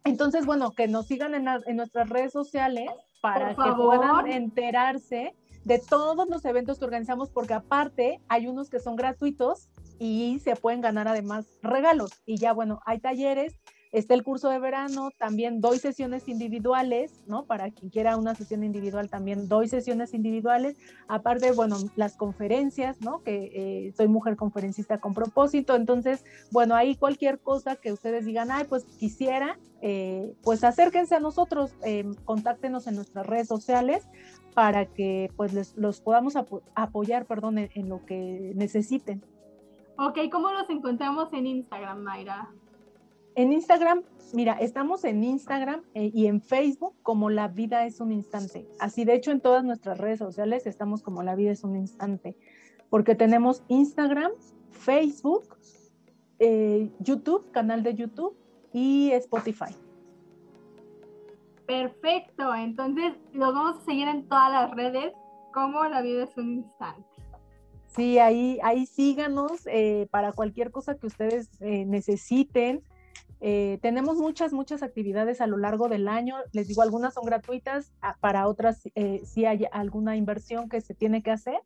Entonces, 0.05 0.45
bueno, 0.45 0.71
que 0.71 0.87
nos 0.87 1.07
sigan 1.07 1.35
en, 1.35 1.45
en 1.45 1.75
nuestras 1.75 2.07
redes 2.07 2.31
sociales 2.31 2.89
para 3.19 3.49
que 3.49 3.73
puedan 3.75 4.27
enterarse 4.31 5.35
de 5.67 5.79
todos 5.79 6.29
los 6.29 6.45
eventos 6.45 6.79
que 6.79 6.85
organizamos, 6.85 7.29
porque 7.29 7.53
aparte 7.53 8.21
hay 8.29 8.47
unos 8.47 8.69
que 8.69 8.79
son 8.79 8.95
gratuitos 8.95 9.67
y 9.99 10.39
se 10.39 10.55
pueden 10.55 10.79
ganar 10.79 11.09
además 11.09 11.45
regalos. 11.61 12.11
Y 12.25 12.37
ya, 12.37 12.53
bueno, 12.53 12.79
hay 12.85 12.99
talleres, 12.99 13.59
está 13.91 14.13
el 14.13 14.23
curso 14.23 14.47
de 14.49 14.59
verano, 14.59 15.09
también 15.17 15.59
doy 15.59 15.77
sesiones 15.79 16.29
individuales, 16.29 17.11
¿no? 17.27 17.43
Para 17.43 17.69
quien 17.69 17.89
quiera 17.89 18.15
una 18.15 18.33
sesión 18.33 18.63
individual, 18.63 19.09
también 19.09 19.49
doy 19.49 19.67
sesiones 19.67 20.13
individuales. 20.13 20.77
Aparte, 21.09 21.51
bueno, 21.51 21.75
las 21.97 22.15
conferencias, 22.15 23.01
¿no? 23.01 23.21
Que 23.23 23.51
eh, 23.53 23.93
soy 23.97 24.07
mujer 24.07 24.37
conferencista 24.37 24.99
con 24.99 25.13
propósito. 25.13 25.75
Entonces, 25.75 26.23
bueno, 26.49 26.75
ahí 26.75 26.95
cualquier 26.95 27.39
cosa 27.39 27.75
que 27.75 27.91
ustedes 27.91 28.23
digan, 28.23 28.51
ay, 28.51 28.63
pues 28.69 28.85
quisiera, 28.85 29.59
eh, 29.81 30.33
pues 30.43 30.63
acérquense 30.63 31.15
a 31.15 31.19
nosotros, 31.19 31.73
eh, 31.83 32.05
contáctenos 32.23 32.87
en 32.87 32.95
nuestras 32.95 33.27
redes 33.27 33.49
sociales 33.49 34.07
para 34.57 34.87
que 34.87 35.31
pues 35.35 35.53
les, 35.53 35.77
los 35.77 36.01
podamos 36.01 36.33
apoyar, 36.73 37.27
perdón, 37.27 37.59
en, 37.59 37.89
lo 37.89 38.03
que 38.07 38.53
necesiten. 38.55 39.23
Ok, 39.99 40.17
¿cómo 40.31 40.51
los 40.51 40.67
encontramos 40.71 41.31
en 41.33 41.45
Instagram, 41.45 42.01
Mayra? 42.01 42.49
En 43.35 43.53
Instagram, 43.53 44.01
mira, 44.33 44.53
estamos 44.53 45.03
en 45.03 45.23
Instagram 45.23 45.83
eh, 45.93 46.09
y 46.11 46.25
en 46.25 46.41
Facebook 46.41 46.95
como 47.03 47.29
La 47.29 47.49
Vida 47.49 47.85
es 47.85 48.01
un 48.01 48.11
Instante. 48.11 48.67
Así, 48.79 49.05
de 49.05 49.13
hecho, 49.13 49.29
en 49.29 49.41
todas 49.41 49.63
nuestras 49.63 49.99
redes 49.99 50.17
sociales 50.17 50.65
estamos 50.65 51.03
como 51.03 51.21
La 51.21 51.35
Vida 51.35 51.51
es 51.51 51.63
un 51.63 51.75
Instante, 51.75 52.35
porque 52.89 53.13
tenemos 53.13 53.61
Instagram, 53.67 54.31
Facebook, 54.71 55.55
eh, 56.39 56.89
YouTube, 56.97 57.51
canal 57.51 57.83
de 57.83 57.93
YouTube 57.93 58.35
y 58.73 59.11
Spotify. 59.11 59.75
Perfecto, 61.67 62.55
entonces 62.55 63.13
los 63.33 63.53
vamos 63.53 63.81
a 63.81 63.85
seguir 63.85 64.07
en 64.07 64.27
todas 64.29 64.51
las 64.51 64.71
redes 64.71 65.13
como 65.53 65.83
La 65.85 66.01
vida 66.01 66.23
es 66.23 66.37
un 66.37 66.53
instante. 66.53 67.03
Sí, 67.87 68.19
ahí, 68.19 68.59
ahí 68.63 68.85
síganos 68.85 69.65
eh, 69.65 70.07
para 70.11 70.31
cualquier 70.31 70.71
cosa 70.71 70.95
que 70.95 71.07
ustedes 71.07 71.49
eh, 71.61 71.85
necesiten. 71.85 72.83
Eh, 73.41 73.79
tenemos 73.81 74.17
muchas, 74.17 74.53
muchas 74.53 74.83
actividades 74.83 75.41
a 75.41 75.47
lo 75.47 75.57
largo 75.57 75.89
del 75.89 76.07
año. 76.07 76.35
Les 76.53 76.67
digo, 76.67 76.83
algunas 76.83 77.15
son 77.15 77.25
gratuitas, 77.25 77.91
ah, 78.01 78.15
para 78.19 78.47
otras 78.47 78.83
sí 79.23 79.45
hay 79.45 79.65
alguna 79.71 80.15
inversión 80.15 80.69
que 80.69 80.79
se 80.79 80.93
tiene 80.93 81.23
que 81.23 81.31
hacer. 81.31 81.59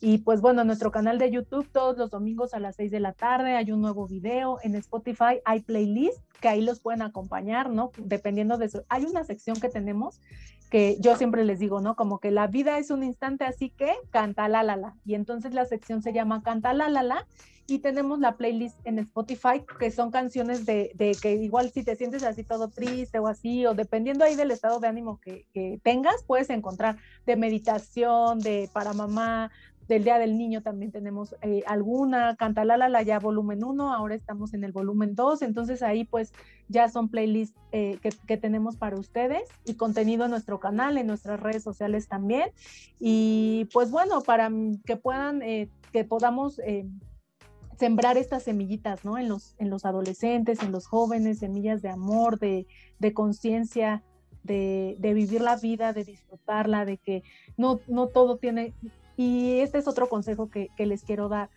Y 0.00 0.18
pues 0.18 0.40
bueno, 0.40 0.64
nuestro 0.64 0.90
canal 0.90 1.18
de 1.18 1.30
YouTube 1.30 1.68
todos 1.70 1.96
los 1.96 2.10
domingos 2.10 2.54
a 2.54 2.60
las 2.60 2.76
6 2.76 2.90
de 2.90 3.00
la 3.00 3.12
tarde 3.12 3.56
hay 3.56 3.72
un 3.72 3.80
nuevo 3.80 4.06
video. 4.06 4.58
En 4.62 4.74
Spotify 4.74 5.40
hay 5.44 5.60
playlist 5.60 6.18
que 6.40 6.48
ahí 6.48 6.62
los 6.62 6.80
pueden 6.80 7.02
acompañar, 7.02 7.70
¿no? 7.70 7.92
Dependiendo 7.98 8.58
de 8.58 8.66
eso. 8.66 8.84
Hay 8.88 9.04
una 9.04 9.24
sección 9.24 9.58
que 9.60 9.68
tenemos 9.68 10.20
que 10.70 10.96
yo 11.00 11.16
siempre 11.16 11.44
les 11.44 11.60
digo, 11.60 11.80
¿no? 11.80 11.94
Como 11.94 12.18
que 12.18 12.30
la 12.30 12.48
vida 12.48 12.78
es 12.78 12.90
un 12.90 13.04
instante, 13.04 13.44
así 13.44 13.70
que 13.70 13.92
canta 14.10 14.48
la 14.48 14.62
la 14.62 14.76
la. 14.76 14.96
Y 15.04 15.14
entonces 15.14 15.54
la 15.54 15.64
sección 15.64 16.02
se 16.02 16.12
llama 16.12 16.42
Canta 16.42 16.72
la 16.74 16.88
la 16.88 17.02
la 17.02 17.26
y 17.66 17.78
tenemos 17.78 18.18
la 18.18 18.36
playlist 18.36 18.78
en 18.84 18.98
Spotify 18.98 19.64
que 19.78 19.90
son 19.90 20.10
canciones 20.10 20.66
de, 20.66 20.90
de, 20.94 21.16
que 21.20 21.34
igual 21.36 21.70
si 21.70 21.82
te 21.82 21.96
sientes 21.96 22.22
así 22.22 22.44
todo 22.44 22.68
triste 22.68 23.18
o 23.18 23.26
así, 23.26 23.64
o 23.64 23.74
dependiendo 23.74 24.24
ahí 24.24 24.36
del 24.36 24.50
estado 24.50 24.80
de 24.80 24.88
ánimo 24.88 25.18
que, 25.20 25.46
que 25.54 25.80
tengas, 25.82 26.24
puedes 26.26 26.50
encontrar 26.50 26.98
de 27.24 27.36
meditación, 27.36 28.40
de 28.40 28.68
para 28.72 28.92
mamá, 28.92 29.50
del 29.88 30.04
Día 30.04 30.18
del 30.18 30.38
Niño 30.38 30.62
también 30.62 30.92
tenemos 30.92 31.34
eh, 31.42 31.62
alguna, 31.66 32.36
Cantalala 32.36 33.02
ya 33.02 33.18
volumen 33.18 33.64
1, 33.64 33.92
ahora 33.92 34.14
estamos 34.14 34.54
en 34.54 34.64
el 34.64 34.72
volumen 34.72 35.14
2, 35.14 35.42
entonces 35.42 35.82
ahí 35.82 36.04
pues 36.04 36.32
ya 36.68 36.88
son 36.88 37.08
playlists 37.08 37.58
eh, 37.72 37.98
que, 38.26 38.36
tenemos 38.36 38.76
para 38.76 38.98
ustedes 38.98 39.42
y 39.64 39.74
contenido 39.74 40.24
en 40.24 40.30
nuestro 40.30 40.58
canal, 40.60 40.96
en 40.96 41.06
nuestras 41.06 41.40
redes 41.40 41.62
sociales 41.62 42.08
también. 42.08 42.50
Y 42.98 43.68
pues 43.72 43.90
bueno, 43.90 44.22
para 44.22 44.50
que 44.84 44.96
puedan, 44.96 45.42
eh, 45.42 45.68
que 45.92 46.04
podamos 46.04 46.60
sembrar 47.78 48.16
estas 48.16 48.42
semillitas, 48.44 49.04
¿no? 49.04 49.18
En 49.18 49.28
los, 49.28 49.54
en 49.58 49.70
los 49.70 49.84
adolescentes, 49.84 50.62
en 50.62 50.72
los 50.72 50.86
jóvenes, 50.86 51.38
semillas 51.38 51.82
de 51.82 51.90
amor, 51.90 52.38
de, 52.38 52.66
de 52.98 53.12
conciencia, 53.12 54.02
de, 54.42 54.96
de, 54.98 55.14
vivir 55.14 55.40
la 55.40 55.56
vida, 55.56 55.92
de 55.92 56.04
disfrutarla, 56.04 56.84
de 56.84 56.98
que 56.98 57.22
no, 57.56 57.80
no 57.88 58.08
todo 58.08 58.36
tiene, 58.36 58.74
y 59.16 59.60
este 59.60 59.78
es 59.78 59.88
otro 59.88 60.08
consejo 60.08 60.50
que, 60.50 60.70
les 60.78 61.02
quiero 61.04 61.28
dar. 61.28 61.50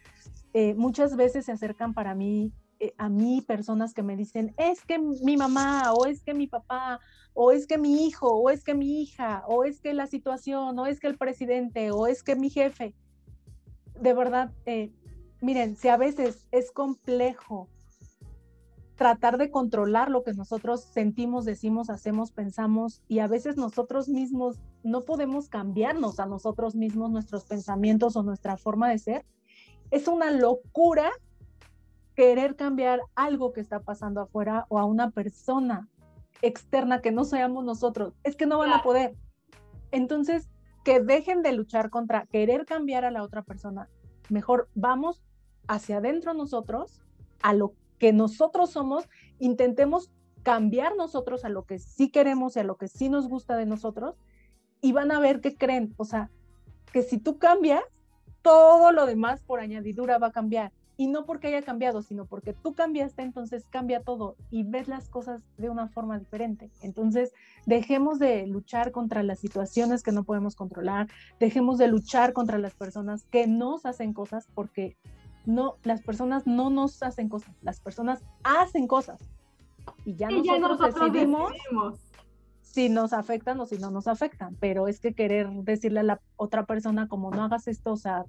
Eh, 0.53 0.73
muchas 0.75 1.15
veces 1.15 1.45
se 1.45 1.51
acercan 1.51 1.93
para 1.93 2.15
mí, 2.15 2.51
eh, 2.79 2.93
a 2.97 3.09
mí, 3.09 3.41
personas 3.41 3.93
que 3.93 4.03
me 4.03 4.15
dicen, 4.15 4.53
es 4.57 4.85
que 4.85 4.99
mi 4.99 5.37
mamá, 5.37 5.93
o 5.93 6.05
es 6.05 6.23
que 6.23 6.33
mi 6.33 6.47
papá, 6.47 6.99
o 7.33 7.51
es 7.51 7.67
que 7.67 7.77
mi 7.77 8.07
hijo, 8.07 8.27
o 8.27 8.49
es 8.49 8.63
que 8.63 8.73
mi 8.73 9.01
hija, 9.01 9.43
o 9.47 9.63
es 9.63 9.79
que 9.79 9.93
la 9.93 10.07
situación, 10.07 10.77
o 10.77 10.85
es 10.85 10.99
que 10.99 11.07
el 11.07 11.17
presidente, 11.17 11.91
o 11.91 12.07
es 12.07 12.23
que 12.23 12.35
mi 12.35 12.49
jefe. 12.49 12.95
De 13.99 14.13
verdad, 14.13 14.51
eh, 14.65 14.91
miren, 15.41 15.75
si 15.75 15.87
a 15.87 15.97
veces 15.97 16.47
es 16.51 16.71
complejo 16.71 17.69
tratar 18.97 19.37
de 19.37 19.51
controlar 19.51 20.09
lo 20.09 20.23
que 20.23 20.33
nosotros 20.33 20.81
sentimos, 20.81 21.45
decimos, 21.45 21.89
hacemos, 21.89 22.31
pensamos 22.31 23.03
y 23.07 23.19
a 23.19 23.27
veces 23.27 23.55
nosotros 23.55 24.09
mismos 24.09 24.59
no 24.83 25.01
podemos 25.01 25.49
cambiarnos 25.49 26.19
a 26.19 26.25
nosotros 26.25 26.75
mismos 26.75 27.11
nuestros 27.11 27.45
pensamientos 27.45 28.15
o 28.15 28.23
nuestra 28.23 28.57
forma 28.57 28.89
de 28.89 28.97
ser. 28.97 29.25
Es 29.91 30.07
una 30.07 30.31
locura 30.31 31.11
querer 32.15 32.55
cambiar 32.55 33.01
algo 33.13 33.53
que 33.53 33.61
está 33.61 33.81
pasando 33.81 34.19
afuera 34.19 34.65
o 34.69 34.79
a 34.79 34.85
una 34.85 35.11
persona 35.11 35.87
externa 36.41 36.99
que 36.99 37.11
no 37.11 37.23
seamos 37.23 37.63
nosotros. 37.63 38.15
Es 38.23 38.35
que 38.35 38.47
no 38.47 38.57
van 38.57 38.73
a 38.73 38.81
poder. 38.81 39.15
Entonces, 39.91 40.49
que 40.83 40.99
dejen 41.01 41.43
de 41.43 41.53
luchar 41.53 41.91
contra 41.91 42.25
querer 42.25 42.65
cambiar 42.65 43.05
a 43.05 43.11
la 43.11 43.21
otra 43.21 43.43
persona. 43.43 43.89
Mejor 44.29 44.69
vamos 44.73 45.21
hacia 45.67 45.97
adentro 45.97 46.33
nosotros, 46.33 46.99
a 47.43 47.53
lo 47.53 47.73
que 47.97 48.13
nosotros 48.13 48.71
somos, 48.71 49.07
intentemos 49.39 50.11
cambiar 50.43 50.95
nosotros 50.95 51.43
a 51.43 51.49
lo 51.49 51.65
que 51.65 51.79
sí 51.79 52.09
queremos 52.09 52.55
y 52.55 52.59
a 52.59 52.63
lo 52.63 52.77
que 52.77 52.87
sí 52.87 53.09
nos 53.09 53.27
gusta 53.27 53.57
de 53.57 53.65
nosotros 53.65 54.15
y 54.81 54.91
van 54.91 55.11
a 55.11 55.19
ver 55.19 55.41
que 55.41 55.55
creen, 55.55 55.93
o 55.97 56.05
sea, 56.05 56.29
que 56.93 57.03
si 57.03 57.17
tú 57.17 57.37
cambias, 57.37 57.83
todo 58.41 58.91
lo 58.91 59.05
demás 59.05 59.41
por 59.41 59.59
añadidura 59.59 60.17
va 60.19 60.27
a 60.27 60.31
cambiar. 60.31 60.71
y 60.99 61.07
no 61.07 61.25
porque 61.25 61.49
haya 61.49 61.61
cambiado, 61.61 62.01
sino 62.01 62.25
porque 62.25 62.53
tú 62.53 62.73
cambiaste, 62.73 63.21
entonces 63.21 63.67
cambia 63.69 64.01
todo 64.01 64.35
y 64.49 64.63
ves 64.63 64.87
las 64.87 65.09
cosas 65.09 65.43
de 65.57 65.69
una 65.69 65.89
forma 65.89 66.17
diferente. 66.17 66.71
Entonces, 66.81 67.33
dejemos 67.67 68.17
de 68.17 68.47
luchar 68.47 68.91
contra 68.91 69.21
las 69.21 69.37
situaciones 69.39 70.01
que 70.01 70.11
no 70.11 70.23
podemos 70.23 70.55
controlar, 70.55 71.07
dejemos 71.39 71.77
de 71.77 71.87
luchar 71.87 72.33
contra 72.33 72.57
las 72.57 72.73
personas 72.73 73.25
que 73.25 73.45
nos 73.45 73.85
hacen 73.85 74.11
cosas 74.11 74.47
porque 74.55 74.97
no, 75.47 75.77
las 75.83 76.01
personas 76.01 76.45
no 76.45 76.69
nos 76.69 77.01
hacen 77.01 77.29
cosas, 77.29 77.55
las 77.61 77.79
personas 77.79 78.21
hacen 78.43 78.85
cosas. 78.85 79.19
Y 80.03 80.15
ya, 80.15 80.29
nosotros, 80.29 80.93
decidimos, 80.93 81.53
si 82.61 82.89
nos 82.89 83.13
afectan 83.13 83.59
o 83.61 83.65
si 83.65 83.77
no 83.77 83.89
nos 83.89 84.07
afectan, 84.07 84.57
pero 84.59 84.89
es 84.89 84.99
que 84.99 85.13
querer 85.13 85.49
decirle 85.63 86.01
a 86.01 86.03
la 86.03 86.21
otra 86.35 86.65
persona 86.65 87.07
como 87.07 87.31
no 87.31 87.45
hagas 87.45 87.69
esto, 87.69 87.93
o 87.93 87.97
sea, 87.97 88.25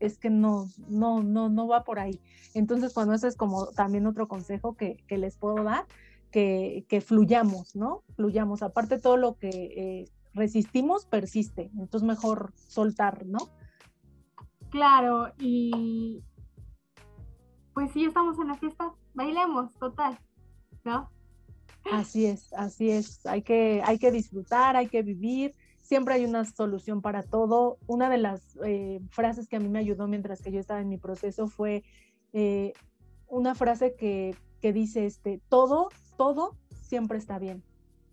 es 0.00 0.18
que 0.18 0.28
no, 0.28 0.68
no, 0.88 1.22
no, 1.22 1.48
no 1.48 1.66
va 1.66 1.82
por 1.82 1.98
ahí. 1.98 2.20
Entonces, 2.52 2.92
cuando 2.92 3.14
eso 3.14 3.26
es 3.26 3.36
como 3.36 3.68
también 3.68 4.06
otro 4.06 4.28
consejo 4.28 4.76
que, 4.76 5.02
les 5.08 5.36
puedo 5.36 5.64
dar, 5.64 5.86
que, 6.30 7.02
fluyamos, 7.04 7.74
¿no? 7.74 8.02
Fluyamos. 8.16 8.62
Aparte, 8.62 8.98
todo 8.98 9.16
lo 9.16 9.38
que 9.38 9.48
eh, 9.48 10.04
resistimos 10.34 11.06
persiste, 11.06 11.70
entonces 11.78 12.06
mejor 12.06 12.52
soltar, 12.54 13.24
¿no? 13.24 13.38
Claro, 14.70 15.32
y 15.38 16.22
pues 17.80 17.92
sí, 17.92 18.04
estamos 18.04 18.38
en 18.38 18.48
la 18.48 18.56
fiesta, 18.56 18.92
bailemos, 19.14 19.72
total, 19.74 20.18
¿no? 20.84 21.10
Así 21.90 22.26
es, 22.26 22.52
así 22.52 22.90
es. 22.90 23.24
Hay 23.24 23.40
que, 23.40 23.82
hay 23.84 23.98
que 23.98 24.10
disfrutar, 24.10 24.76
hay 24.76 24.88
que 24.88 25.02
vivir 25.02 25.54
siempre 25.90 26.14
hay 26.14 26.24
una 26.24 26.44
solución 26.44 27.02
para 27.02 27.24
todo. 27.24 27.78
Una 27.88 28.08
de 28.08 28.18
las 28.18 28.56
eh, 28.64 29.00
frases 29.10 29.48
que 29.48 29.56
a 29.56 29.58
mí 29.58 29.68
me 29.68 29.80
ayudó 29.80 30.06
mientras 30.06 30.40
que 30.40 30.52
yo 30.52 30.60
estaba 30.60 30.80
en 30.80 30.88
mi 30.88 30.98
proceso 30.98 31.48
fue 31.48 31.82
eh, 32.32 32.74
una 33.26 33.56
frase 33.56 33.96
que, 33.96 34.36
que, 34.60 34.72
dice, 34.72 35.04
este, 35.04 35.40
todo, 35.48 35.88
todo 36.16 36.54
siempre 36.70 37.18
está 37.18 37.40
bien, 37.40 37.64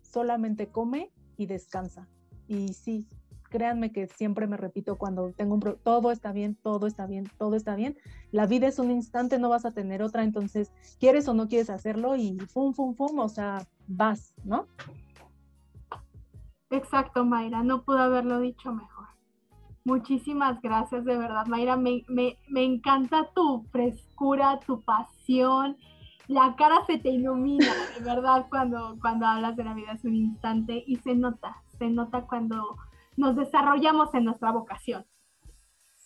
solamente 0.02 0.70
come 0.70 1.12
y 1.38 1.46
descansa. 1.46 2.08
Y 2.48 2.74
sí, 2.74 3.06
créanme 3.50 3.92
que 3.92 4.08
siempre 4.08 4.48
me 4.48 4.58
repito 4.58 4.98
cuando 4.98 5.32
tengo 5.32 5.56
un 5.56 5.60
pro 5.60 5.76
todo 5.76 6.12
está 6.12 6.32
bien, 6.32 6.56
todo 6.56 6.88
está 6.88 7.06
bien, 7.06 7.30
todo 7.38 7.56
está 7.56 7.76
bien. 7.76 7.98
La 8.32 8.46
vida 8.46 8.68
es 8.68 8.80
un 8.80 8.92
instante, 8.92 9.40
no 9.40 9.50
vas 9.50 9.66
a 9.66 9.72
tener 9.72 10.02
otra, 10.02 10.24
entonces 10.24 10.72
quieres 11.00 11.28
o 11.28 11.34
no 11.34 11.48
quieres 11.48 11.70
hacerlo 11.70 12.16
y 12.16 12.38
fum, 12.40 12.74
fum, 12.74 12.96
fum, 12.96 13.20
o 13.20 13.30
sea, 13.30 13.66
vas, 13.88 14.34
¿no? 14.44 14.68
Exacto, 16.70 17.24
Mayra, 17.24 17.64
no 17.64 17.84
pudo 17.84 18.00
haberlo 18.00 18.40
dicho 18.40 18.74
mejor. 18.74 19.08
Muchísimas 19.86 20.62
gracias, 20.62 21.06
de 21.06 21.16
verdad, 21.16 21.46
Mayra. 21.48 21.78
Me, 21.78 22.06
encanta 22.56 23.30
tu 23.34 23.64
frescura, 23.72 24.60
tu 24.68 24.82
pasión. 24.82 25.78
La 26.28 26.58
cara 26.58 26.86
se 26.86 26.98
te 26.98 27.10
ilumina, 27.10 27.72
de 27.98 28.04
verdad, 28.04 28.48
cuando, 28.50 28.98
cuando 29.00 29.26
hablas 29.26 29.56
de 29.56 29.64
la 29.64 29.74
vida 29.74 29.94
es 29.94 30.04
un 30.04 30.14
instante 30.14 30.84
y 30.86 30.98
se 30.98 31.16
nota, 31.16 31.56
se 31.80 31.90
nota 31.90 32.24
cuando 32.24 32.76
nos 33.18 33.36
desarrollamos 33.36 34.14
en 34.14 34.24
nuestra 34.24 34.52
vocación. 34.52 35.06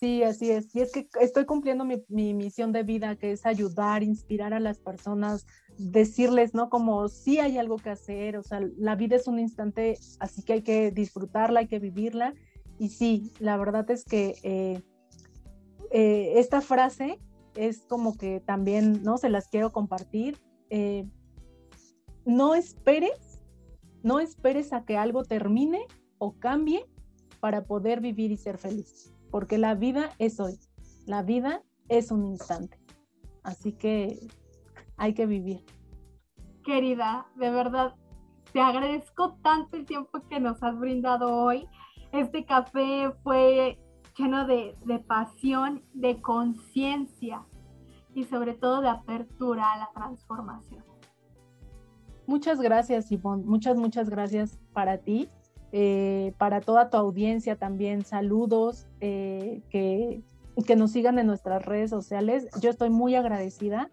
Sí, 0.01 0.24
así 0.24 0.49
es. 0.49 0.74
Y 0.76 0.82
es 0.82 0.91
que 0.91 1.07
estoy 1.20 1.45
cumpliendo 1.45 1.86
mi, 1.86 2.34
misión 2.34 2.72
de 2.72 2.82
vida, 2.82 3.16
que 3.18 3.34
es 3.34 3.45
ayudar, 3.45 4.01
inspirar 4.01 4.51
a 4.51 4.59
las 4.59 4.80
personas, 4.80 5.45
decirles, 5.78 6.55
¿no? 6.55 6.72
Como 6.72 7.07
sí 7.07 7.38
hay 7.38 7.59
algo 7.59 7.76
que 7.76 7.91
hacer, 7.91 8.36
o 8.36 8.41
sea, 8.41 8.62
la 8.78 8.95
vida 8.95 9.16
es 9.16 9.28
un 9.28 9.38
instante, 9.38 9.99
así 10.20 10.41
que 10.41 10.53
hay 10.53 10.62
que 10.64 10.89
disfrutarla, 10.89 11.59
hay 11.59 11.68
que 11.68 11.78
vivirla. 11.78 12.34
Y 12.80 12.89
sí, 12.89 13.32
la 13.38 13.57
verdad 13.57 13.91
es 13.91 14.03
que 14.03 14.34
eh, 14.41 14.82
eh, 15.91 16.34
esta 16.38 16.62
frase 16.62 17.20
es 17.53 17.82
como 17.88 18.18
que 18.18 18.39
también, 18.39 19.03
¿no? 19.03 19.20
Se 19.20 19.30
las 19.30 19.49
quiero 19.49 19.72
compartir. 19.72 20.39
Eh, 20.72 21.07
no 22.26 22.55
esperes, 22.55 23.39
no 24.01 24.20
esperes 24.20 24.74
a 24.74 24.84
que 24.84 24.97
algo 24.97 25.24
termine 25.24 25.86
o 26.18 26.39
cambie 26.39 26.88
para 27.42 27.66
poder 27.66 28.00
vivir 28.00 28.32
y 28.32 28.38
ser 28.38 28.58
feliz 28.58 29.12
porque 29.32 29.58
la 29.58 29.74
vida 29.74 30.12
es 30.20 30.39
hoy, 30.39 30.60
la 31.08 31.24
vida 31.24 31.64
es 31.88 32.12
un 32.12 32.26
instante. 32.26 32.78
Así 33.44 33.72
que 33.72 34.20
hay 34.98 35.14
que 35.14 35.26
vivir. 35.26 35.64
Querida, 36.64 37.26
de 37.38 37.50
verdad, 37.50 37.96
te 38.52 38.60
agradezco 38.60 39.38
tanto 39.42 39.78
el 39.78 39.86
tiempo 39.86 40.20
que 40.30 40.39
nos 40.39 40.62
has 40.62 40.78
brindado 40.78 41.34
hoy. 41.34 41.68
Este 42.12 42.46
café 42.46 43.12
fue 43.24 43.80
lleno 44.18 44.46
de, 44.46 44.76
pasión, 45.08 45.82
de 45.94 46.22
conciencia 46.22 47.44
y 48.14 48.26
sobre 48.26 48.54
todo 48.54 48.82
de 48.82 48.89
apertura 48.89 49.72
a 49.72 49.78
la 49.78 49.89
transformación. 49.94 50.84
Muchas 52.28 52.62
gracias, 52.62 53.12
Ivonne. 53.12 53.44
Muchas, 53.46 53.78
muchas 53.78 54.10
gracias 54.10 54.60
para 54.74 55.00
ti 55.00 55.30
eh, 55.72 56.34
para 56.38 56.59
toda 56.59 56.89
tu 56.89 56.97
audiencia 56.97 57.55
también, 57.55 58.03
saludos, 58.03 58.88
eh, 58.99 59.61
que, 59.69 60.22
nos 60.76 60.91
sigan 60.91 61.17
en 61.17 61.28
nuestras 61.28 61.65
redes 61.65 61.89
sociales. 61.89 62.47
Yo 62.59 62.69
estoy 62.69 62.89
muy 62.89 63.15
agradecida 63.15 63.89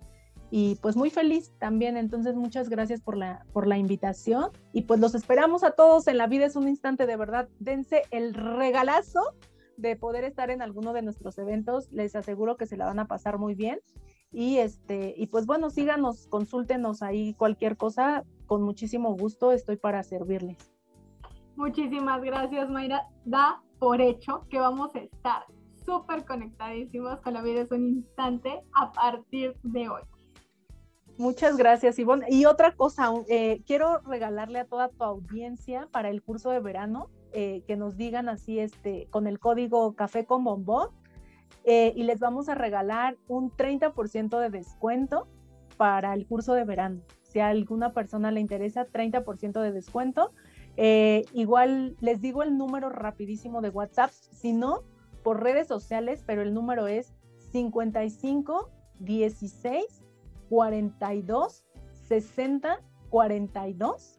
y 0.51 0.77
pues 0.77 0.97
muy 0.97 1.11
feliz 1.11 1.53
también. 1.59 1.97
Entonces, 1.97 2.37
muchas 2.37 2.69
gracias 2.69 3.01
por 3.01 3.17
la, 3.17 3.45
por 3.53 3.67
la 3.67 3.79
invitación 3.79 4.51
y 4.73 4.83
pues 4.83 5.01
los 5.01 5.15
esperamos 5.15 5.65
a 5.65 5.73
todos 5.73 6.07
en 6.09 6.19
la 6.19 6.27
vida 6.27 6.47
es 6.47 6.57
un 6.57 6.69
instante 6.69 7.07
de 7.07 7.17
verdad. 7.17 7.49
Dense 7.59 8.03
el 8.11 8.35
regalazo 8.35 9.21
de 9.77 9.97
poder 9.97 10.25
estar 10.25 10.51
en 10.51 10.61
alguno 10.61 10.93
de 10.93 11.03
nuestros 11.03 11.39
eventos. 11.39 11.91
Les 11.91 12.15
aseguro 12.15 12.57
que 12.57 12.67
se 12.67 12.77
la 12.77 12.87
van 12.87 12.99
a 12.99 13.07
pasar 13.07 13.39
muy 13.39 13.55
bien. 13.55 13.81
Y 14.31 14.59
este, 14.59 15.15
y 15.17 15.29
pues 15.29 15.47
bueno, 15.47 15.71
síganos, 15.71 16.27
consúltenos 16.27 17.03
ahí 17.03 17.35
cualquier 17.35 17.77
cosa, 17.77 18.25
con 18.47 18.63
muchísimo 18.63 19.17
gusto 19.17 19.53
estoy 19.53 19.77
para 19.77 20.03
servirles. 20.03 20.78
Muchísimas 21.59 22.23
gracias, 22.23 22.71
Mayra. 22.71 23.09
Da 23.25 23.61
por 23.81 24.01
hecho 24.01 24.47
que 24.49 24.61
vamos 24.61 24.95
a 24.95 25.01
estar 25.01 25.45
súper 25.85 26.25
conectadísimos 26.25 27.19
con 27.21 27.35
la 27.35 27.43
vida 27.43 27.63
es 27.63 27.73
un 27.73 27.85
instante 27.85 28.63
a 28.75 28.93
partir 28.93 29.57
de 29.65 29.89
hoy. 29.89 30.03
Muchas 31.17 31.57
gracias, 31.57 31.99
Ivonne. 31.99 32.27
Y 32.31 32.45
otra 32.45 32.77
cosa, 32.77 33.13
eh, 33.29 33.61
quiero 33.67 33.99
regalarle 34.07 34.61
a 34.61 34.67
toda 34.67 34.89
tu 34.89 35.03
audiencia 35.03 35.89
para 35.91 36.11
el 36.11 36.23
curso 36.23 36.51
de 36.51 36.61
verano 36.61 37.11
eh, 37.33 37.65
que 37.67 37.77
nos 37.77 37.97
digan 37.97 38.29
así, 38.29 38.61
este, 38.61 39.09
con 39.11 39.27
el 39.27 39.41
código 39.41 39.97
Café 39.97 40.27
con 40.27 40.45
Bombón, 40.45 40.91
eh, 41.65 41.93
y 41.97 42.05
les 42.05 42.21
vamos 42.21 42.49
a 42.49 42.55
regalar 42.55 43.17
un 43.27 43.51
30% 43.51 44.39
de 44.39 44.51
descuento 44.51 45.27
para 45.77 46.15
el 46.15 46.25
curso 46.25 46.55
de 46.55 46.63
verano. 46.63 47.01
Si 47.25 47.41
a 47.41 47.49
alguna 47.49 47.93
persona 47.93 48.31
le 48.31 48.39
interesa, 48.39 48.87
30% 48.87 49.61
de 49.61 49.73
descuento. 49.73 50.31
Eh, 50.81 51.25
igual 51.33 51.97
les 52.01 52.21
digo 52.21 52.45
el 52.45 52.57
número 52.57 52.89
rapidísimo 52.89 53.61
de 53.61 53.71
WhatsApp, 53.71 54.13
si 54.13 54.53
no, 54.53 54.85
por 55.25 55.43
redes 55.43 55.67
sociales, 55.67 56.23
pero 56.25 56.41
el 56.41 56.55
número 56.55 56.87
es 56.87 57.13
55 57.51 58.71
16 59.01 59.85
42 60.49 61.65
60 62.07 62.81
42. 63.11 64.19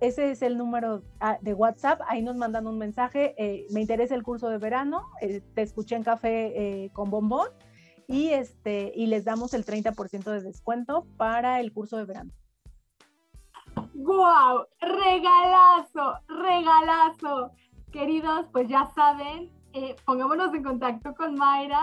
Ese 0.00 0.30
es 0.30 0.42
el 0.42 0.56
número 0.56 1.02
ah, 1.18 1.38
de 1.42 1.52
WhatsApp. 1.52 2.00
Ahí 2.06 2.22
nos 2.22 2.36
mandan 2.36 2.68
un 2.68 2.78
mensaje. 2.78 3.34
Eh, 3.36 3.66
me 3.70 3.80
interesa 3.80 4.14
el 4.14 4.22
curso 4.22 4.48
de 4.48 4.58
verano. 4.58 5.02
Eh, 5.20 5.42
te 5.54 5.62
escuché 5.62 5.96
en 5.96 6.04
café 6.04 6.92
con 6.92 7.10
bombón. 7.10 7.48
Y, 8.06 8.28
este, 8.28 8.92
y 8.94 9.06
les 9.06 9.24
damos 9.24 9.52
el 9.52 9.66
30% 9.66 10.30
de 10.30 10.42
descuento 10.42 11.08
para 11.16 11.58
el 11.58 11.72
curso 11.72 11.96
de 11.96 12.04
verano. 12.04 12.30
¡Guau! 14.00 14.64
Regalazo, 14.80 16.20
regalazo. 16.28 17.50
Queridos, 17.90 18.46
pues 18.52 18.68
ya 18.68 18.86
saben, 18.94 19.50
eh, 19.72 19.96
pongámonos 20.04 20.54
en 20.54 20.62
contacto 20.62 21.16
con 21.16 21.34
Mayra, 21.34 21.82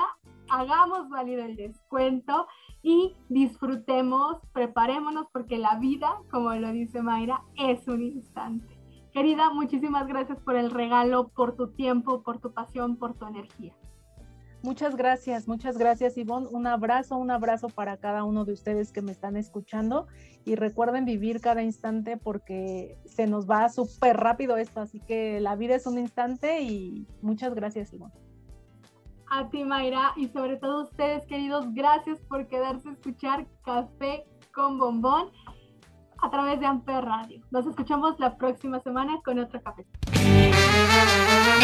hagamos 0.50 1.10
válido 1.10 1.44
el 1.44 1.58
descuento 1.58 2.48
y 2.82 3.18
disfrutemos, 3.28 4.38
preparémonos 4.54 5.28
porque 5.34 5.58
la 5.58 5.76
vida, 5.76 6.22
como 6.32 6.54
lo 6.54 6.72
dice 6.72 7.02
Mayra, 7.02 7.44
es 7.58 7.86
un 7.90 8.02
instante. 8.02 8.80
Querida, 9.12 9.50
muchísimas 9.50 10.08
gracias 10.08 10.40
por 10.40 10.56
el 10.56 10.72
regalo, 10.72 11.28
por 11.28 11.58
tu 11.58 11.74
tiempo, 11.74 12.24
por 12.24 12.40
tu 12.40 12.54
pasión, 12.54 12.96
por 12.96 13.16
tu 13.16 13.26
energía. 13.26 13.74
Muchas 14.66 14.96
gracias, 14.96 15.48
muchas 15.48 15.78
gracias 15.78 16.18
Ivonne. 16.18 16.48
Un 16.50 16.66
abrazo, 16.66 17.18
un 17.18 17.30
abrazo 17.30 17.70
para 17.70 17.98
cada 17.98 18.24
uno 18.24 18.46
de 18.46 18.54
ustedes 18.54 18.92
que 18.92 19.04
me 19.04 19.12
están 19.12 19.38
escuchando 19.38 20.08
y 20.44 20.56
recuerden 20.56 21.06
vivir 21.06 21.40
cada 21.40 21.62
instante 21.62 22.18
porque 22.18 22.98
se 23.06 23.28
nos 23.28 23.48
va 23.48 23.70
súper 23.70 24.18
rápido 24.18 24.58
esto, 24.58 24.82
así 24.82 25.00
que 25.02 25.40
la 25.40 25.56
vida 25.56 25.76
es 25.76 25.86
un 25.86 26.00
instante 26.00 26.64
y 26.64 27.06
muchas 27.22 27.54
gracias 27.54 27.94
Ivonne. 27.94 28.16
A 29.30 29.48
ti 29.50 29.64
Mayra 29.64 30.14
y 30.16 30.30
sobre 30.30 30.58
todo 30.58 30.86
ustedes 30.86 31.28
queridos, 31.28 31.72
gracias 31.76 32.20
por 32.22 32.48
quedarse 32.48 32.90
a 32.90 32.94
escuchar 32.94 33.46
Café 33.64 34.26
con 34.52 34.80
Bombón 34.80 35.30
a 36.24 36.32
través 36.32 36.60
de 36.60 36.66
Amper 36.66 37.06
Radio. 37.06 37.40
Nos 37.52 37.68
escuchamos 37.68 38.20
la 38.20 38.36
próxima 38.36 38.80
semana 38.80 39.20
con 39.24 39.38
otro 39.38 39.62
café. 39.62 39.86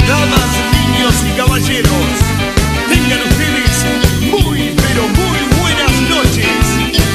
Damas, 0.07 0.51
niños 0.71 1.25
y 1.25 1.35
caballeros 1.35 2.70
tengan 3.11 3.27
ustedes 3.27 3.85
muy, 4.21 4.73
pero 4.75 5.07
muy 5.07 5.39
buenas 5.59 5.91
noches. 6.09 6.47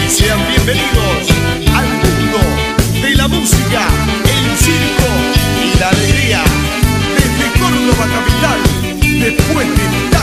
y 0.04 0.10
Sean 0.10 0.38
bienvenidos 0.48 1.28
al 1.74 1.88
mundo 1.88 2.38
de 3.02 3.14
la 3.14 3.28
música, 3.28 3.88
el 4.24 4.56
circo 4.58 5.08
y 5.64 5.78
la 5.78 5.88
alegría. 5.88 6.42
Desde 7.16 7.58
Córdoba 7.58 8.06
Capital, 8.14 8.60
después 9.20 9.66
de 9.76 10.15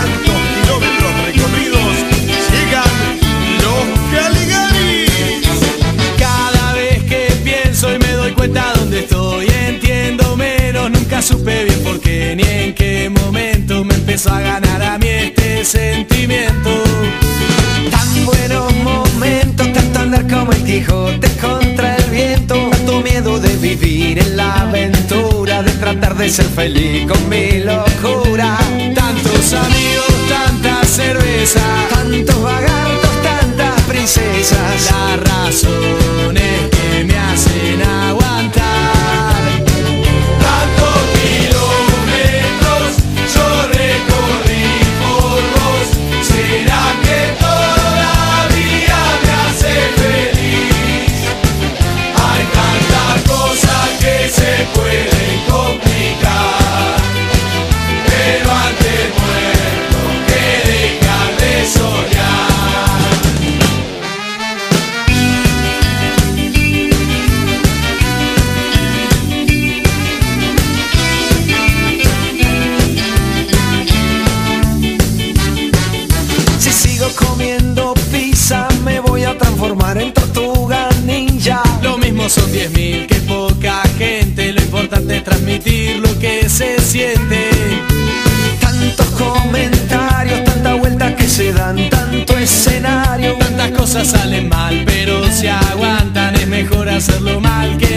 ser 26.30 26.46
feliz 26.46 27.06
con 27.08 27.28
mi 27.28 27.60
loco 27.64 28.13
cosas 93.94 94.08
salen 94.08 94.50
mal, 94.50 94.82
pero 94.88 95.24
si 95.32 95.46
aguantan 95.46 96.34
es 96.34 96.48
mejor 96.48 96.90
hacerlo 96.90 97.40
mal 97.40 97.78
que 97.78 97.93